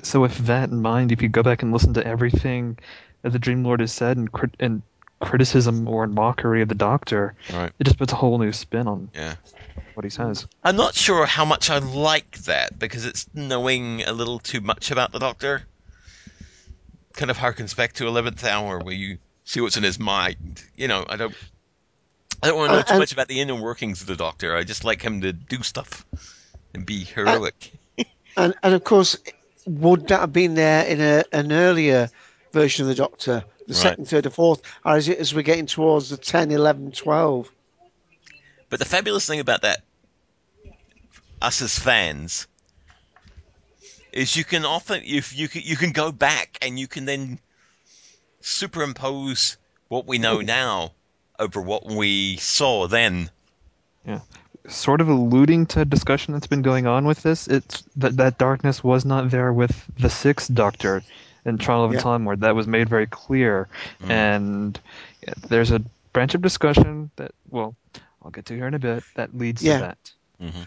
So 0.04 0.22
with 0.22 0.38
that 0.48 0.70
in 0.70 0.82
mind, 0.82 1.12
if 1.12 1.22
you 1.22 1.28
go 1.28 1.44
back 1.44 1.64
and 1.64 1.74
listen 1.74 1.96
to 1.96 2.06
everything 2.06 2.78
that 3.24 3.32
the 3.32 3.40
Dream 3.40 3.64
Lord 3.64 3.82
has 3.82 3.92
said 3.92 4.16
and, 4.16 4.32
crit- 4.32 4.56
and 4.60 4.84
criticism 5.20 5.88
or 5.88 6.08
mockery 6.08 6.62
of 6.62 6.70
the 6.70 6.76
Doctor, 6.76 7.36
Right. 7.52 7.72
it 7.78 7.84
just 7.84 7.98
puts 7.98 8.14
a 8.14 8.16
whole 8.16 8.38
new 8.38 8.54
spin 8.54 8.88
on 8.88 9.10
Yeah. 9.14 9.36
what 9.96 10.06
he 10.06 10.10
says. 10.10 10.48
I'm 10.64 10.78
not 10.78 10.96
sure 10.96 11.26
how 11.26 11.46
much 11.46 11.70
I 11.70 11.80
like 11.80 12.38
that 12.44 12.80
because 12.80 13.06
it's 13.06 13.28
knowing 13.34 14.04
a 14.04 14.14
little 14.14 14.40
too 14.40 14.62
much 14.62 14.92
about 14.92 15.12
the 15.12 15.20
Doctor. 15.20 15.64
Kind 17.14 17.30
of 17.32 17.38
harkens 17.38 17.76
back 17.76 17.94
to 17.94 18.08
Eleventh 18.08 18.44
Hour, 18.44 18.80
where 18.80 18.94
you 18.94 19.18
see 19.46 19.62
what's 19.62 19.78
in 19.78 19.84
his 19.84 20.00
mind. 20.00 20.64
You 20.76 20.88
know, 20.88 21.06
I 21.08 21.16
don't, 21.18 21.36
I 22.42 22.48
don't 22.48 22.58
want 22.58 22.70
to 22.70 22.74
know 22.76 22.80
Uh, 22.80 22.84
too 22.84 22.92
and- 22.94 23.00
much 23.00 23.12
about 23.14 23.28
the 23.28 23.40
inner 23.42 23.56
workings 23.56 24.02
of 24.02 24.08
the 24.08 24.16
Doctor. 24.16 24.56
I 24.56 24.64
just 24.64 24.84
like 24.84 25.02
him 25.02 25.22
to 25.22 25.34
do 25.34 25.64
stuff 25.64 26.06
and 26.74 26.86
be 26.86 27.04
heroic. 27.04 27.72
And 28.36 28.56
and 28.64 28.74
of 28.74 28.84
course, 28.84 29.16
would 29.68 30.08
that 30.08 30.22
have 30.22 30.34
been 30.34 30.56
there 30.56 30.84
in 30.88 31.00
a, 31.00 31.24
an 31.32 31.52
earlier 31.52 32.10
version 32.52 32.84
of 32.84 32.88
the 32.90 32.96
Doctor, 32.96 33.44
the 33.68 33.76
Right. 33.76 33.84
second, 33.84 34.08
third, 34.08 34.26
or 34.26 34.32
fourth, 34.32 34.64
or 34.84 34.98
is 34.98 35.08
it 35.08 35.20
as 35.20 35.36
we're 35.36 35.44
getting 35.44 35.68
towards 35.68 36.10
the 36.10 36.18
10, 36.18 36.50
11, 36.50 36.94
12? 36.94 37.52
But 38.72 38.80
the 38.80 38.86
fabulous 38.86 39.28
thing 39.28 39.40
about 39.40 39.62
that, 39.62 39.82
us 41.44 41.62
as 41.62 41.78
fans, 41.78 42.48
is 44.12 44.36
you 44.36 44.44
can 44.44 44.66
often 44.66 45.04
if 45.06 45.38
you 45.38 45.48
can, 45.48 45.62
you 45.64 45.76
can 45.76 45.92
go 45.92 46.12
back 46.12 46.58
and 46.64 46.80
you 46.80 46.88
can 46.88 47.06
then 47.06 47.40
superimpose 48.44 49.58
what 49.88 50.06
we 50.06 50.18
know 50.18 50.42
now 50.42 50.92
over 51.40 51.62
what 51.62 51.86
we 51.86 52.38
saw 52.38 52.88
then. 52.88 53.30
Yeah. 54.06 54.20
Sort 54.68 55.02
of 55.02 55.10
alluding 55.10 55.66
to 55.68 55.82
a 55.82 55.86
discussion 55.86 56.34
that's 56.34 56.48
been 56.48 56.62
going 56.62 56.88
on 56.88 57.06
with 57.06 57.24
this, 57.24 57.48
it's 57.48 57.84
that 57.98 58.18
that 58.18 58.38
darkness 58.38 58.84
was 58.84 59.06
not 59.06 59.30
there 59.30 59.52
with 59.52 59.84
the 60.00 60.10
sixth 60.10 60.54
Doctor 60.54 61.04
in 61.46 61.58
Trial 61.58 61.84
of 61.84 61.92
a 61.92 61.96
Yeah. 61.96 62.02
Time 62.02 62.26
Lord. 62.26 62.42
That 62.42 62.56
was 62.56 62.68
made 62.68 62.88
very 62.88 63.08
clear. 63.08 63.68
Mm. 64.02 64.10
And 64.10 64.80
yeah, 65.28 65.34
there's 65.50 65.72
a 65.72 65.82
branch 66.14 66.36
of 66.36 66.42
discussion 66.42 67.12
that, 67.16 67.32
well, 67.50 67.76
I'll 68.24 68.32
get 68.32 68.46
to 68.48 68.56
here 68.56 68.68
in 68.68 68.74
a 68.74 68.80
bit, 68.80 69.04
that 69.16 69.38
leads 69.38 69.62
Yeah. 69.64 69.78
to 69.78 69.82
that. 69.84 69.98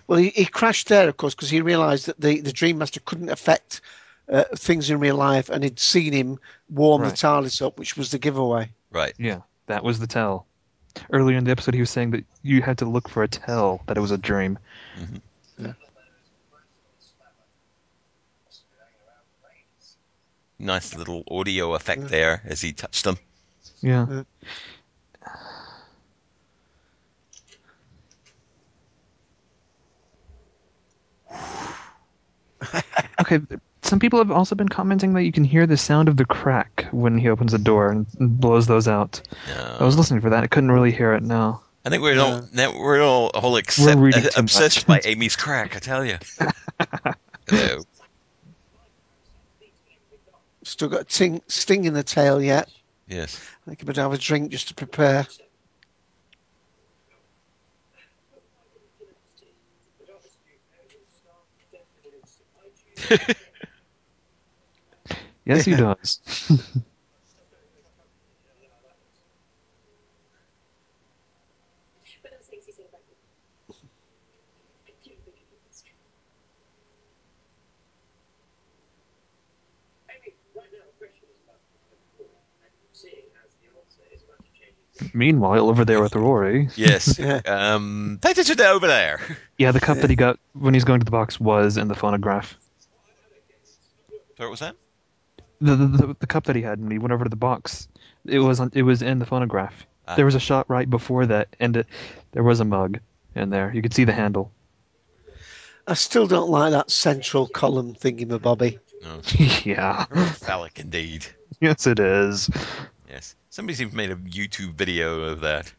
Well, 0.07 0.19
he, 0.19 0.31
he 0.31 0.47
crashed 0.47 0.89
there, 0.89 1.07
of 1.07 1.19
course, 1.19 1.35
because 1.35 1.51
he 1.51 1.61
realised 1.61 2.07
that 2.07 2.19
the, 2.19 2.41
the 2.41 2.53
Dream 2.53 2.79
Master 2.79 3.01
couldn't 3.01 3.29
affect 3.29 3.83
uh, 4.29 4.45
things 4.57 4.91
in 4.91 4.99
real 4.99 5.17
life, 5.17 5.49
and 5.49 5.63
he'd 5.63 5.79
seen 5.79 6.13
him 6.13 6.39
warm 6.69 7.03
Right. 7.03 7.11
the 7.11 7.17
TARDIS 7.17 7.63
up, 7.63 7.79
which 7.79 7.97
was 7.97 8.11
the 8.11 8.19
giveaway. 8.19 8.71
Right. 8.91 9.15
Yeah, 9.19 9.41
that 9.67 9.85
was 9.85 9.99
the 9.99 10.07
tell. 10.07 10.47
Earlier 11.13 11.37
in 11.37 11.45
the 11.45 11.51
episode, 11.51 11.75
he 11.75 11.81
was 11.81 11.91
saying 11.91 12.13
that 12.13 12.25
you 12.43 12.63
had 12.63 12.79
to 12.79 12.87
look 12.87 13.09
for 13.09 13.23
a 13.23 13.29
tell 13.29 13.83
that 13.87 13.97
it 13.97 14.01
was 14.01 14.11
a 14.11 14.19
dream. 14.19 14.59
Nice 20.59 20.95
little 20.97 21.23
audio 21.31 21.75
effect 21.75 22.09
there 22.09 22.41
as 22.45 22.63
he 22.63 22.73
touched 22.73 23.05
them. 23.05 23.19
Yeah. 23.83 24.23
okay, 33.21 33.41
some 33.87 33.99
people 33.99 34.19
have 34.19 34.31
also 34.31 34.55
been 34.55 34.69
commenting 34.69 35.13
that 35.15 35.23
you 35.23 35.33
can 35.33 35.45
hear 35.45 35.67
the 35.67 35.77
sound 35.77 36.09
of 36.09 36.17
the 36.17 36.25
crack 36.25 36.87
when 36.91 37.17
he 37.19 37.29
opens 37.29 37.53
the 37.53 37.59
door 37.59 37.91
and 37.91 38.07
and 38.19 38.41
blows 38.41 38.67
those 38.67 38.89
out. 38.89 39.21
I 39.79 39.85
was 39.85 39.97
listening 39.97 40.21
for 40.21 40.31
that. 40.31 40.43
I 40.43 40.47
couldn't 40.47 40.73
really 40.73 40.93
hear 40.93 41.13
it 41.15 41.23
now. 41.23 41.63
I 41.85 41.89
think 41.89 42.03
we're 42.03 42.19
all 42.21 42.31
Yeah. 42.31 42.43
now 42.53 42.79
we're 42.79 43.01
all 43.03 43.31
all 43.35 43.57
accept, 43.57 43.99
reading 43.99 44.27
uh, 44.27 44.31
obsessed 44.37 44.89
much. 44.89 45.05
by 45.05 45.09
Amy's 45.09 45.37
crack. 45.37 45.77
I 45.77 45.79
tell 45.79 46.05
you. 46.05 46.19
Hello. 47.49 47.83
Still 50.65 50.89
got 50.89 51.03
a 51.03 51.05
ting, 51.05 51.41
sting 51.47 51.85
in 51.85 51.95
the 51.95 52.03
tail 52.03 52.43
yet. 52.43 52.69
Yes. 53.07 53.41
I 53.67 53.71
think 53.71 53.83
I'm 53.83 53.87
gonna 53.87 54.03
have 54.03 54.13
a 54.13 54.19
drink 54.19 54.51
just 54.51 54.69
to 54.69 54.75
prepare. 54.75 55.27
Yes, 65.47 65.65
he 65.65 65.77
does. 65.77 66.21
Meanwhile, 85.13 85.69
over 85.69 85.85
there 85.85 86.01
with 86.01 86.15
Rory, 86.15 86.69
Yes. 86.77 87.19
Yeah. 87.19 87.41
um, 87.47 88.19
pay 88.21 88.33
attention 88.33 88.57
to 88.57 88.69
over 88.69 88.87
there. 88.87 89.21
yeah, 89.59 89.71
the 89.71 89.81
cup 89.81 89.99
that 89.99 90.11
he 90.11 90.17
got 90.17 90.39
when 90.55 90.75
he's 90.75 90.85
going 90.85 91.01
to 91.01 91.05
the 91.05 91.11
box 91.11 91.39
was 91.39 91.77
in 91.77 91.89
the 91.89 91.95
phonograph. 91.95 92.59
So 94.37 94.45
what 94.45 94.51
was 94.51 94.61
that? 94.61 94.77
The, 95.61 95.77
the, 95.77 95.87
the, 95.87 96.17
the 96.21 96.27
cup 96.27 96.45
that 96.45 96.57
he 96.57 96.63
had 96.63 96.81
when 96.81 96.91
he 96.91 96.99
went 96.99 97.13
over 97.13 97.25
to 97.25 97.31
the 97.31 97.37
box, 97.37 97.89
it 98.27 98.39
was 98.39 98.61
on, 98.61 98.71
it 98.75 98.83
was 98.83 99.03
in 99.03 99.19
the 99.19 99.27
phonograph. 99.27 99.87
Ah. 100.07 100.15
There 100.17 100.25
was 100.25 100.35
a 100.35 100.41
shot 100.41 100.69
right 100.69 100.89
before 100.89 101.27
that, 101.27 101.49
and 101.59 101.79
it, 101.79 101.87
there 102.33 102.43
was 102.43 102.61
a 102.61 102.65
mug 102.65 102.99
in 103.35 103.51
there. 103.51 103.73
You 103.75 103.83
could 103.83 103.95
see 103.95 104.05
the 104.05 104.13
handle. 104.13 104.53
I 105.87 105.95
still 105.95 106.27
don't 106.27 106.51
like 106.51 106.73
that 106.73 106.91
central 106.91 107.47
column 107.47 107.95
thingy-mabobby. 107.95 108.79
No. 109.03 109.21
yeah. 109.65 110.05
Phallic 110.35 110.79
indeed. 110.81 111.25
Yes, 111.61 111.87
it 111.87 112.01
is. 112.01 112.51
Yes. 113.09 113.35
Somebody's 113.51 113.81
even 113.81 113.97
made 113.97 114.11
a 114.11 114.17
YouTube 114.17 114.75
video 114.75 115.23
of 115.23 115.41
that. 115.41 115.73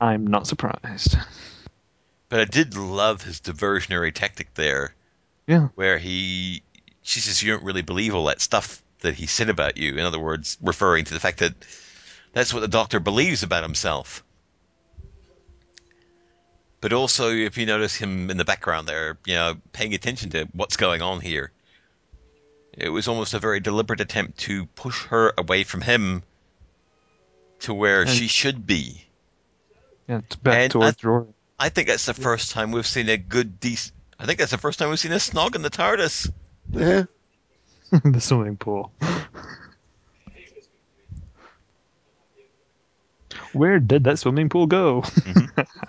I'm 0.00 0.26
not 0.26 0.46
surprised. 0.46 1.16
But 2.28 2.40
I 2.40 2.44
did 2.46 2.76
love 2.76 3.22
his 3.22 3.40
diversionary 3.40 4.12
tactic 4.12 4.52
there, 4.54 4.94
Yeah. 5.46 5.68
where 5.76 5.98
he, 5.98 6.63
she 7.04 7.20
says, 7.20 7.42
you 7.42 7.52
don't 7.52 7.62
really 7.62 7.82
believe 7.82 8.14
all 8.14 8.24
that 8.24 8.40
stuff 8.40 8.82
that 9.00 9.14
he 9.14 9.26
said 9.26 9.50
about 9.50 9.76
you. 9.76 9.92
In 9.92 10.00
other 10.00 10.18
words, 10.18 10.56
referring 10.62 11.04
to 11.04 11.14
the 11.14 11.20
fact 11.20 11.38
that 11.38 11.52
that's 12.32 12.52
what 12.52 12.60
the 12.60 12.68
doctor 12.68 12.98
believes 12.98 13.42
about 13.42 13.62
himself. 13.62 14.24
But 16.80 16.94
also, 16.94 17.30
if 17.30 17.56
you 17.58 17.66
notice 17.66 17.94
him 17.94 18.30
in 18.30 18.38
the 18.38 18.44
background 18.44 18.88
there, 18.88 19.18
you 19.26 19.34
know, 19.34 19.56
paying 19.72 19.94
attention 19.94 20.30
to 20.30 20.48
what's 20.52 20.76
going 20.76 21.02
on 21.02 21.20
here, 21.20 21.52
it 22.72 22.88
was 22.88 23.06
almost 23.06 23.34
a 23.34 23.38
very 23.38 23.60
deliberate 23.60 24.00
attempt 24.00 24.38
to 24.40 24.64
push 24.66 25.04
her 25.06 25.32
away 25.36 25.62
from 25.64 25.82
him 25.82 26.22
to 27.60 27.74
where 27.74 28.02
And- 28.02 28.10
she 28.10 28.28
should 28.28 28.66
be. 28.66 29.04
Yeah, 30.08 30.22
back 30.42 30.54
And 30.58 30.72
towards 30.72 31.04
I- 31.04 31.08
Rory. 31.08 31.26
I 31.58 31.68
think 31.68 31.88
that's 31.88 32.06
the 32.06 32.14
first 32.14 32.50
time 32.50 32.72
we've 32.72 32.86
seen 32.86 33.08
a 33.10 33.16
good, 33.16 33.60
decent. 33.60 33.94
I 34.18 34.26
think 34.26 34.38
that's 34.38 34.50
the 34.50 34.58
first 34.58 34.78
time 34.78 34.88
we've 34.88 34.98
seen 34.98 35.12
a 35.12 35.16
snog 35.16 35.54
in 35.54 35.62
the 35.62 35.70
TARDIS. 35.70 36.30
Yeah. 36.70 37.04
the 38.04 38.20
swimming 38.20 38.56
pool. 38.56 38.92
Where 43.52 43.78
did 43.78 44.04
that 44.04 44.18
swimming 44.18 44.48
pool 44.48 44.66
go? 44.66 45.02
Mm-hmm. 45.02 45.60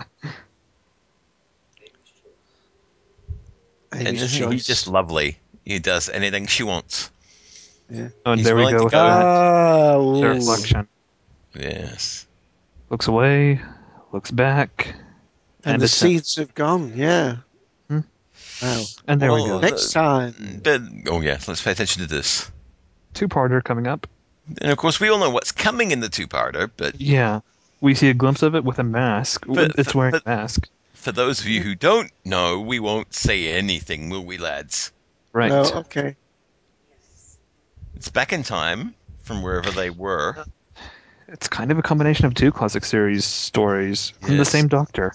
And 3.96 4.10
Amy's 4.10 4.24
isn't 4.24 4.52
he 4.52 4.58
choice. 4.58 4.66
just 4.66 4.88
lovely? 4.88 5.38
He 5.64 5.80
does 5.80 6.10
anything 6.10 6.48
she 6.48 6.64
wants. 6.64 7.10
Yeah. 7.90 8.10
Oh, 8.26 8.32
and 8.32 8.40
He's 8.40 8.46
there 8.46 8.56
we 8.56 8.70
go. 8.70 8.84
with 8.84 8.92
go. 8.92 8.98
that. 8.98 9.26
Ah, 9.26 9.94
oh, 9.94 10.22
reflection. 10.22 10.88
Yes. 11.56 12.28
Looks 12.90 13.08
away, 13.08 13.62
looks 14.12 14.32
back, 14.32 14.96
and, 15.64 15.76
and 15.76 15.82
the 15.82 15.88
seeds 15.88 16.36
have 16.36 16.54
gone. 16.54 16.94
Yeah. 16.96 17.38
Wow. 18.62 18.84
and 19.08 19.22
there 19.22 19.34
we 19.34 19.46
go. 19.46 19.60
Next 19.60 19.96
uh, 19.96 20.00
time. 20.02 20.62
But, 20.64 20.82
oh 21.08 21.22
yeah, 21.22 21.40
let's 21.48 21.62
pay 21.62 21.72
attention 21.72 22.02
to 22.04 22.08
this. 22.08 22.50
Two-parter 23.14 23.64
coming 23.64 23.88
up. 23.88 24.08
And 24.62 24.72
of 24.72 24.78
course, 24.78 25.00
we 25.00 25.10
all 25.10 25.20
know 25.20 25.30
what's 25.30 25.52
coming 25.52 25.92
in 25.92 26.00
the 26.00 26.10
two-parter. 26.10 26.70
But 26.76 27.00
Yeah, 27.02 27.42
we 27.82 27.96
see 27.96 28.10
a 28.10 28.14
glimpse 28.14 28.44
of 28.44 28.56
it 28.56 28.64
with 28.64 28.80
a 28.80 28.84
mask. 28.84 29.46
But- 29.48 29.74
it's 29.78 29.96
wearing 29.96 30.12
but- 30.12 30.26
a 30.26 30.30
mask, 30.30 30.70
for 30.94 31.12
those 31.12 31.40
of 31.40 31.48
you 31.48 31.62
who 31.62 31.76
don't 31.76 32.12
know, 32.24 32.62
we 32.62 32.80
won't 32.80 33.14
say 33.14 33.54
anything, 33.54 34.10
will 34.10 34.26
we, 34.26 34.38
lads? 34.38 34.92
right? 35.34 35.52
Oh, 35.52 35.80
okay. 35.80 36.16
It's 37.96 38.10
back 38.10 38.34
in 38.34 38.44
time 38.44 38.96
from 39.22 39.42
wherever 39.42 39.70
they 39.72 39.90
were. 39.90 40.46
It's 41.28 41.48
kind 41.48 41.72
of 41.72 41.78
a 41.78 41.82
combination 41.82 42.26
of 42.26 42.34
two 42.34 42.52
classic 42.52 42.86
series 42.86 43.26
stories 43.26 44.14
from 44.22 44.38
the 44.38 44.46
same 44.46 44.68
Doctor. 44.68 45.14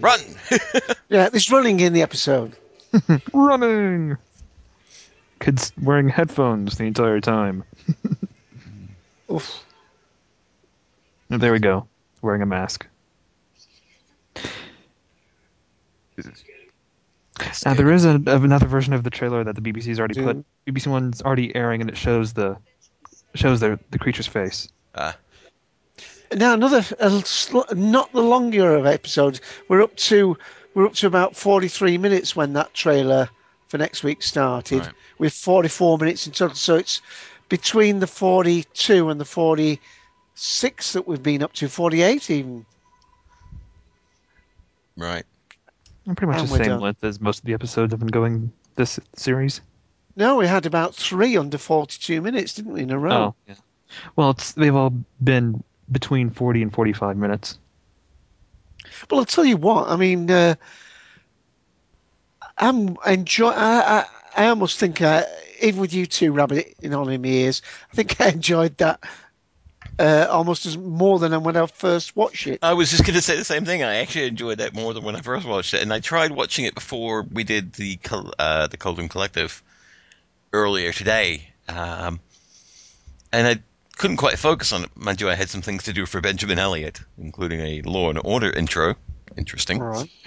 Run! 0.00 0.20
Yeah, 1.08 1.28
there's 1.28 1.52
running 1.52 1.78
in 1.78 1.92
the 1.92 2.02
episode. 2.02 2.56
Running. 3.32 4.16
Kids 5.38 5.72
wearing 5.80 6.08
headphones 6.08 6.76
the 6.78 6.84
entire 6.84 7.20
time. 7.20 7.62
Oof. 9.30 9.64
And 11.30 11.40
there 11.40 11.52
we 11.52 11.60
go, 11.60 11.86
wearing 12.22 12.42
a 12.42 12.46
mask. 12.46 12.86
Now 17.64 17.74
there 17.74 17.92
is 17.92 18.04
a, 18.04 18.14
another 18.26 18.66
version 18.66 18.92
of 18.92 19.04
the 19.04 19.10
trailer 19.10 19.44
that 19.44 19.54
the 19.54 19.60
BBC's 19.60 19.98
already 19.98 20.20
put. 20.20 20.44
BBC 20.66 20.88
One's 20.88 21.22
already 21.22 21.54
airing, 21.54 21.80
and 21.82 21.90
it 21.90 21.96
shows 21.96 22.32
the 22.32 22.56
shows 23.34 23.60
the 23.60 23.78
the 23.90 23.98
creature's 23.98 24.26
face. 24.26 24.68
Ah, 24.94 25.16
Now 26.34 26.54
another, 26.54 26.84
a 26.98 27.10
sl- 27.24 27.60
not 27.74 28.12
the 28.12 28.22
longer 28.22 28.74
of 28.76 28.86
episodes. 28.86 29.40
We're 29.68 29.82
up 29.82 29.94
to 29.96 30.36
we're 30.74 30.86
up 30.86 30.94
to 30.94 31.06
about 31.06 31.36
43 31.36 31.98
minutes 31.98 32.34
when 32.36 32.52
that 32.54 32.74
trailer 32.74 33.28
for 33.68 33.78
next 33.78 34.02
week 34.02 34.22
started. 34.22 34.80
Right. 34.80 34.92
With 35.18 35.32
44 35.32 35.98
minutes 35.98 36.26
in 36.26 36.32
total, 36.32 36.54
so 36.56 36.76
it's 36.76 37.00
between 37.48 38.00
the 38.00 38.06
42 38.06 39.08
and 39.08 39.20
the 39.20 39.24
46 39.24 40.92
that 40.92 41.06
we've 41.08 41.22
been 41.22 41.42
up 41.42 41.52
to. 41.54 41.68
48 41.68 42.30
even. 42.30 42.66
right. 44.96 45.24
And 46.06 46.16
pretty 46.16 46.30
much 46.30 46.40
And 46.40 46.48
the 46.48 46.56
same 46.56 46.66
done. 46.66 46.80
length 46.80 47.02
as 47.04 47.20
most 47.20 47.40
of 47.40 47.44
the 47.46 47.54
episodes 47.54 47.92
have 47.92 47.98
been 48.00 48.08
going 48.08 48.52
this 48.76 49.00
series. 49.16 49.60
No, 50.14 50.36
we 50.36 50.46
had 50.46 50.64
about 50.66 50.94
three 50.94 51.36
under 51.36 51.58
42 51.58 52.20
minutes, 52.22 52.54
didn't 52.54 52.72
we, 52.72 52.82
in 52.82 52.90
a 52.90 52.98
row? 52.98 53.12
Oh, 53.12 53.34
yeah. 53.48 53.54
Well, 54.14 54.30
it's 54.30 54.52
they've 54.52 54.74
all 54.74 54.92
been 55.22 55.62
between 55.90 56.30
forty 56.30 56.62
and 56.62 56.72
forty-five 56.72 57.16
minutes. 57.16 57.58
Well, 59.10 59.20
I'll 59.20 59.26
tell 59.26 59.44
you 59.44 59.56
what. 59.56 59.88
I 59.88 59.96
mean, 59.96 60.30
uh, 60.30 60.54
I'm 62.58 62.96
enjoy. 63.06 63.50
I, 63.50 64.00
I, 64.00 64.04
I 64.36 64.48
almost 64.48 64.78
think, 64.78 65.02
uh, 65.02 65.24
even 65.62 65.80
with 65.80 65.92
you 65.92 66.06
two 66.06 66.32
rabbiting 66.32 66.94
on 66.94 67.10
in 67.10 67.22
my 67.22 67.28
ears, 67.28 67.62
I 67.92 67.96
think 67.96 68.20
I 68.20 68.28
enjoyed 68.28 68.76
that 68.78 69.02
uh, 69.98 70.26
almost 70.30 70.66
as 70.66 70.76
more 70.76 71.18
than 71.18 71.42
when 71.42 71.56
I 71.56 71.66
first 71.66 72.14
watched 72.14 72.46
it. 72.46 72.60
I 72.62 72.74
was 72.74 72.90
just 72.90 73.04
going 73.04 73.14
to 73.14 73.22
say 73.22 73.36
the 73.36 73.44
same 73.44 73.64
thing. 73.64 73.82
I 73.82 73.96
actually 73.96 74.26
enjoyed 74.26 74.58
that 74.58 74.74
more 74.74 74.92
than 74.94 75.04
when 75.04 75.16
I 75.16 75.20
first 75.20 75.46
watched 75.46 75.74
it, 75.74 75.82
and 75.82 75.92
I 75.92 76.00
tried 76.00 76.32
watching 76.32 76.64
it 76.64 76.74
before 76.74 77.22
we 77.22 77.44
did 77.44 77.72
the 77.72 77.96
Col- 77.96 78.34
uh, 78.38 78.66
the 78.66 78.76
Coldham 78.76 79.08
Collective 79.08 79.62
earlier 80.52 80.92
today, 80.92 81.48
um, 81.68 82.20
and 83.32 83.46
I 83.46 83.62
couldn't 83.96 84.18
quite 84.18 84.38
focus 84.38 84.72
on 84.72 84.84
it. 84.84 84.90
Mind 84.96 85.20
you, 85.20 85.28
I 85.28 85.34
had 85.34 85.50
some 85.50 85.62
things 85.62 85.84
to 85.84 85.92
do 85.92 86.06
for 86.06 86.20
Benjamin 86.20 86.58
Elliott, 86.58 87.00
including 87.18 87.60
a 87.60 87.82
Law 87.82 88.10
and 88.10 88.20
Order 88.22 88.50
intro. 88.50 88.94
Interesting. 89.36 89.80
Right. 89.80 90.10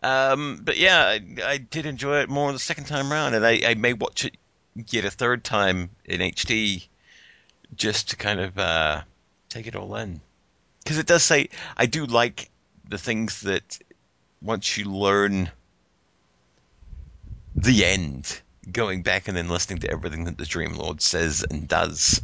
Uh, 0.00 0.32
um, 0.32 0.60
but 0.62 0.76
yeah, 0.76 1.04
I, 1.06 1.20
I 1.44 1.58
did 1.58 1.86
enjoy 1.86 2.18
it 2.18 2.28
more 2.28 2.52
the 2.52 2.58
second 2.58 2.84
time 2.84 3.10
round, 3.10 3.34
and 3.34 3.44
I, 3.44 3.62
I 3.66 3.74
may 3.74 3.94
watch 3.94 4.24
it 4.24 4.36
yet 4.86 5.04
a 5.04 5.10
third 5.10 5.42
time 5.42 5.90
in 6.04 6.20
HD 6.20 6.86
just 7.74 8.10
to 8.10 8.16
kind 8.16 8.40
of 8.40 8.58
uh, 8.58 9.02
take 9.48 9.66
it 9.66 9.74
all 9.74 9.96
in. 9.96 10.20
Because 10.84 10.98
it 10.98 11.06
does 11.06 11.24
say, 11.24 11.48
I 11.76 11.86
do 11.86 12.06
like 12.06 12.50
the 12.88 12.98
things 12.98 13.40
that 13.42 13.78
once 14.40 14.76
you 14.76 14.84
learn 14.84 15.50
the 17.56 17.84
end, 17.84 18.40
going 18.72 19.02
back 19.02 19.28
and 19.28 19.36
then 19.36 19.48
listening 19.48 19.80
to 19.80 19.90
everything 19.90 20.24
that 20.24 20.38
the 20.38 20.46
Dream 20.46 20.74
Lord 20.74 21.00
says 21.00 21.44
and 21.48 21.68
does, 21.68 22.20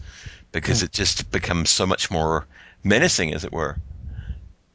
because 0.52 0.80
hmm. 0.80 0.86
it 0.86 0.92
just 0.92 1.30
becomes 1.30 1.70
so 1.70 1.86
much 1.86 2.10
more 2.10 2.46
menacing, 2.82 3.34
as 3.34 3.44
it 3.44 3.52
were. 3.52 3.76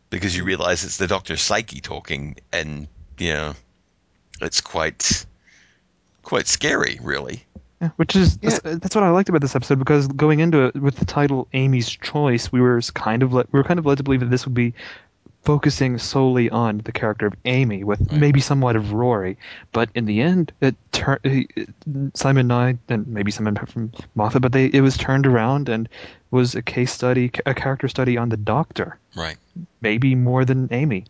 Because 0.10 0.36
you 0.36 0.44
realize 0.44 0.84
it's 0.84 0.98
the 0.98 1.08
Doctor's 1.08 1.42
psyche 1.42 1.82
talking, 1.82 2.38
and 2.52 2.88
you 3.18 3.34
know, 3.34 3.54
it's 4.42 4.62
quite, 4.62 5.26
quite 6.24 6.48
scary, 6.48 7.00
really. 7.02 7.46
Yeah, 7.82 7.90
which 7.96 8.16
is 8.16 8.38
Yeah. 8.42 8.50
that's, 8.50 8.80
that's 8.80 8.96
what 8.96 9.04
I 9.04 9.10
liked 9.10 9.30
about 9.30 9.42
this 9.42 9.56
episode 9.56 9.80
because 9.80 10.08
going 10.08 10.40
into 10.40 10.66
it 10.66 10.76
with 10.76 10.96
the 10.96 11.06
title 11.06 11.48
Amy's 11.54 11.90
Choice, 11.90 12.52
we 12.52 12.60
were 12.60 12.82
kind 12.94 13.24
of 13.24 13.34
le- 13.34 13.46
we 13.52 13.60
were 13.60 13.64
kind 13.64 13.80
of 13.80 13.86
led 13.86 13.98
to 13.98 14.04
believe 14.04 14.20
that 14.20 14.30
this 14.30 14.46
would 14.46 14.54
be 14.54 14.74
focusing 15.44 15.98
solely 15.98 16.50
on 16.50 16.80
the 16.80 16.92
character 16.92 17.26
of 17.28 17.34
Amy 17.46 17.84
with 17.84 18.12
maybe 18.12 18.40
somewhat 18.40 18.76
of 18.76 18.94
Rory, 18.94 19.38
but 19.72 19.90
in 19.96 20.06
the 20.06 20.22
end, 20.22 20.52
it 20.62 20.76
turned 20.92 21.20
Simon 22.14 22.52
and 22.52 22.80
and 22.90 23.08
maybe 23.08 23.32
someone 23.32 23.56
from 23.56 23.92
Martha, 24.16 24.40
but 24.40 24.52
they 24.52 24.66
it 24.66 24.82
was 24.82 24.98
turned 24.98 25.26
around 25.26 25.70
and 25.70 25.90
was 26.32 26.56
a 26.56 26.62
case 26.62 26.92
study, 26.92 27.32
a 27.46 27.54
character 27.54 27.88
study 27.88 28.18
on 28.18 28.30
the 28.30 28.38
Doctor, 28.38 28.98
Right. 29.16 29.38
maybe 29.82 30.16
more 30.16 30.46
than 30.46 30.68
Amy. 30.72 31.06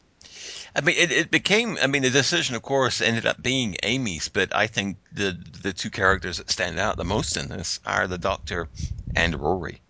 I 0.76 0.82
mean, 0.82 0.96
it, 0.98 1.12
it 1.12 1.32
became. 1.32 1.78
I 1.82 1.88
mean, 1.88 2.04
the 2.04 2.10
decision, 2.12 2.56
of 2.56 2.62
course, 2.62 3.02
ended 3.02 3.26
up 3.26 3.42
being 3.42 3.76
Amy's, 3.84 4.30
but 4.30 4.56
I 4.56 4.68
think 4.68 4.98
the 5.12 5.38
the 5.62 5.74
two 5.74 5.90
characters 5.90 6.38
that 6.38 6.50
stand 6.52 6.80
out 6.80 6.98
the 6.98 7.04
most 7.04 7.36
in 7.36 7.50
this 7.50 7.80
are 7.86 8.08
the 8.08 8.18
Doctor 8.18 8.70
and 9.16 9.36
Rory. 9.36 9.82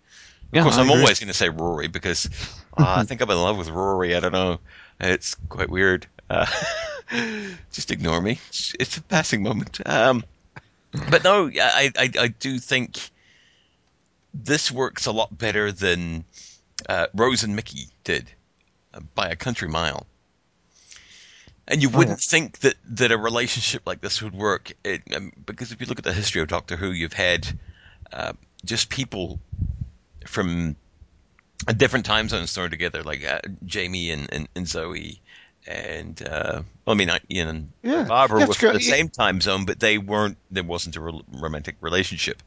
Of 0.52 0.58
Yeah, 0.58 0.64
course, 0.64 0.76
I 0.76 0.78
I'm 0.78 0.90
agree. 0.90 0.90
always 0.90 1.18
going 1.20 1.28
to 1.28 1.34
say 1.34 1.48
Rory 1.48 1.88
because 1.88 2.28
uh, 2.76 2.96
I 3.00 3.02
think 3.04 3.20
I'm 3.20 3.30
in 3.30 3.36
love 3.38 3.58
with 3.58 3.68
Rory. 3.68 4.14
I 4.14 4.20
don't 4.20 4.32
know. 4.32 4.60
It's 5.00 5.34
quite 5.48 5.70
weird. 5.70 6.06
Uh, 6.28 6.46
just 7.72 7.90
ignore 7.90 8.20
me. 8.20 8.40
It's, 8.78 8.96
a 8.96 9.02
passing 9.02 9.42
moment. 9.42 9.80
Um, 9.86 10.24
but 11.08 11.24
no, 11.24 11.48
I, 11.48 11.90
I 11.96 12.10
I 12.18 12.28
do 12.28 12.58
think 12.58 13.10
this 14.34 14.70
works 14.70 15.06
a 15.06 15.12
lot 15.12 15.36
better 15.36 15.72
than 15.72 16.24
uh, 16.88 17.06
Rose 17.14 17.44
and 17.44 17.56
Mickey 17.56 17.88
did 18.04 18.32
by 19.14 19.28
a 19.28 19.36
country 19.36 19.68
mile. 19.68 20.06
And 21.68 21.80
you 21.82 21.88
Oh, 21.92 22.00
wouldn't 22.00 22.20
think 22.20 22.58
that, 22.60 22.74
that 22.84 23.12
a 23.12 23.16
relationship 23.18 23.82
like 23.86 24.00
this 24.00 24.20
would 24.22 24.34
work, 24.34 24.72
it, 24.84 25.02
um, 25.14 25.32
because 25.46 25.72
if 25.72 25.80
you 25.80 25.86
look 25.86 25.98
at 25.98 26.04
the 26.04 26.12
history 26.12 26.42
of 26.42 26.48
Doctor 26.48 26.76
Who, 26.76 26.90
you've 26.90 27.12
had 27.12 27.46
uh, 28.12 28.32
just 28.64 28.90
people 28.90 29.40
from 30.26 30.76
a 31.68 31.74
different 31.74 32.06
time 32.06 32.28
zones 32.28 32.52
thrown 32.54 32.70
together, 32.70 33.02
like 33.02 33.24
uh, 33.24 33.40
Jamie 33.64 34.10
and, 34.10 34.32
and, 34.32 34.48
and 34.54 34.66
Zoe, 34.68 35.20
and 35.66 36.20
uh, 36.26 36.62
well, 36.86 36.94
I 36.94 36.98
mean, 36.98 37.10
I- 37.10 37.20
Ian 37.30 37.48
and 37.48 37.72
Yeah. 37.82 38.04
Barbara 38.04 38.40
You 38.40 38.46
were 38.46 38.54
from 38.54 38.72
the 38.74 38.80
same 38.80 39.08
time 39.08 39.40
zone, 39.40 39.66
but 39.66 39.78
they 39.78 39.98
weren't. 39.98 40.38
There 40.50 40.64
wasn't 40.64 40.96
a 40.96 41.00
re- 41.00 41.22
romantic 41.32 41.76
relationship. 41.80 42.42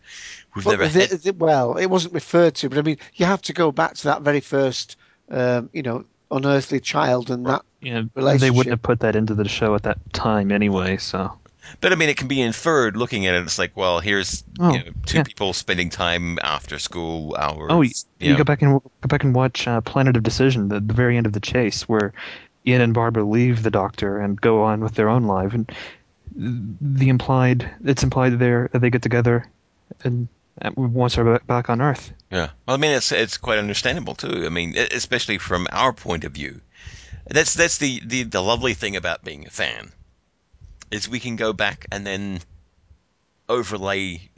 We've 0.56 0.66
But 0.66 0.72
never 0.72 0.88
the- 0.88 1.00
had. 1.02 1.10
the- 1.12 1.34
well, 1.34 1.78
it 1.78 1.86
wasn't 1.88 2.14
referred 2.16 2.56
to, 2.56 2.70
but 2.70 2.78
I 2.80 2.82
mean, 2.82 2.98
you 3.16 3.26
have 3.26 3.42
to 3.44 3.54
go 3.54 3.72
back 3.72 3.94
to 3.96 4.04
that 4.06 4.22
very 4.24 4.40
first, 4.40 4.98
um, 5.30 5.70
you 5.74 5.84
know, 5.84 6.06
unearthly 6.32 6.80
child 6.80 7.30
and 7.30 7.46
that. 7.46 7.62
Yeah, 7.82 8.04
they 8.16 8.50
wouldn't 8.50 8.72
have 8.72 8.82
put 8.82 9.02
that 9.02 9.16
into 9.16 9.36
the 9.36 9.48
show 9.48 9.76
at 9.76 9.84
that 9.84 10.00
time 10.14 10.52
anyway. 10.52 10.98
So 10.98 11.38
But 11.82 11.92
I 11.92 11.96
mean, 11.96 12.10
it 12.10 12.18
can 12.18 12.28
be 12.28 12.42
inferred 12.42 12.98
looking 12.98 13.26
at 13.26 13.36
it. 13.36 13.44
It's 13.44 13.58
like, 13.60 13.76
well, 13.76 14.00
here's 14.00 14.44
Oh, 14.60 14.74
you 14.74 14.80
know, 14.80 14.92
two 15.06 15.18
yeah. 15.18 15.24
people 15.24 15.54
spending 15.54 15.90
time 15.90 16.38
after 16.42 16.78
school 16.80 17.36
hours. 17.38 17.68
Oh, 17.72 17.82
you, 17.82 17.92
you 18.20 18.36
go 18.38 18.44
back 18.44 18.62
and 18.62 18.82
go 18.82 19.08
back 19.08 19.24
and 19.24 19.34
watch 19.34 19.68
uh, 19.68 19.82
Planet 19.82 20.18
of 20.18 20.24
Decision, 20.24 20.68
the, 20.68 20.80
the 20.80 20.94
very 20.94 21.18
end 21.18 21.26
of 21.26 21.34
the 21.34 21.40
chase, 21.40 21.84
where 21.88 22.14
Ian 22.66 22.82
and 22.82 22.94
Barbara 22.94 23.24
leave 23.24 23.64
the 23.64 23.72
Doctor 23.72 24.20
and 24.20 24.40
go 24.40 24.64
on 24.64 24.82
with 24.82 24.96
their 24.96 25.10
own 25.10 25.24
life, 25.24 25.54
and 25.54 25.72
the 26.36 27.10
implied 27.10 27.70
it's 27.84 28.04
implied 28.04 28.32
that 28.34 28.38
they 28.38 28.52
that 28.72 28.80
they 28.80 28.90
get 28.90 29.02
together, 29.02 29.46
and 30.04 30.28
once 30.76 31.16
they're 31.16 31.40
back- 31.40 31.70
on 31.70 31.82
Earth. 31.82 32.12
Yeah. 32.32 32.50
Well, 32.68 32.76
I 32.76 32.78
mean, 32.78 32.92
it's 32.92 33.12
it's 33.12 33.38
quite 33.38 33.60
understandable 33.60 34.16
too. 34.16 34.44
I 34.46 34.50
mean, 34.50 34.76
especially 34.78 35.38
from 35.38 35.68
our 35.72 35.94
point 35.94 36.24
of 36.24 36.32
view. 36.32 36.62
That's 37.28 37.54
that's 37.54 37.78
the, 37.78 38.02
the, 38.06 38.24
the 38.24 38.42
lovely 38.42 38.74
thing 38.74 38.96
about 38.98 39.24
being 39.24 39.48
a 39.48 39.50
fan, 39.50 39.92
is 40.94 41.10
we 41.10 41.20
can 41.20 41.36
go 41.36 41.54
back 41.54 41.88
and 41.92 42.06
then 42.06 42.40
overlay 43.50 44.30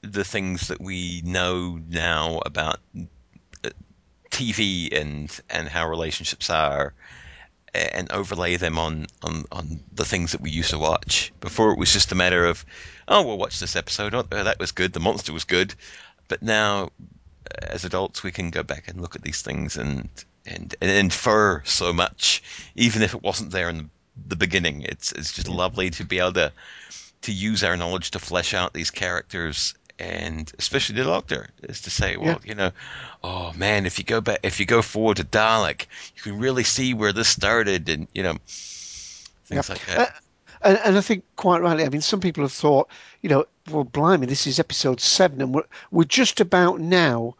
the 0.00 0.24
things 0.24 0.68
that 0.68 0.80
we 0.80 1.20
know 1.24 1.78
now 1.88 2.40
about 2.46 2.80
uh, 2.96 3.68
TV 4.30 4.98
and 4.98 5.40
and 5.50 5.68
how 5.68 5.86
relationships 5.86 6.48
are, 6.48 6.94
and 7.74 8.10
overlay 8.10 8.56
them 8.56 8.78
on, 8.78 9.06
on, 9.22 9.44
on 9.52 9.80
the 9.92 10.06
things 10.06 10.32
that 10.32 10.40
we 10.40 10.50
used 10.50 10.70
to 10.70 10.78
watch. 10.78 11.32
Before 11.40 11.72
it 11.72 11.78
was 11.78 11.92
just 11.92 12.12
a 12.12 12.14
matter 12.14 12.46
of, 12.46 12.64
oh, 13.06 13.22
we'll 13.22 13.38
watch 13.38 13.60
this 13.60 13.76
episode. 13.76 14.14
Oh, 14.14 14.22
that 14.22 14.58
was 14.58 14.72
good. 14.72 14.94
The 14.94 15.00
monster 15.00 15.34
was 15.34 15.44
good. 15.44 15.74
But 16.28 16.42
now, 16.42 16.90
as 17.62 17.84
adults, 17.84 18.22
we 18.22 18.32
can 18.32 18.50
go 18.50 18.62
back 18.62 18.88
and 18.88 19.02
look 19.02 19.16
at 19.16 19.22
these 19.22 19.42
things 19.42 19.76
and 19.76 20.08
and, 20.46 20.74
and 20.80 20.90
infer 20.90 21.62
so 21.66 21.92
much, 21.92 22.42
even 22.74 23.02
if 23.02 23.14
it 23.14 23.22
wasn't 23.22 23.50
there 23.50 23.68
in 23.68 23.90
the, 24.26 24.36
beginning. 24.36 24.82
It's 24.82 25.12
it's 25.12 25.32
just 25.32 25.48
lovely 25.48 25.90
to 25.90 26.04
be 26.04 26.18
able 26.18 26.32
to 26.34 26.52
to 27.22 27.32
use 27.32 27.62
our 27.62 27.76
knowledge 27.76 28.12
to 28.12 28.18
flesh 28.18 28.54
out 28.54 28.72
these 28.72 28.90
characters. 28.90 29.74
And 29.98 30.50
especially 30.58 30.96
the 30.96 31.04
Doctor 31.04 31.50
is 31.62 31.82
to 31.82 31.90
say, 31.90 32.16
well, 32.16 32.40
you 32.42 32.54
know, 32.54 32.70
oh 33.22 33.52
man, 33.52 33.84
if 33.84 33.98
you 33.98 34.04
go 34.04 34.22
back, 34.22 34.40
if 34.42 34.58
you 34.58 34.64
go 34.64 34.80
forward 34.80 35.18
to 35.18 35.24
Dalek, 35.24 35.86
you 36.16 36.22
can 36.22 36.38
really 36.38 36.64
see 36.64 36.94
where 36.94 37.12
this 37.12 37.28
started, 37.28 37.88
and 37.90 38.08
you 38.14 38.22
know, 38.22 38.38
things 38.46 39.68
like 39.68 39.84
that. 39.86 39.98
Uh, 39.98 40.10
and, 40.62 40.78
and 40.84 40.98
I 40.98 41.00
think 41.02 41.24
quite 41.36 41.60
rightly. 41.60 41.84
I 41.84 41.90
mean, 41.90 42.00
some 42.00 42.20
people 42.20 42.44
have 42.44 42.52
thought, 42.52 42.88
you 43.20 43.28
know, 43.28 43.44
well, 43.70 43.84
blimey, 43.84 44.26
this 44.26 44.46
is 44.46 44.58
episode 44.58 45.00
seven, 45.00 45.42
and 45.42 45.54
we're 45.54 45.64
we're 45.90 46.04
just 46.04 46.40
about 46.40 46.80
now 46.80 47.36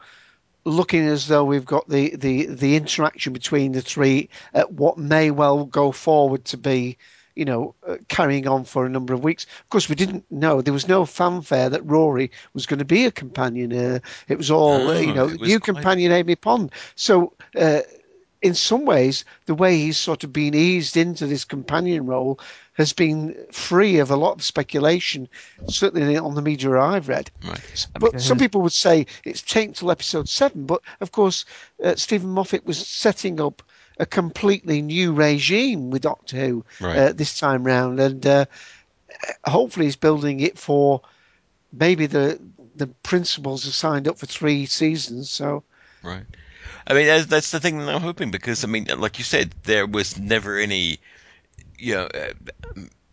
looking 0.64 1.06
as 1.06 1.26
though 1.26 1.44
we've 1.44 1.64
got 1.64 1.88
the 1.88 2.14
the 2.16 2.46
the 2.46 2.76
interaction 2.76 3.32
between 3.32 3.72
the 3.72 3.80
three 3.82 4.28
at 4.52 4.72
what 4.72 4.98
may 4.98 5.30
well 5.30 5.64
go 5.64 5.92
forward 5.92 6.44
to 6.46 6.56
be. 6.56 6.98
You 7.36 7.44
know, 7.44 7.74
uh, 7.86 7.96
carrying 8.08 8.46
on 8.48 8.64
for 8.64 8.84
a 8.84 8.88
number 8.88 9.14
of 9.14 9.22
weeks. 9.22 9.46
Of 9.62 9.68
course, 9.70 9.88
we 9.88 9.94
didn't 9.94 10.30
know 10.30 10.60
there 10.60 10.74
was 10.74 10.88
no 10.88 11.06
fanfare 11.06 11.70
that 11.70 11.86
Rory 11.86 12.32
was 12.52 12.66
going 12.66 12.80
to 12.80 12.84
be 12.84 13.06
a 13.06 13.12
companion. 13.12 13.72
Uh, 13.72 14.00
it 14.28 14.36
was 14.36 14.50
all, 14.50 14.88
uh, 14.88 14.98
you 14.98 15.14
know, 15.14 15.28
it 15.28 15.40
was 15.40 15.48
new 15.48 15.60
quite- 15.60 15.74
companion 15.76 16.12
Amy 16.12 16.34
Pond. 16.34 16.72
So, 16.96 17.32
uh, 17.56 17.80
in 18.42 18.54
some 18.54 18.84
ways, 18.86 19.24
the 19.46 19.54
way 19.54 19.76
he's 19.76 19.98
sort 19.98 20.24
of 20.24 20.32
been 20.32 20.54
eased 20.54 20.96
into 20.96 21.26
this 21.26 21.44
companion 21.44 22.06
role 22.06 22.40
has 22.74 22.92
been 22.92 23.36
free 23.52 23.98
of 23.98 24.10
a 24.10 24.16
lot 24.16 24.36
of 24.36 24.42
speculation, 24.44 25.28
certainly 25.66 26.16
on 26.16 26.34
the 26.34 26.42
media 26.42 26.80
I've 26.80 27.08
read. 27.08 27.30
Right. 27.44 27.86
But 27.98 28.20
some 28.20 28.38
people 28.38 28.62
would 28.62 28.72
say 28.72 29.06
it's 29.24 29.42
taken 29.42 29.74
till 29.74 29.90
episode 29.90 30.28
seven. 30.28 30.64
But 30.64 30.80
of 31.00 31.12
course, 31.12 31.44
uh, 31.82 31.96
Steven 31.96 32.30
Moffat 32.30 32.64
was 32.64 32.86
setting 32.86 33.40
up 33.40 33.62
a 33.98 34.06
completely 34.06 34.80
new 34.80 35.12
regime 35.12 35.90
with 35.90 36.02
Doctor 36.02 36.36
Who 36.38 36.64
Right. 36.80 36.96
uh, 36.96 37.12
this 37.12 37.38
time 37.38 37.64
round, 37.64 38.00
and 38.00 38.26
uh, 38.26 38.46
hopefully 39.44 39.84
he's 39.86 39.96
building 39.96 40.40
it 40.40 40.58
for 40.58 41.02
maybe 41.72 42.06
the 42.06 42.40
the 42.74 42.86
principals 43.02 43.66
are 43.66 43.72
signed 43.72 44.08
up 44.08 44.18
for 44.18 44.26
three 44.26 44.64
seasons. 44.64 45.28
So 45.28 45.64
Right. 46.02 46.24
I 46.86 46.94
mean, 46.94 47.06
that's, 47.06 47.26
that's 47.26 47.50
the 47.50 47.60
thing 47.60 47.78
that 47.78 47.94
I'm 47.94 48.00
hoping 48.00 48.30
because 48.30 48.64
I 48.64 48.66
mean, 48.66 48.86
like 48.98 49.18
you 49.18 49.24
said, 49.24 49.54
there 49.64 49.86
was 49.86 50.18
never 50.18 50.58
any, 50.58 50.98
you 51.78 51.94
know, 51.94 52.04
uh, 52.06 52.32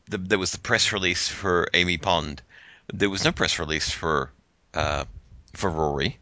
the, 0.10 0.18
there 0.18 0.40
was 0.40 0.52
the 0.52 0.60
press 0.60 0.94
release 0.94 1.28
for 1.28 1.68
Amy 1.74 1.98
Pond. 1.98 2.42
There 2.94 3.10
was 3.10 3.24
no 3.24 3.32
press 3.32 3.60
release 3.60 3.90
for 3.90 4.32
uh, 4.74 5.06
for 5.54 5.70
Rory. 5.70 6.18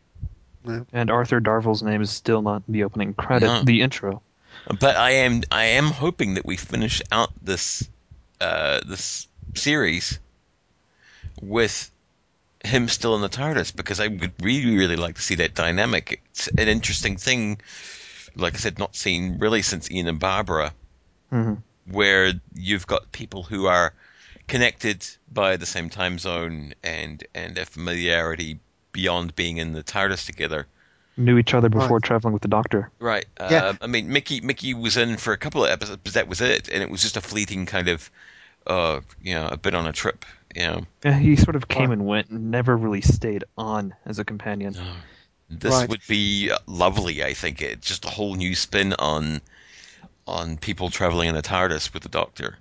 And 0.92 1.12
Arthur 1.12 1.40
Darvill's 1.40 1.84
name 1.84 2.02
is 2.02 2.10
still 2.10 2.42
not 2.42 2.64
in 2.68 2.74
the 2.74 2.86
opening 2.86 3.14
credit, 3.14 3.46
No. 3.46 3.64
the 3.64 3.82
intro. 3.82 4.24
But 4.68 4.96
I 4.96 5.12
am 5.12 5.44
I 5.52 5.66
am 5.66 5.86
hoping 5.86 6.36
that 6.36 6.46
we 6.46 6.58
finish 6.58 7.02
out 7.12 7.30
this 7.42 7.88
uh, 8.42 8.82
this 8.86 9.28
series 9.54 10.20
with 11.42 11.92
him 12.66 12.88
still 12.90 13.16
in 13.16 13.22
the 13.22 13.30
TARDIS 13.30 13.76
because 13.76 14.00
I 14.00 14.08
would 14.08 14.34
really 14.42 14.76
really 14.76 14.96
like 14.96 15.16
to 15.16 15.22
see 15.22 15.36
that 15.36 15.54
dynamic. 15.54 16.22
It's 16.32 16.48
an 16.48 16.68
interesting 16.68 17.18
thing, 17.18 17.60
like 18.36 18.56
I 18.56 18.58
said, 18.58 18.80
not 18.80 18.96
seen 18.96 19.38
really 19.40 19.62
since 19.62 19.90
Ian 19.92 20.08
and 20.08 20.20
Barbara, 20.20 20.74
Mhm. 21.32 21.62
where 21.86 22.34
you've 22.54 22.88
got 22.88 23.12
people 23.12 23.44
who 23.44 23.66
are 23.68 23.94
connected 24.48 25.06
by 25.32 25.58
the 25.58 25.66
same 25.66 25.90
time 25.90 26.20
zone 26.20 26.74
and 26.84 27.24
and 27.34 27.58
a 27.58 27.66
familiarity 27.66 28.60
beyond 28.92 29.36
being 29.36 29.58
in 29.58 29.74
the 29.74 29.84
TARDIS 29.84 30.26
together. 30.26 30.68
Knew 31.18 31.38
each 31.38 31.54
other 31.54 31.70
before 31.70 32.00
traveling 32.00 32.34
with 32.34 32.42
the 32.42 32.50
Doctor. 32.50 32.92
Right. 33.00 33.26
Yeah. 33.40 33.64
Uh, 33.64 33.74
I 33.82 33.88
mean, 33.88 34.10
Mickey 34.10 34.42
Mickey 34.42 34.74
was 34.74 34.98
in 34.98 35.18
for 35.18 35.34
a 35.34 35.38
couple 35.38 35.64
of 35.64 35.72
episodes, 35.72 36.02
but 36.04 36.14
that 36.14 36.28
was 36.28 36.42
it, 36.42 36.68
and 36.70 36.84
it 36.84 36.90
was 36.90 37.02
just 37.02 37.16
a 37.18 37.22
fleeting 37.22 37.66
kind 37.66 37.88
of, 37.88 38.12
uh, 38.68 39.00
you 39.22 39.34
know, 39.34 39.48
a 39.48 39.58
bit 39.58 39.74
on 39.76 39.88
a 39.88 39.94
trip. 39.94 40.26
You 40.56 40.62
know, 40.62 40.86
Yeah, 41.04 41.20
he 41.20 41.36
sort 41.36 41.56
of 41.58 41.68
came 41.68 41.92
and 41.92 42.06
went, 42.06 42.30
and 42.30 42.50
never 42.50 42.76
really 42.78 43.02
stayed 43.02 43.44
on 43.58 43.94
as 44.06 44.20
a 44.20 44.24
companion. 44.26 44.76
this 45.50 45.72
Right. 45.74 45.90
would 45.90 46.02
be 46.08 46.50
uh, 46.52 46.58
lovely. 46.66 47.24
I 47.24 47.34
think 47.34 47.62
it 47.62 47.82
just 47.82 48.06
a 48.06 48.10
whole 48.10 48.36
new 48.36 48.56
spin 48.56 48.94
on 48.94 49.42
on 50.28 50.58
people 50.58 50.90
traveling 50.90 51.30
in 51.30 51.36
a 51.36 51.42
TARDIS 51.44 51.94
with 51.94 52.02
the 52.02 52.10
Doctor. 52.10 52.58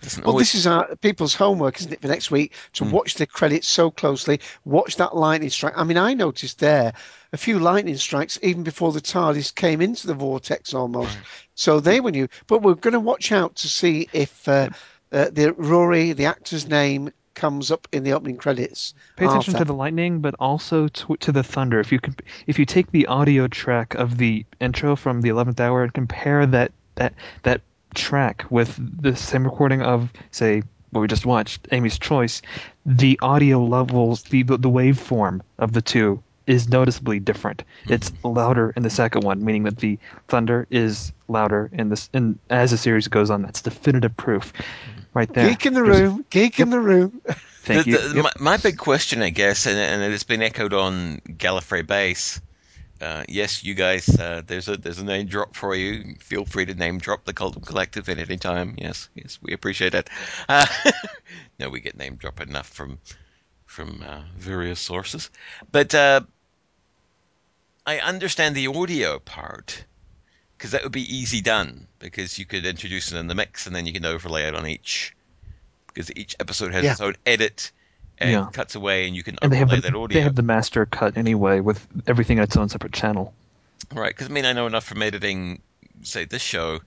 Doesn't 0.00 0.24
Well, 0.24 0.30
always- 0.32 0.46
this 0.52 0.60
is 0.60 0.66
our 0.66 0.96
people's 0.96 1.34
homework, 1.34 1.78
isn't 1.78 1.92
it, 1.92 2.00
for 2.00 2.08
next 2.08 2.30
week 2.30 2.54
to 2.74 2.84
watch 2.84 3.14
the 3.16 3.26
credits 3.26 3.68
so 3.68 3.90
closely, 3.90 4.40
watch 4.64 4.96
that 4.96 5.14
lightning 5.14 5.50
strike. 5.50 5.74
I 5.76 5.84
mean, 5.84 5.98
I 5.98 6.14
noticed 6.14 6.58
there 6.60 6.94
a 7.32 7.36
few 7.36 7.58
lightning 7.58 7.98
strikes 7.98 8.38
even 8.42 8.62
before 8.62 8.92
the 8.92 9.00
TARDIS 9.02 9.54
came 9.54 9.80
into 9.82 10.06
the 10.06 10.14
vortex 10.14 10.72
almost. 10.74 11.18
So 11.54 11.80
they 11.80 12.00
were 12.00 12.10
new. 12.12 12.28
But 12.46 12.62
we're 12.62 12.74
going 12.74 12.94
to 12.94 13.00
watch 13.00 13.30
out 13.30 13.56
to 13.56 13.68
see 13.68 14.08
if 14.14 14.48
uh, 14.48 14.70
uh, 15.12 15.28
the 15.30 15.52
Rory, 15.52 16.12
the 16.14 16.24
actor's 16.26 16.66
name, 16.66 17.12
comes 17.34 17.70
up 17.70 17.88
in 17.92 18.04
the 18.04 18.12
opening 18.12 18.36
credits. 18.36 18.94
Pay 19.16 19.26
attention 19.26 19.54
after. 19.54 19.64
to 19.64 19.68
the 19.68 19.74
lightning, 19.74 20.20
but 20.20 20.34
also 20.38 20.88
to, 20.88 21.16
to 21.16 21.32
the 21.32 21.42
thunder. 21.42 21.80
If 21.80 21.92
you 21.92 22.00
can, 22.00 22.16
if 22.46 22.58
you 22.58 22.64
take 22.64 22.90
the 22.90 23.06
audio 23.06 23.48
track 23.48 23.94
of 23.94 24.18
the 24.18 24.44
intro 24.60 24.96
from 24.96 25.20
the 25.20 25.28
eleventh 25.28 25.60
hour 25.60 25.82
and 25.82 25.92
compare 25.92 26.46
that 26.46 26.72
that 26.96 27.14
that 27.42 27.60
track 27.94 28.44
with 28.50 28.78
the 29.02 29.16
same 29.16 29.44
recording 29.44 29.82
of 29.82 30.10
say 30.30 30.62
what 30.90 31.00
we 31.00 31.06
just 31.06 31.26
watched, 31.26 31.68
Amy's 31.72 31.98
Choice, 31.98 32.42
the 32.84 33.18
audio 33.22 33.64
levels, 33.64 34.24
the 34.24 34.42
the, 34.42 34.58
the 34.58 34.70
waveform 34.70 35.40
of 35.58 35.72
the 35.72 35.82
two 35.82 36.22
is 36.46 36.68
noticeably 36.68 37.20
different. 37.20 37.62
Mm-hmm. 37.84 37.92
It's 37.94 38.12
louder 38.24 38.72
in 38.76 38.82
the 38.82 38.90
second 38.90 39.24
one, 39.24 39.44
meaning 39.44 39.64
that 39.64 39.78
the 39.78 39.98
thunder 40.28 40.66
is 40.70 41.12
louder 41.28 41.70
in 41.72 41.88
this. 41.88 42.10
And 42.12 42.38
as 42.50 42.72
the 42.72 42.76
series 42.78 43.08
goes 43.08 43.30
on, 43.30 43.42
that's 43.42 43.62
definitive 43.62 44.16
proof, 44.16 44.52
mm-hmm. 44.52 45.01
Right 45.14 45.32
there. 45.32 45.48
Geek 45.48 45.66
in 45.66 45.74
the 45.74 45.82
There's- 45.82 46.00
room. 46.00 46.24
Geek 46.30 46.60
in 46.60 46.70
the 46.70 46.80
room. 46.80 47.20
Thank 47.64 47.84
The- 47.84 47.90
you. 47.90 47.98
the- 48.08 48.14
Yep. 48.16 48.24
my, 48.24 48.32
my 48.52 48.56
big 48.56 48.76
question, 48.78 49.22
I 49.22 49.30
guess, 49.30 49.66
and, 49.66 49.78
and 49.78 50.12
it's 50.12 50.24
been 50.24 50.42
echoed 50.42 50.72
on 50.72 51.20
Gallifrey 51.28 51.86
Base. 51.86 52.40
Uh, 53.00 53.24
yes, 53.28 53.64
you 53.64 53.74
guys, 53.74 54.08
uh, 54.08 54.42
there's 54.46 54.68
a 54.68 54.76
there's 54.76 55.00
a 55.00 55.04
name 55.04 55.26
drop 55.26 55.56
for 55.56 55.74
you. 55.74 56.14
Feel 56.20 56.44
free 56.44 56.66
to 56.66 56.74
name 56.74 56.98
drop 56.98 57.24
the 57.24 57.34
Cultum 57.34 57.66
Collective 57.66 58.08
at 58.08 58.18
any 58.18 58.36
time. 58.36 58.76
Yes, 58.78 59.08
yes, 59.14 59.40
we 59.42 59.52
appreciate 59.54 59.94
it. 59.94 60.08
Uh, 60.48 60.66
no, 61.58 61.68
we 61.68 61.80
get 61.80 61.96
name 61.96 62.14
drop 62.14 62.40
enough 62.40 62.68
from 62.68 62.98
from 63.66 64.04
uh, 64.06 64.20
various 64.38 64.78
sources, 64.78 65.30
but 65.72 65.92
uh, 65.96 66.20
I 67.84 67.98
understand 67.98 68.54
the 68.54 68.68
audio 68.68 69.18
part 69.18 69.84
because 70.62 70.70
that 70.70 70.84
would 70.84 70.92
be 70.92 71.16
easy 71.16 71.40
done 71.40 71.88
because 71.98 72.38
you 72.38 72.46
could 72.46 72.64
introduce 72.64 73.10
it 73.10 73.16
in 73.18 73.26
the 73.26 73.34
mix 73.34 73.66
and 73.66 73.74
then 73.74 73.84
you 73.84 73.92
can 73.92 74.04
overlay 74.06 74.44
it 74.44 74.54
on 74.54 74.64
each 74.64 75.12
because 75.88 76.08
each 76.14 76.36
episode 76.38 76.72
has 76.72 76.84
Yeah. 76.84 76.92
its 76.92 77.00
own 77.00 77.16
edit 77.26 77.72
and 78.16 78.30
Yeah. 78.30 78.46
cuts 78.52 78.76
away 78.76 79.08
and 79.08 79.16
you 79.16 79.24
can 79.24 79.38
and 79.42 79.52
overlay 79.52 79.80
the, 79.80 79.90
that 79.90 79.96
audio. 79.96 80.14
they 80.14 80.20
have 80.22 80.36
the 80.36 80.42
master 80.44 80.86
cut 80.86 81.16
anyway 81.16 81.58
with 81.58 81.84
everything 82.06 82.36
in 82.38 82.44
its 82.44 82.56
own 82.56 82.68
separate 82.68 82.92
channel. 82.92 83.34
Right, 83.92 84.10
because 84.14 84.28
I 84.28 84.30
mean, 84.30 84.44
I 84.44 84.52
know 84.52 84.68
enough 84.68 84.84
from 84.84 85.02
editing, 85.02 85.60
say, 86.02 86.26
this 86.26 86.42
show, 86.42 86.78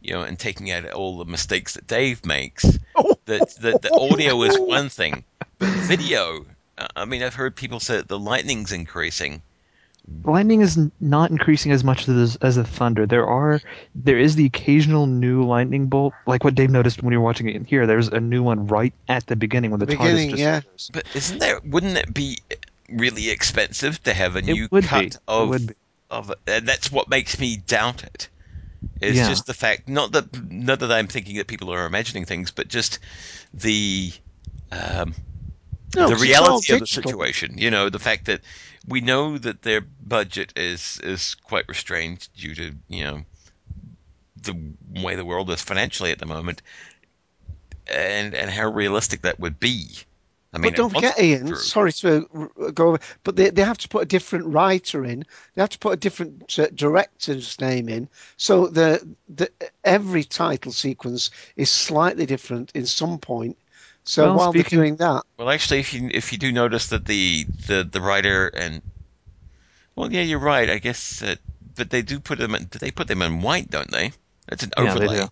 you 0.00 0.12
know, 0.12 0.22
and 0.22 0.38
taking 0.38 0.70
out 0.70 0.88
all 0.92 1.18
the 1.18 1.24
mistakes 1.24 1.74
that 1.74 1.88
Dave 1.88 2.24
makes. 2.24 2.62
that 3.24 3.56
that 3.56 3.82
the 3.82 3.92
audio 3.92 4.40
is 4.44 4.56
one 4.56 4.88
thing, 4.88 5.24
but 5.58 5.68
video. 5.68 6.46
I 6.94 7.06
mean, 7.06 7.24
I've 7.24 7.34
heard 7.34 7.56
people 7.56 7.80
say 7.80 7.96
that 7.96 8.06
the 8.06 8.20
lightning's 8.20 8.70
increasing. 8.70 9.42
The 10.08 10.30
lightning 10.30 10.60
is 10.60 10.78
not 11.00 11.30
increasing 11.30 11.72
as 11.72 11.82
much 11.82 12.08
as 12.08 12.36
as 12.36 12.56
the 12.56 12.64
thunder. 12.64 13.06
There 13.06 13.26
are 13.26 13.60
there 13.94 14.18
is 14.18 14.36
the 14.36 14.46
occasional 14.46 15.06
new 15.06 15.44
lightning 15.44 15.86
bolt, 15.86 16.14
like 16.26 16.44
what 16.44 16.54
Dave 16.54 16.70
noticed 16.70 17.02
when 17.02 17.12
you 17.12 17.18
were 17.18 17.24
watching 17.24 17.48
it 17.48 17.56
in 17.56 17.64
here. 17.64 17.86
There's 17.86 18.08
a 18.08 18.20
new 18.20 18.42
one 18.42 18.66
right 18.68 18.94
at 19.08 19.26
the 19.26 19.34
beginning 19.36 19.72
when 19.72 19.80
the 19.80 19.86
Beginning, 19.86 20.30
TARDIS 20.30 20.30
just 20.30 20.40
yeah. 20.40 20.60
But 20.92 21.06
isn't 21.14 21.38
there? 21.38 21.60
Wouldn't 21.64 21.96
it 21.98 22.14
be 22.14 22.38
really 22.88 23.30
expensive 23.30 24.02
to 24.04 24.14
have 24.14 24.36
a 24.36 24.42
new 24.42 24.68
would 24.70 24.82
be. 24.82 24.88
cut 24.88 25.04
It 25.06 25.18
of 25.26 25.48
would 25.48 25.66
be. 25.68 25.74
of? 26.10 26.32
And 26.46 26.68
that's 26.68 26.90
what 26.92 27.08
makes 27.08 27.38
me 27.40 27.56
doubt 27.56 28.04
it. 28.04 28.28
It's 29.00 29.16
Yeah. 29.16 29.28
just 29.28 29.46
the 29.46 29.54
fact, 29.54 29.88
not 29.88 30.12
that 30.12 30.50
not 30.50 30.80
that 30.80 30.92
I'm 30.92 31.08
thinking 31.08 31.36
that 31.38 31.46
people 31.46 31.72
are 31.72 31.84
imagining 31.86 32.24
things, 32.24 32.52
but 32.52 32.68
just 32.68 33.00
the 33.52 34.12
um, 34.70 35.14
No, 35.96 36.08
the 36.08 36.14
'cause 36.14 36.22
it's 36.22 36.38
all 36.38 36.46
reality 36.46 36.72
of 36.74 36.80
the 36.80 36.86
situation. 36.86 37.58
You 37.58 37.70
know, 37.70 37.88
the 37.88 37.98
fact 37.98 38.26
that 38.26 38.42
we 38.86 39.00
know 39.00 39.38
that 39.38 39.62
their 39.62 39.80
budget 39.80 40.52
is 40.56 41.00
is 41.02 41.34
quite 41.34 41.68
restrained 41.68 42.28
due 42.36 42.54
to 42.54 42.74
you 42.88 43.04
know 43.04 43.24
the 44.42 44.56
way 45.02 45.16
the 45.16 45.24
world 45.24 45.50
is 45.50 45.62
financially 45.62 46.12
at 46.12 46.18
the 46.18 46.26
moment, 46.26 46.62
and 47.86 48.34
and 48.34 48.50
how 48.50 48.70
realistic 48.70 49.22
that 49.22 49.40
would 49.40 49.58
be. 49.58 49.88
I 50.52 50.58
mean, 50.58 50.72
but 50.72 50.76
don't 50.76 50.92
forget, 50.94 51.20
Ian. 51.20 51.48
true. 51.48 51.56
Sorry 51.56 51.92
to 51.92 52.50
uh, 52.62 52.70
go 52.70 52.88
over, 52.88 53.00
but 53.24 53.36
they, 53.36 53.50
they 53.50 53.62
have 53.62 53.78
to 53.78 53.88
put 53.88 54.02
a 54.02 54.06
different 54.06 54.46
writer 54.46 55.04
in. 55.04 55.24
They 55.54 55.60
have 55.60 55.70
to 55.70 55.78
put 55.78 55.92
a 55.92 55.96
different 55.96 56.58
uh, 56.58 56.68
director's 56.74 57.60
name 57.60 57.88
in. 57.88 58.08
So 58.36 58.68
the 58.68 59.06
the 59.28 59.50
every 59.84 60.24
title 60.24 60.72
sequence 60.72 61.30
is 61.56 61.68
slightly 61.68 62.26
different 62.26 62.72
in 62.74 62.86
some 62.86 63.18
point. 63.18 63.58
So 64.06 64.26
Well, 64.26 64.36
while 64.36 64.52
speaking- 64.52 64.78
they're 64.78 64.84
doing 64.86 64.96
that, 64.96 65.22
Well, 65.36 65.50
actually, 65.50 65.80
if 65.80 65.92
you 65.92 66.08
if 66.12 66.32
you 66.32 66.38
do 66.38 66.52
notice 66.52 66.88
that 66.88 67.04
the 67.06 67.46
the 67.66 67.82
the 67.90 68.00
writer 68.00 68.46
and 68.48 68.80
well, 69.96 70.12
yeah, 70.12 70.22
you're 70.22 70.38
right. 70.38 70.68
I 70.70 70.78
guess, 70.78 71.20
that, 71.20 71.38
but 71.76 71.90
they 71.90 72.02
do 72.02 72.20
put 72.20 72.38
them. 72.38 72.54
In, 72.54 72.68
they 72.80 72.90
put 72.90 73.08
them 73.08 73.22
in 73.22 73.40
white, 73.40 73.70
don't 73.70 73.90
they? 73.90 74.12
It's 74.48 74.62
an 74.62 74.70
Yeah, 74.76 74.94
they 74.94 75.06
overlay. 75.06 75.16
do. 75.20 75.28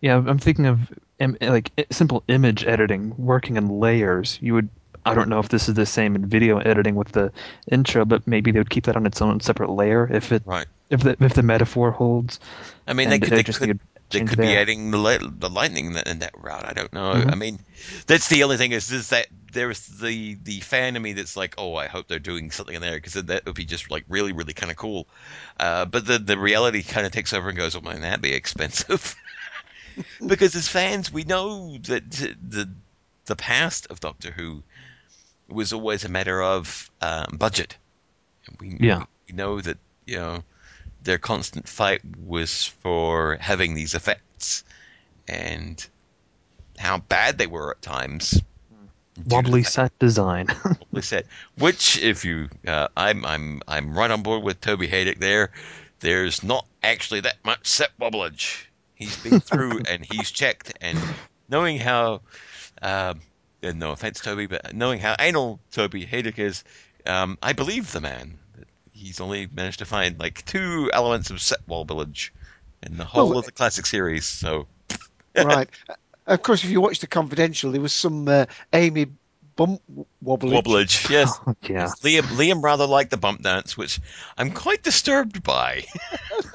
Yeah, 0.00 0.16
I'm 0.16 0.38
thinking 0.38 0.66
of 0.66 0.78
im- 1.18 1.36
like 1.40 1.72
simple 1.90 2.22
image 2.28 2.64
editing, 2.64 3.14
working 3.18 3.56
in 3.56 3.68
layers. 3.68 4.38
You 4.40 4.54
would. 4.54 4.68
I 5.06 5.12
don't 5.12 5.28
know 5.28 5.40
if 5.40 5.50
this 5.50 5.68
is 5.68 5.74
the 5.74 5.84
same 5.84 6.14
in 6.14 6.24
video 6.24 6.58
editing 6.58 6.94
with 6.94 7.12
the 7.12 7.30
intro, 7.70 8.06
but 8.06 8.26
maybe 8.26 8.52
they 8.52 8.60
would 8.60 8.70
keep 8.70 8.84
that 8.84 8.96
on 8.96 9.04
its 9.04 9.20
own 9.20 9.40
separate 9.40 9.68
layer 9.70 10.08
if 10.10 10.32
it 10.32 10.42
Right. 10.46 10.66
if 10.88 11.02
the 11.02 11.16
if 11.20 11.34
the 11.34 11.42
metaphor 11.42 11.90
holds. 11.90 12.40
I 12.86 12.94
mean, 12.94 13.10
they 13.10 13.18
could, 13.18 13.30
they 13.30 13.36
they 13.36 13.42
just 13.42 13.58
could, 13.58 13.68
need 13.68 13.80
to 13.80 13.93
they 14.14 14.24
could 14.24 14.38
be 14.38 14.56
adding 14.56 14.90
the 14.90 14.98
li- 14.98 15.18
the 15.20 15.50
lightning 15.50 15.86
in 15.86 15.92
that, 15.94 16.06
in 16.08 16.18
that 16.20 16.32
route. 16.36 16.64
I 16.66 16.72
don't 16.72 16.92
know. 16.92 17.12
Mhm. 17.14 17.32
I 17.32 17.34
mean, 17.34 17.58
that's 18.06 18.28
the 18.28 18.42
only 18.44 18.56
thing 18.56 18.72
is 18.72 18.90
is 18.90 19.10
that 19.10 19.26
there's 19.52 19.86
the 19.86 20.36
the 20.42 20.60
fan 20.60 20.96
of 20.96 21.02
me 21.02 21.12
that's 21.12 21.36
like, 21.36 21.54
oh, 21.58 21.74
I 21.74 21.86
hope 21.86 22.08
they're 22.08 22.18
doing 22.18 22.50
something 22.50 22.74
in 22.74 22.80
there 22.80 22.96
because 22.96 23.14
that 23.14 23.44
would 23.46 23.54
be 23.54 23.64
just 23.64 23.90
like 23.90 24.04
really 24.08 24.32
really 24.32 24.54
kind 24.54 24.70
of 24.70 24.76
cool. 24.76 25.06
Uh, 25.60 25.84
but 25.84 26.06
the 26.06 26.18
the 26.18 26.38
reality 26.38 26.82
kind 26.82 27.06
of 27.06 27.12
takes 27.12 27.32
over 27.32 27.48
and 27.48 27.58
goes, 27.58 27.76
oh 27.76 27.80
man, 27.80 28.00
that'd 28.00 28.22
be 28.22 28.32
expensive. 28.32 29.14
because 30.26 30.54
as 30.56 30.68
fans, 30.68 31.12
we 31.12 31.24
know 31.24 31.76
that 31.84 32.10
the 32.10 32.68
the 33.26 33.36
past 33.36 33.86
of 33.90 34.00
Doctor 34.00 34.30
Who 34.30 34.62
was 35.48 35.72
always 35.72 36.04
a 36.04 36.08
matter 36.08 36.42
of 36.42 36.90
um, 37.00 37.36
budget. 37.38 37.76
We, 38.60 38.76
Yeah. 38.80 39.04
we 39.28 39.34
know 39.34 39.60
that 39.60 39.78
you 40.06 40.16
know 40.16 40.44
their 41.04 41.18
constant 41.18 41.68
fight 41.68 42.00
was 42.18 42.66
for 42.82 43.36
having 43.40 43.74
these 43.74 43.94
effects 43.94 44.64
and 45.28 45.86
how 46.78 46.98
bad 46.98 47.38
they 47.38 47.46
were 47.46 47.70
at 47.70 47.82
times. 47.82 48.30
due 48.30 49.22
to 49.22 49.28
the 49.28 49.34
Wobbly 49.34 49.62
set 49.62 49.96
design. 49.98 50.48
wobbly 50.64 51.02
set. 51.02 51.26
Which, 51.58 51.98
if 51.98 52.24
you, 52.24 52.48
uh, 52.66 52.88
I'm, 52.96 53.24
I'm, 53.24 53.62
I'm 53.68 53.96
right 53.96 54.10
on 54.10 54.22
board 54.22 54.42
with 54.42 54.60
Toby 54.60 54.88
Hadoke 54.88 55.18
there. 55.18 55.50
There's 56.00 56.42
not 56.42 56.66
actually 56.82 57.20
that 57.20 57.36
much 57.44 57.66
set 57.66 57.90
wobblage. 58.00 58.64
He's 58.94 59.16
been 59.22 59.40
through 59.48 59.82
and 59.88 60.04
he's 60.10 60.30
checked, 60.30 60.72
and 60.80 60.98
knowing 61.48 61.78
how, 61.78 62.22
um, 62.82 63.20
and 63.62 63.78
no 63.78 63.92
offense, 63.92 64.20
Toby, 64.20 64.46
but 64.46 64.74
knowing 64.74 65.00
how 65.00 65.16
anal 65.18 65.60
Toby 65.70 66.04
Hadoke 66.06 66.38
is, 66.38 66.64
um, 67.06 67.38
I 67.42 67.52
believe 67.52 67.92
the 67.92 68.00
man. 68.00 68.38
He's 68.94 69.20
only 69.20 69.48
managed 69.52 69.80
to 69.80 69.84
find 69.84 70.18
like 70.18 70.44
two 70.46 70.88
elements 70.92 71.30
of 71.30 71.42
set 71.42 71.66
wobblage 71.68 72.30
in 72.82 72.96
the 72.96 73.04
whole 73.04 73.30
Well, 73.30 73.38
of 73.40 73.44
the 73.44 73.52
classic 73.52 73.86
series. 73.86 74.24
So 74.24 74.66
right? 75.36 75.68
of 76.26 76.42
course, 76.42 76.64
if 76.64 76.70
you 76.70 76.80
watch 76.80 77.00
the 77.00 77.06
Confidential, 77.06 77.72
there 77.72 77.80
was 77.80 77.92
some 77.92 78.28
uh, 78.28 78.46
Amy 78.72 79.06
bump 79.56 79.82
wobblage. 80.24 80.62
wobblage, 80.62 81.10
yes. 81.10 81.38
yeah. 81.62 81.88
Liam 82.02 82.22
Liam 82.22 82.62
rather 82.62 82.86
liked 82.86 83.10
the 83.10 83.16
bump 83.16 83.42
dance, 83.42 83.76
which 83.76 84.00
I'm 84.38 84.52
quite 84.52 84.82
disturbed 84.82 85.42
by. 85.42 85.84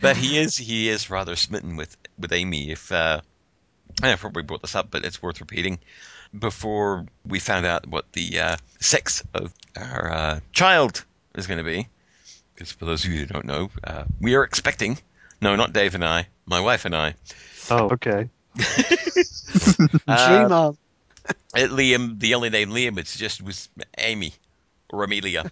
but 0.00 0.16
he 0.16 0.38
is 0.38 0.56
he 0.56 0.88
is 0.88 1.10
rather 1.10 1.36
smitten 1.36 1.76
with 1.76 1.96
with 2.18 2.32
Amy. 2.32 2.70
If 2.70 2.92
uh, 2.92 3.20
I 4.02 4.14
probably 4.14 4.44
brought 4.44 4.62
this 4.62 4.74
up, 4.74 4.90
but 4.90 5.04
it's 5.04 5.22
worth 5.22 5.40
repeating. 5.40 5.78
Before 6.36 7.04
we 7.26 7.40
found 7.40 7.66
out 7.66 7.86
what 7.86 8.10
the 8.12 8.40
uh, 8.40 8.56
sex 8.80 9.22
of 9.34 9.52
our 9.76 10.10
uh, 10.10 10.40
child 10.52 11.04
is 11.34 11.46
going 11.46 11.58
to 11.58 11.64
be, 11.64 11.88
because 12.54 12.72
for 12.72 12.84
those 12.84 13.04
of 13.04 13.12
you 13.12 13.20
who 13.20 13.26
don't 13.26 13.44
know, 13.44 13.70
uh, 13.84 14.04
we 14.20 14.34
are 14.34 14.44
expecting. 14.44 14.98
No, 15.40 15.56
not 15.56 15.72
Dave 15.72 15.94
and 15.94 16.04
I. 16.04 16.26
My 16.46 16.60
wife 16.60 16.84
and 16.84 16.94
I. 16.94 17.14
Oh, 17.70 17.90
okay. 17.90 18.28
Uh, 20.08 20.38
Dream 20.38 20.52
on. 20.52 20.76
Uh, 21.54 21.58
Liam, 21.68 22.18
the 22.18 22.34
only 22.34 22.50
name 22.50 22.70
Liam, 22.70 22.98
it's 22.98 23.16
just 23.16 23.42
was 23.42 23.68
Amy 23.98 24.32
or 24.90 25.04
Amelia. 25.04 25.50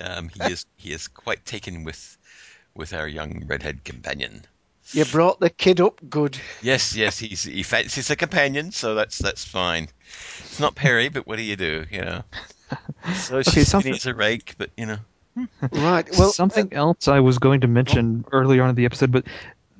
Um, 0.00 0.28
he 0.28 0.52
is 0.52 0.66
he 0.76 0.92
is 0.92 1.08
quite 1.08 1.44
taken 1.44 1.84
with 1.84 2.16
with 2.74 2.92
our 2.92 3.06
young 3.06 3.44
redhead 3.46 3.84
companion. 3.84 4.44
You 4.92 5.04
brought 5.04 5.40
the 5.40 5.50
kid 5.50 5.80
up 5.80 6.00
good. 6.08 6.38
Yes, 6.62 6.94
yes, 6.94 7.18
he's 7.18 7.44
he 7.44 7.62
fancies 7.62 8.10
a 8.10 8.16
companion, 8.16 8.72
so 8.72 8.94
that's 8.94 9.18
that's 9.18 9.44
fine. 9.44 9.88
It's 10.40 10.60
not 10.60 10.74
Peri, 10.74 11.08
but 11.08 11.26
what 11.26 11.36
do 11.36 11.42
you 11.42 11.56
do, 11.56 11.84
you 11.90 12.02
know? 12.02 12.24
So 13.14 13.38
Okay, 13.38 13.50
she's 13.50 13.68
something- 13.68 13.92
needs 13.92 14.06
a 14.06 14.14
rake, 14.14 14.54
but 14.58 14.70
you 14.76 14.86
know. 14.86 14.98
Right. 15.72 16.08
Well, 16.18 16.30
something 16.30 16.68
uh, 16.72 16.78
else 16.78 17.08
I 17.08 17.20
was 17.20 17.38
going 17.38 17.62
to 17.62 17.66
mention 17.66 18.24
earlier 18.30 18.62
on 18.62 18.70
in 18.70 18.76
the 18.76 18.84
episode, 18.84 19.10
but 19.10 19.24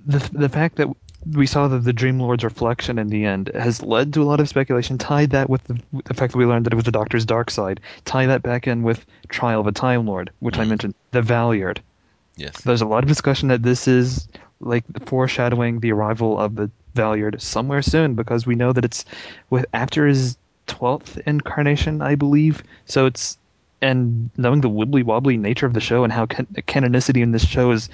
the 0.07 0.19
the 0.33 0.49
fact 0.49 0.77
that 0.77 0.89
we 1.33 1.47
saw 1.47 1.69
the, 1.69 1.79
the 1.79 1.93
Dream 1.93 2.21
Lord's 2.21 2.45
reflection 2.45 2.99
in 2.99 3.09
the 3.09 3.25
end 3.25 3.51
has 3.55 3.83
led 3.83 4.13
to 4.15 4.23
a 4.23 4.25
lot 4.25 4.41
of 4.41 4.49
speculation. 4.49 4.99
Tied 4.99 5.31
that 5.31 5.49
with 5.49 5.65
the, 5.65 5.81
with 5.93 6.05
the 6.05 6.15
fact 6.15 6.33
that 6.33 6.39
we 6.39 6.45
learned 6.45 6.67
that 6.67 6.73
it 6.73 6.77
was 6.77 6.85
the 6.85 6.93
Doctor's 6.93 7.25
dark 7.25 7.51
side. 7.51 7.81
Tie 8.05 8.27
that 8.27 8.43
back 8.43 8.67
in 8.67 8.83
with 8.83 9.05
Trial 9.29 9.61
of 9.61 9.67
a 9.67 9.73
Time 9.73 10.07
Lord, 10.07 10.31
which 10.41 10.59
I 10.59 10.65
mm. 10.65 10.69
mentioned, 10.69 10.95
the 11.13 11.23
Valeyard. 11.23 11.79
Yes. 12.37 12.61
There's 12.63 12.83
a 12.83 12.87
lot 12.87 13.05
of 13.05 13.09
discussion 13.09 13.49
that 13.49 13.63
this 13.63 13.89
is 13.89 14.29
like 14.61 14.85
foreshadowing 15.07 15.81
the 15.81 15.93
arrival 15.93 16.39
of 16.39 16.57
the 16.57 16.71
Valeyard 16.95 17.41
somewhere 17.41 17.83
soon 17.83 18.15
because 18.15 18.47
we 18.47 18.55
know 18.55 18.73
that 18.73 18.85
it's 18.85 19.05
with 19.51 19.67
after 19.73 20.07
his 20.07 20.37
twelfth 20.67 21.19
incarnation, 21.27 22.03
I 22.03 22.15
believe. 22.15 22.63
So 22.87 23.07
it's 23.07 23.39
and 23.83 24.31
knowing 24.37 24.63
the 24.63 24.71
wibbly 24.71 25.05
wobbly 25.05 25.37
nature 25.37 25.67
of 25.67 25.75
the 25.75 25.81
show 25.81 26.05
and 26.05 26.13
how 26.13 26.27
can- 26.27 26.47
canonicity 26.67 27.23
in 27.23 27.33
this 27.33 27.45
show 27.47 27.71
is 27.71 27.89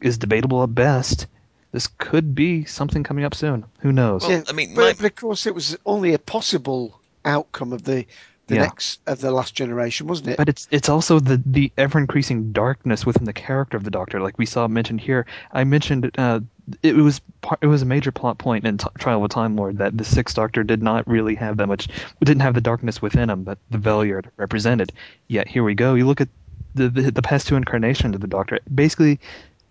is 0.00 0.18
debatable 0.18 0.62
at 0.62 0.74
best. 0.74 1.26
This 1.72 1.88
could 1.98 2.34
be 2.34 2.64
something 2.64 3.02
coming 3.02 3.24
up 3.24 3.34
soon. 3.34 3.64
Who 3.80 3.92
knows? 3.92 4.22
Well, 4.22 4.44
I 4.48 4.52
mean, 4.52 4.74
but, 4.74 4.82
my- 4.82 4.92
but 4.92 5.06
of 5.06 5.16
course, 5.16 5.46
it 5.46 5.54
was 5.54 5.76
only 5.84 6.14
a 6.14 6.18
possible 6.18 7.00
outcome 7.24 7.72
of 7.72 7.84
the 7.84 8.06
the 8.46 8.56
Yeah. 8.56 8.62
next 8.62 9.00
of 9.06 9.20
the 9.20 9.30
last 9.30 9.54
generation, 9.54 10.06
wasn't 10.06 10.28
it? 10.30 10.36
But 10.36 10.48
it's 10.48 10.68
it's 10.70 10.88
also 10.88 11.18
the 11.20 11.40
the 11.44 11.72
ever 11.78 11.98
increasing 11.98 12.52
darkness 12.52 13.06
within 13.06 13.24
the 13.24 13.32
character 13.32 13.76
of 13.76 13.84
the 13.84 13.90
Doctor, 13.90 14.20
like 14.20 14.38
we 14.38 14.46
saw 14.46 14.68
mentioned 14.68 15.00
here. 15.00 15.26
I 15.52 15.64
mentioned 15.64 16.10
uh, 16.18 16.40
it 16.82 16.94
was 16.96 17.20
part, 17.40 17.60
it 17.62 17.66
was 17.66 17.82
a 17.82 17.86
major 17.86 18.12
plot 18.12 18.38
point 18.38 18.64
in 18.66 18.78
T- 18.78 18.86
Trial 18.98 19.18
of 19.18 19.24
a 19.24 19.28
Time 19.28 19.56
Lord 19.56 19.78
that 19.78 19.96
the 19.96 20.04
Sixth 20.04 20.34
Doctor 20.36 20.62
did 20.62 20.82
not 20.82 21.06
really 21.06 21.34
have 21.36 21.56
that 21.58 21.66
much, 21.66 21.88
didn't 22.22 22.40
have 22.42 22.54
the 22.54 22.60
darkness 22.60 23.00
within 23.00 23.30
him 23.30 23.44
that 23.44 23.58
the 23.70 23.78
Valeyard 23.78 24.26
represented. 24.36 24.92
Yet 25.28 25.48
here 25.48 25.64
we 25.64 25.74
go. 25.74 25.94
You 25.94 26.06
look 26.06 26.20
at 26.20 26.28
the 26.74 26.88
the, 26.88 27.10
the 27.10 27.22
past 27.22 27.46
two 27.48 27.56
incarnations 27.56 28.14
of 28.14 28.20
the 28.20 28.26
Doctor, 28.26 28.58
basically 28.74 29.20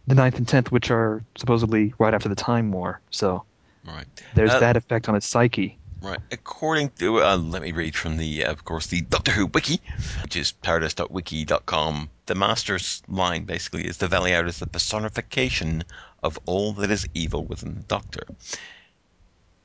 the 0.08 0.16
ninth 0.16 0.38
and 0.38 0.48
tenth, 0.48 0.72
which 0.72 0.92
are 0.92 1.24
supposedly 1.38 1.94
right 2.00 2.14
after 2.14 2.28
the 2.30 2.36
Time 2.36 2.72
War. 2.72 3.00
So 3.12 3.44
right. 3.86 4.06
there's 4.36 4.52
Uh, 4.52 4.60
that 4.60 4.78
effect 4.78 5.08
on 5.10 5.16
his 5.16 5.26
psyche. 5.26 5.78
Right. 6.04 6.20
According 6.34 6.90
to, 7.00 7.24
uh, 7.24 7.38
let 7.38 7.62
me 7.62 7.72
read 7.72 7.96
from 7.96 8.18
the, 8.18 8.44
uh, 8.44 8.52
of 8.52 8.66
course, 8.66 8.88
the 8.88 9.00
Doctor 9.00 9.32
Who 9.32 9.46
wiki, 9.46 9.80
which 10.22 10.36
is 10.36 10.52
paradise.wiki.com. 10.52 12.10
The 12.26 12.36
Master's 12.36 13.02
line 13.08 13.46
basically 13.46 13.88
is 13.88 13.98
the 13.98 14.10
Valeyard 14.10 14.50
is 14.50 14.60
the 14.60 14.68
personification 14.68 15.86
of 16.22 16.38
all 16.46 16.74
that 16.74 16.92
is 16.92 17.08
evil 17.14 17.46
within 17.46 17.76
the 17.76 17.84
Doctor. 17.84 18.28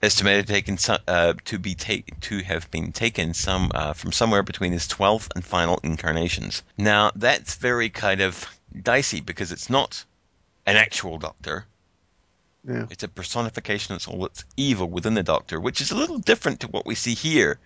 Estimated 0.01 0.47
taken 0.47 0.78
uh, 1.09 1.34
to 1.47 1.59
be 1.59 1.74
ta- 1.74 2.07
to 2.20 2.39
have 2.45 2.70
been 2.70 2.93
taken 2.93 3.34
some 3.34 3.72
uh, 3.74 3.95
from 3.95 4.12
somewhere 4.12 4.45
between 4.45 4.70
his 4.70 4.86
twelfth 4.86 5.32
and 5.34 5.45
final 5.45 5.80
incarnations. 5.82 6.62
Now 6.76 7.11
that's 7.16 7.57
very 7.57 7.91
kind 7.91 8.20
of 8.20 8.47
dicey 8.80 9.20
because 9.20 9.51
it's 9.51 9.68
not 9.68 10.05
an 10.66 10.76
actual 10.76 11.18
Doctor. 11.18 11.66
Yeah. 12.68 12.86
It's 12.90 13.02
a 13.02 13.08
personification 13.08 13.94
of 13.94 14.06
all 14.08 14.22
that's 14.22 14.44
evil 14.56 14.88
within 14.88 15.14
the 15.14 15.22
Doctor, 15.22 15.58
which 15.58 15.80
is 15.80 15.90
a 15.90 15.96
little 15.96 16.18
different 16.18 16.60
to 16.60 16.68
what 16.68 16.84
we 16.84 16.94
see 16.94 17.14
here. 17.14 17.58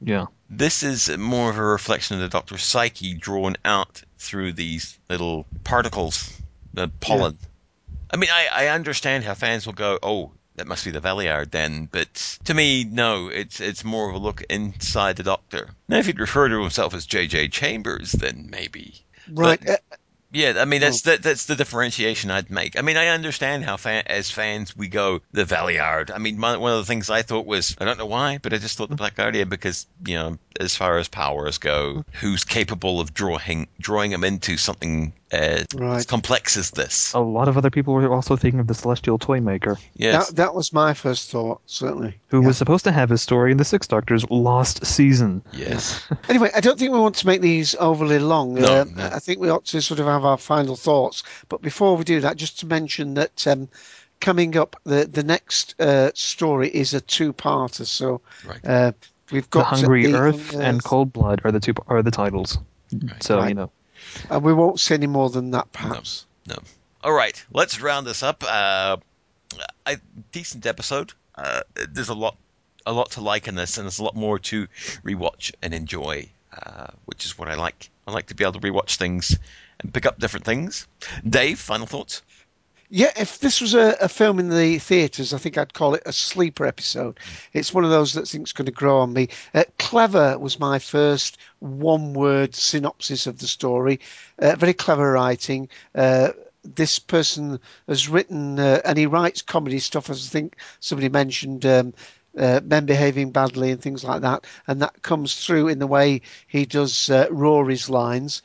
Yeah. 0.00 0.26
This 0.50 0.82
is 0.82 1.16
more 1.16 1.48
of 1.48 1.58
a 1.58 1.64
reflection 1.64 2.16
of 2.16 2.22
the 2.22 2.28
Doctor's 2.28 2.62
psyche 2.62 3.14
drawn 3.14 3.56
out 3.64 4.02
through 4.18 4.52
these 4.54 4.98
little 5.08 5.46
particles, 5.62 6.36
the 6.74 6.88
pollen. 6.88 7.38
I 8.10 8.16
mean, 8.16 8.30
I, 8.32 8.48
I 8.52 8.66
understand 8.68 9.22
how 9.24 9.34
fans 9.34 9.64
will 9.64 9.74
go, 9.74 9.98
oh, 10.02 10.32
that 10.56 10.66
must 10.66 10.84
be 10.84 10.90
the 10.90 11.00
Valeyard 11.00 11.50
then, 11.50 11.88
but 11.90 12.38
to 12.44 12.52
me, 12.52 12.84
no, 12.84 13.28
it's 13.28 13.60
it's 13.60 13.84
more 13.84 14.10
of 14.10 14.14
a 14.14 14.18
look 14.18 14.42
inside 14.50 15.16
the 15.16 15.22
Doctor. 15.22 15.70
Now, 15.88 15.98
if 15.98 16.06
he'd 16.06 16.20
refer 16.20 16.48
to 16.48 16.60
himself 16.60 16.94
as 16.94 17.06
J.J. 17.06 17.48
Chambers, 17.48 18.12
then 18.12 18.48
maybe. 18.50 19.02
Right. 19.30 19.58
But- 19.64 19.70
uh, 19.70 19.96
Yeah, 20.32 20.54
I 20.58 20.64
mean 20.64 20.80
that's 20.80 21.02
mm. 21.02 21.08
Oh. 21.08 21.10
that, 21.10 21.22
that's 21.22 21.46
the 21.46 21.56
differentiation 21.56 22.30
I'd 22.30 22.50
make. 22.50 22.78
I 22.78 22.82
mean, 22.82 22.96
I 22.96 23.08
understand 23.08 23.64
how 23.64 23.76
fan, 23.76 24.04
as 24.06 24.30
fans 24.30 24.74
we 24.74 24.88
go 24.88 25.20
the 25.32 25.44
Valeyard. 25.44 26.10
I 26.10 26.18
mean, 26.18 26.38
my, 26.38 26.56
one 26.56 26.72
of 26.72 26.78
the 26.78 26.86
things 26.86 27.10
I 27.10 27.22
thought 27.22 27.44
was 27.44 27.76
I 27.78 27.84
don't 27.84 27.98
know 27.98 28.06
why, 28.06 28.38
but 28.38 28.54
I 28.54 28.58
just 28.58 28.78
thought 28.78 28.88
the 28.88 28.94
mm. 28.94 28.98
Black 28.98 29.14
Guardian 29.14 29.48
because 29.50 29.86
you 30.06 30.16
know, 30.16 30.38
as 30.58 30.74
far 30.74 30.96
as 30.98 31.08
powers 31.08 31.58
go, 31.58 32.04
who's 32.12 32.44
capable 32.44 33.00
of 33.00 33.12
drawing 33.12 33.68
drawing 33.78 34.12
him 34.12 34.24
into 34.24 34.56
something 34.56 35.12
uh, 35.32 35.64
Right. 35.74 35.96
as 35.96 36.06
complex 36.06 36.56
as 36.56 36.70
this? 36.72 37.12
A 37.14 37.20
lot 37.20 37.48
of 37.48 37.56
other 37.56 37.70
people 37.70 37.94
were 37.94 38.12
also 38.12 38.36
thinking 38.36 38.60
of 38.60 38.66
the 38.66 38.74
Celestial 38.74 39.18
Toymaker. 39.18 39.78
Yes, 39.94 40.28
that, 40.28 40.36
that 40.36 40.54
was 40.54 40.72
my 40.72 40.94
first 40.94 41.30
thought, 41.30 41.60
certainly. 41.66 42.18
who 42.28 42.40
Yeah. 42.42 42.48
was 42.48 42.56
supposed 42.58 42.84
to 42.84 42.92
have 42.92 43.08
his 43.10 43.22
story 43.22 43.50
in 43.52 43.56
the 43.58 43.64
Sixth 43.64 43.88
Doctor's 43.90 44.28
lost 44.30 44.84
season. 44.84 45.42
yes. 45.52 46.00
Anyway, 46.28 46.50
I 46.54 46.60
don't 46.60 46.78
think 46.78 46.92
we 46.92 46.98
want 46.98 47.16
to 47.16 47.26
make 47.26 47.40
these 47.40 47.74
overly 47.76 48.18
long. 48.18 48.54
No, 48.54 48.82
Um, 48.82 48.94
no. 48.94 49.06
I 49.06 49.18
think 49.18 49.40
we 49.40 49.48
ought 49.50 49.64
to 49.66 49.80
sort 49.82 50.00
of 50.00 50.06
have 50.06 50.24
our 50.24 50.36
final 50.38 50.76
thoughts. 50.76 51.22
But 51.48 51.62
before 51.62 51.96
we 51.96 52.04
do 52.04 52.20
that, 52.20 52.36
just 52.36 52.60
to 52.60 52.66
mention 52.66 53.14
that 53.14 53.46
um, 53.46 53.68
coming 54.20 54.56
up, 54.56 54.76
the 54.84 55.04
the 55.06 55.22
next 55.24 55.74
uh, 55.80 56.10
story 56.14 56.68
is 56.68 56.94
a 56.94 57.00
two-parter. 57.00 57.86
So 57.86 58.20
Right. 58.46 58.64
uh, 58.64 58.92
we've 59.30 59.48
got 59.50 59.60
The 59.70 59.76
Hungry 59.76 60.06
the 60.06 60.14
Earth 60.18 60.54
and 60.54 60.82
Cold 60.82 61.12
Blood 61.12 61.40
are 61.44 61.52
the 61.52 61.60
two 61.60 61.74
are 61.88 62.02
the 62.02 62.10
titles. 62.10 62.58
So 63.20 63.38
Right. 63.38 63.48
you 63.48 63.54
know, 63.54 63.70
and 64.30 64.42
we 64.42 64.52
won't 64.52 64.80
say 64.80 64.94
any 64.94 65.06
more 65.06 65.30
than 65.30 65.50
that, 65.52 65.72
perhaps. 65.72 66.26
No. 66.46 66.56
All 67.02 67.12
right, 67.12 67.42
let's 67.52 67.80
round 67.80 68.06
this 68.06 68.22
up. 68.22 68.44
Uh, 68.46 68.96
a 69.86 69.96
decent 70.30 70.66
episode. 70.66 71.12
Uh, 71.34 71.62
there's 71.90 72.08
a 72.08 72.14
lot, 72.14 72.36
a 72.86 72.92
lot 72.92 73.12
to 73.12 73.20
like 73.20 73.48
in 73.48 73.54
this, 73.54 73.78
and 73.78 73.86
there's 73.86 73.98
a 73.98 74.04
lot 74.04 74.14
more 74.14 74.38
to 74.38 74.68
rewatch 75.04 75.52
and 75.62 75.74
enjoy, 75.74 76.28
uh, 76.52 76.88
which 77.06 77.24
is 77.24 77.36
what 77.38 77.48
I 77.48 77.54
like. 77.54 77.90
I 78.06 78.12
like 78.12 78.26
to 78.26 78.34
be 78.34 78.44
able 78.44 78.60
to 78.60 78.60
rewatch 78.60 78.96
things 78.96 79.38
and 79.80 79.92
pick 79.92 80.06
up 80.06 80.18
different 80.18 80.46
things. 80.46 80.86
Dave, 81.28 81.58
final 81.58 81.86
thoughts? 81.86 82.22
Yeah, 82.94 83.10
if 83.16 83.38
this 83.38 83.62
was 83.62 83.72
a, 83.72 83.96
a 84.02 84.08
film 84.10 84.38
in 84.38 84.50
the 84.50 84.78
theatres, 84.78 85.32
I 85.32 85.38
think 85.38 85.56
I'd 85.56 85.72
call 85.72 85.94
it 85.94 86.02
a 86.04 86.12
sleeper 86.12 86.66
episode. 86.66 87.18
It's 87.54 87.72
one 87.72 87.84
of 87.84 87.90
those 87.90 88.12
that 88.12 88.20
I 88.20 88.24
think's 88.26 88.52
going 88.52 88.66
to 88.66 88.70
grow 88.70 88.98
on 88.98 89.14
me. 89.14 89.28
Uh, 89.54 89.64
clever 89.78 90.38
was 90.38 90.60
my 90.60 90.78
first 90.78 91.38
one-word 91.60 92.54
synopsis 92.54 93.26
of 93.26 93.38
the 93.38 93.46
story. 93.46 94.00
Uh, 94.38 94.56
very 94.56 94.74
clever 94.74 95.10
writing. 95.10 95.70
Uh, 95.94 96.32
this 96.64 96.98
person 96.98 97.60
has 97.88 98.10
written, 98.10 98.58
uh, 98.58 98.82
and 98.84 98.98
he 98.98 99.06
writes 99.06 99.40
comedy 99.40 99.78
stuff, 99.78 100.10
as 100.10 100.26
I 100.26 100.28
think 100.28 100.56
somebody 100.80 101.08
mentioned. 101.08 101.64
Um, 101.64 101.94
uh, 102.36 102.60
men 102.62 102.84
behaving 102.84 103.30
badly 103.30 103.70
and 103.70 103.80
things 103.80 104.04
like 104.04 104.20
that, 104.20 104.46
and 104.66 104.82
that 104.82 105.02
comes 105.02 105.44
through 105.44 105.68
in 105.68 105.78
the 105.78 105.86
way 105.86 106.20
he 106.46 106.66
does 106.66 107.08
uh, 107.08 107.26
Rory's 107.30 107.88
lines. 107.88 108.42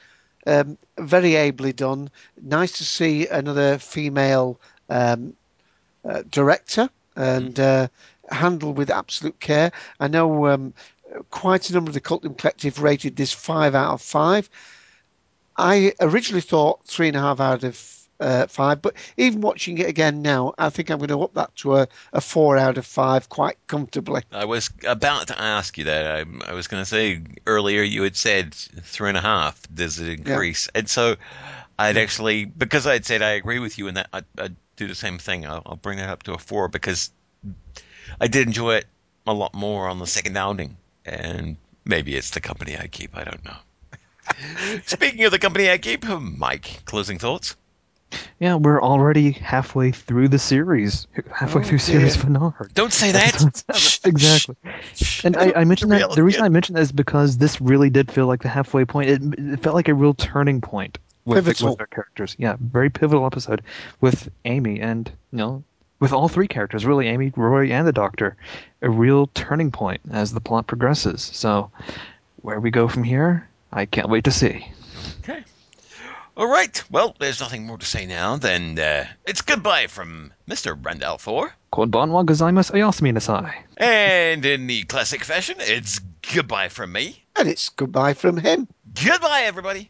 Um, 0.48 0.78
very 0.98 1.36
ably 1.36 1.74
done. 1.74 2.10
Nice 2.42 2.72
to 2.78 2.86
see 2.86 3.28
another 3.28 3.78
female 3.80 4.60
um, 4.90 5.36
uh, 6.06 6.24
director 6.32 6.90
and 7.18 7.60
uh, 7.60 7.90
handled 8.32 8.78
with 8.78 8.90
absolute 8.90 9.40
care. 9.42 9.74
I 10.00 10.08
know 10.08 10.48
um, 10.48 10.74
quite 11.32 11.70
a 11.70 11.74
number 11.74 11.90
of 11.90 11.96
the 11.96 12.02
Cultum 12.02 12.38
Collective 12.38 12.82
rated 12.82 13.18
this 13.18 13.34
five 13.34 13.76
out 13.76 13.94
of 13.94 14.02
five. 14.02 14.50
I 15.58 15.94
originally 16.00 16.42
thought 16.42 16.86
three 16.86 17.10
and 17.10 17.18
a 17.18 17.22
half 17.22 17.42
out 17.42 17.66
of 17.66 17.97
uh, 18.20 18.48
five, 18.48 18.82
but 18.82 18.96
even 19.16 19.42
watching 19.42 19.78
it 19.78 19.88
again 19.88 20.22
now, 20.22 20.54
I 20.58 20.70
think 20.70 20.90
I'm 20.90 20.98
going 20.98 21.10
to 21.10 21.22
up 21.22 21.34
that 21.36 21.56
to 21.58 21.78
a, 21.78 21.88
a 22.14 22.22
four 22.22 22.58
out 22.58 22.78
of 22.78 22.86
five 22.86 23.30
quite 23.30 23.58
comfortably. 23.68 24.24
I 24.32 24.46
was 24.46 24.70
about 24.86 25.28
to 25.28 25.40
ask 25.40 25.78
you 25.78 25.86
that. 25.86 26.06
I, 26.06 26.50
I 26.50 26.54
was 26.54 26.68
going 26.68 26.82
to 26.82 26.90
say 26.90 27.22
earlier 27.46 27.82
you 27.82 28.04
had 28.04 28.16
said 28.16 28.54
three 28.54 29.10
and 29.10 29.18
a 29.18 29.22
half. 29.22 29.62
Does 29.74 30.00
it 30.00 30.20
increase? 30.20 30.70
And 30.74 30.90
so 30.90 31.16
I'd 31.78 31.98
actually, 31.98 32.46
because 32.46 32.88
I'd 32.88 33.06
said 33.06 33.22
I 33.22 33.32
agree 33.32 33.60
with 33.60 33.78
you 33.78 33.88
in 33.88 33.96
that, 33.96 34.10
I'd, 34.12 34.26
I'd 34.38 34.56
do 34.76 34.88
the 34.88 34.96
same 34.96 35.18
thing. 35.18 35.46
I'll, 35.46 35.62
I'll 35.66 35.76
bring 35.76 35.98
that 35.98 36.10
up 36.10 36.24
to 36.24 36.34
a 36.34 36.38
four 36.38 36.68
because 36.68 37.12
I 38.20 38.28
did 38.28 38.48
enjoy 38.48 38.76
it 38.76 38.86
a 39.26 39.34
lot 39.34 39.54
more 39.54 39.88
on 39.88 40.00
the 40.00 40.08
second 40.08 40.38
outing. 40.38 40.78
And 41.06 41.58
maybe 41.86 42.16
it's 42.16 42.32
the 42.32 42.42
company 42.42 42.78
I 42.78 42.88
keep. 42.88 43.16
I 43.16 43.24
don't 43.24 43.46
know. 43.46 43.58
Speaking 44.86 45.24
of 45.26 45.32
the 45.32 45.40
company 45.40 45.70
I 45.70 45.78
keep, 45.78 46.06
Mike, 46.06 46.82
closing 46.86 47.20
thoughts? 47.20 47.56
Yeah, 48.40 48.56
we're 48.56 48.82
already 48.82 49.32
halfway 49.32 49.92
through 49.92 50.28
the 50.30 50.40
series, 50.40 51.08
halfway 51.34 51.62
Oh, 51.62 51.66
through 51.66 51.78
series 51.80 52.14
dear. 52.16 52.24
finale. 52.24 52.54
Don't 52.74 52.94
say 52.94 53.12
that. 53.12 54.02
exactly. 54.06 54.56
And 55.24 55.36
I, 55.38 55.54
I 55.58 55.64
mentioned 55.64 55.92
that 55.92 56.12
the 56.12 56.24
reason 56.24 56.44
I 56.44 56.50
mentioned 56.50 56.78
that 56.78 56.82
is 56.82 56.92
because 56.92 57.38
this 57.38 57.60
really 57.60 57.90
did 57.90 58.12
feel 58.12 58.28
like 58.28 58.42
the 58.44 58.50
halfway 58.50 58.86
point. 58.86 59.10
It, 59.10 59.22
it 59.40 59.60
felt 59.62 59.76
like 59.76 59.88
a 59.88 59.94
real 59.94 60.14
turning 60.14 60.62
point 60.62 60.98
with, 61.26 61.38
Pivotal. 61.46 61.72
with 61.72 61.82
our 61.82 61.88
characters. 61.88 62.36
Yeah, 62.40 62.56
very 62.60 62.90
pivotal 62.90 63.26
episode 63.26 63.62
with 64.02 64.30
Amy 64.46 64.80
and 64.80 65.12
you 65.32 65.38
know 65.40 65.64
with 66.00 66.14
all 66.14 66.30
three 66.30 66.48
characters 66.48 66.86
really, 66.86 67.08
Amy, 67.08 67.34
Rory, 67.36 67.74
and 67.74 67.88
the 67.88 67.92
Doctor. 67.92 68.36
A 68.82 68.90
real 68.90 69.28
turning 69.34 69.72
point 69.72 70.00
as 70.12 70.32
the 70.32 70.40
plot 70.42 70.68
progresses. 70.68 71.22
So 71.34 71.72
where 72.44 72.60
we 72.60 72.70
go 72.72 72.88
from 72.88 73.04
here, 73.04 73.50
I 73.74 73.86
can't 73.86 74.08
wait 74.10 74.24
to 74.26 74.32
see. 74.32 74.72
Okay. 75.24 75.44
All 76.38 76.46
right. 76.48 76.84
Well, 76.92 77.16
there's 77.18 77.40
nothing 77.40 77.66
more 77.66 77.80
to 77.80 77.86
say 77.86 78.06
now 78.06 78.38
than 78.38 78.78
uh, 78.78 79.08
it's 79.26 79.42
goodbye 79.42 79.88
from 79.88 80.32
Mr. 80.48 80.78
Randall 80.80 81.18
Four. 81.18 81.52
Konbanwa 81.74 82.24
gozaimasu 82.24 82.74
ayasumi 82.74 83.12
nasai. 83.12 83.56
And 83.78 84.46
in 84.46 84.68
the 84.68 84.84
classic 84.84 85.24
fashion, 85.24 85.56
it's 85.60 85.98
goodbye 86.32 86.70
from 86.70 86.92
me. 86.92 87.24
And 87.36 87.48
it's 87.48 87.70
goodbye 87.70 88.14
from 88.14 88.38
him. 88.38 88.68
Goodbye, 89.04 89.46
everybody. 89.46 89.90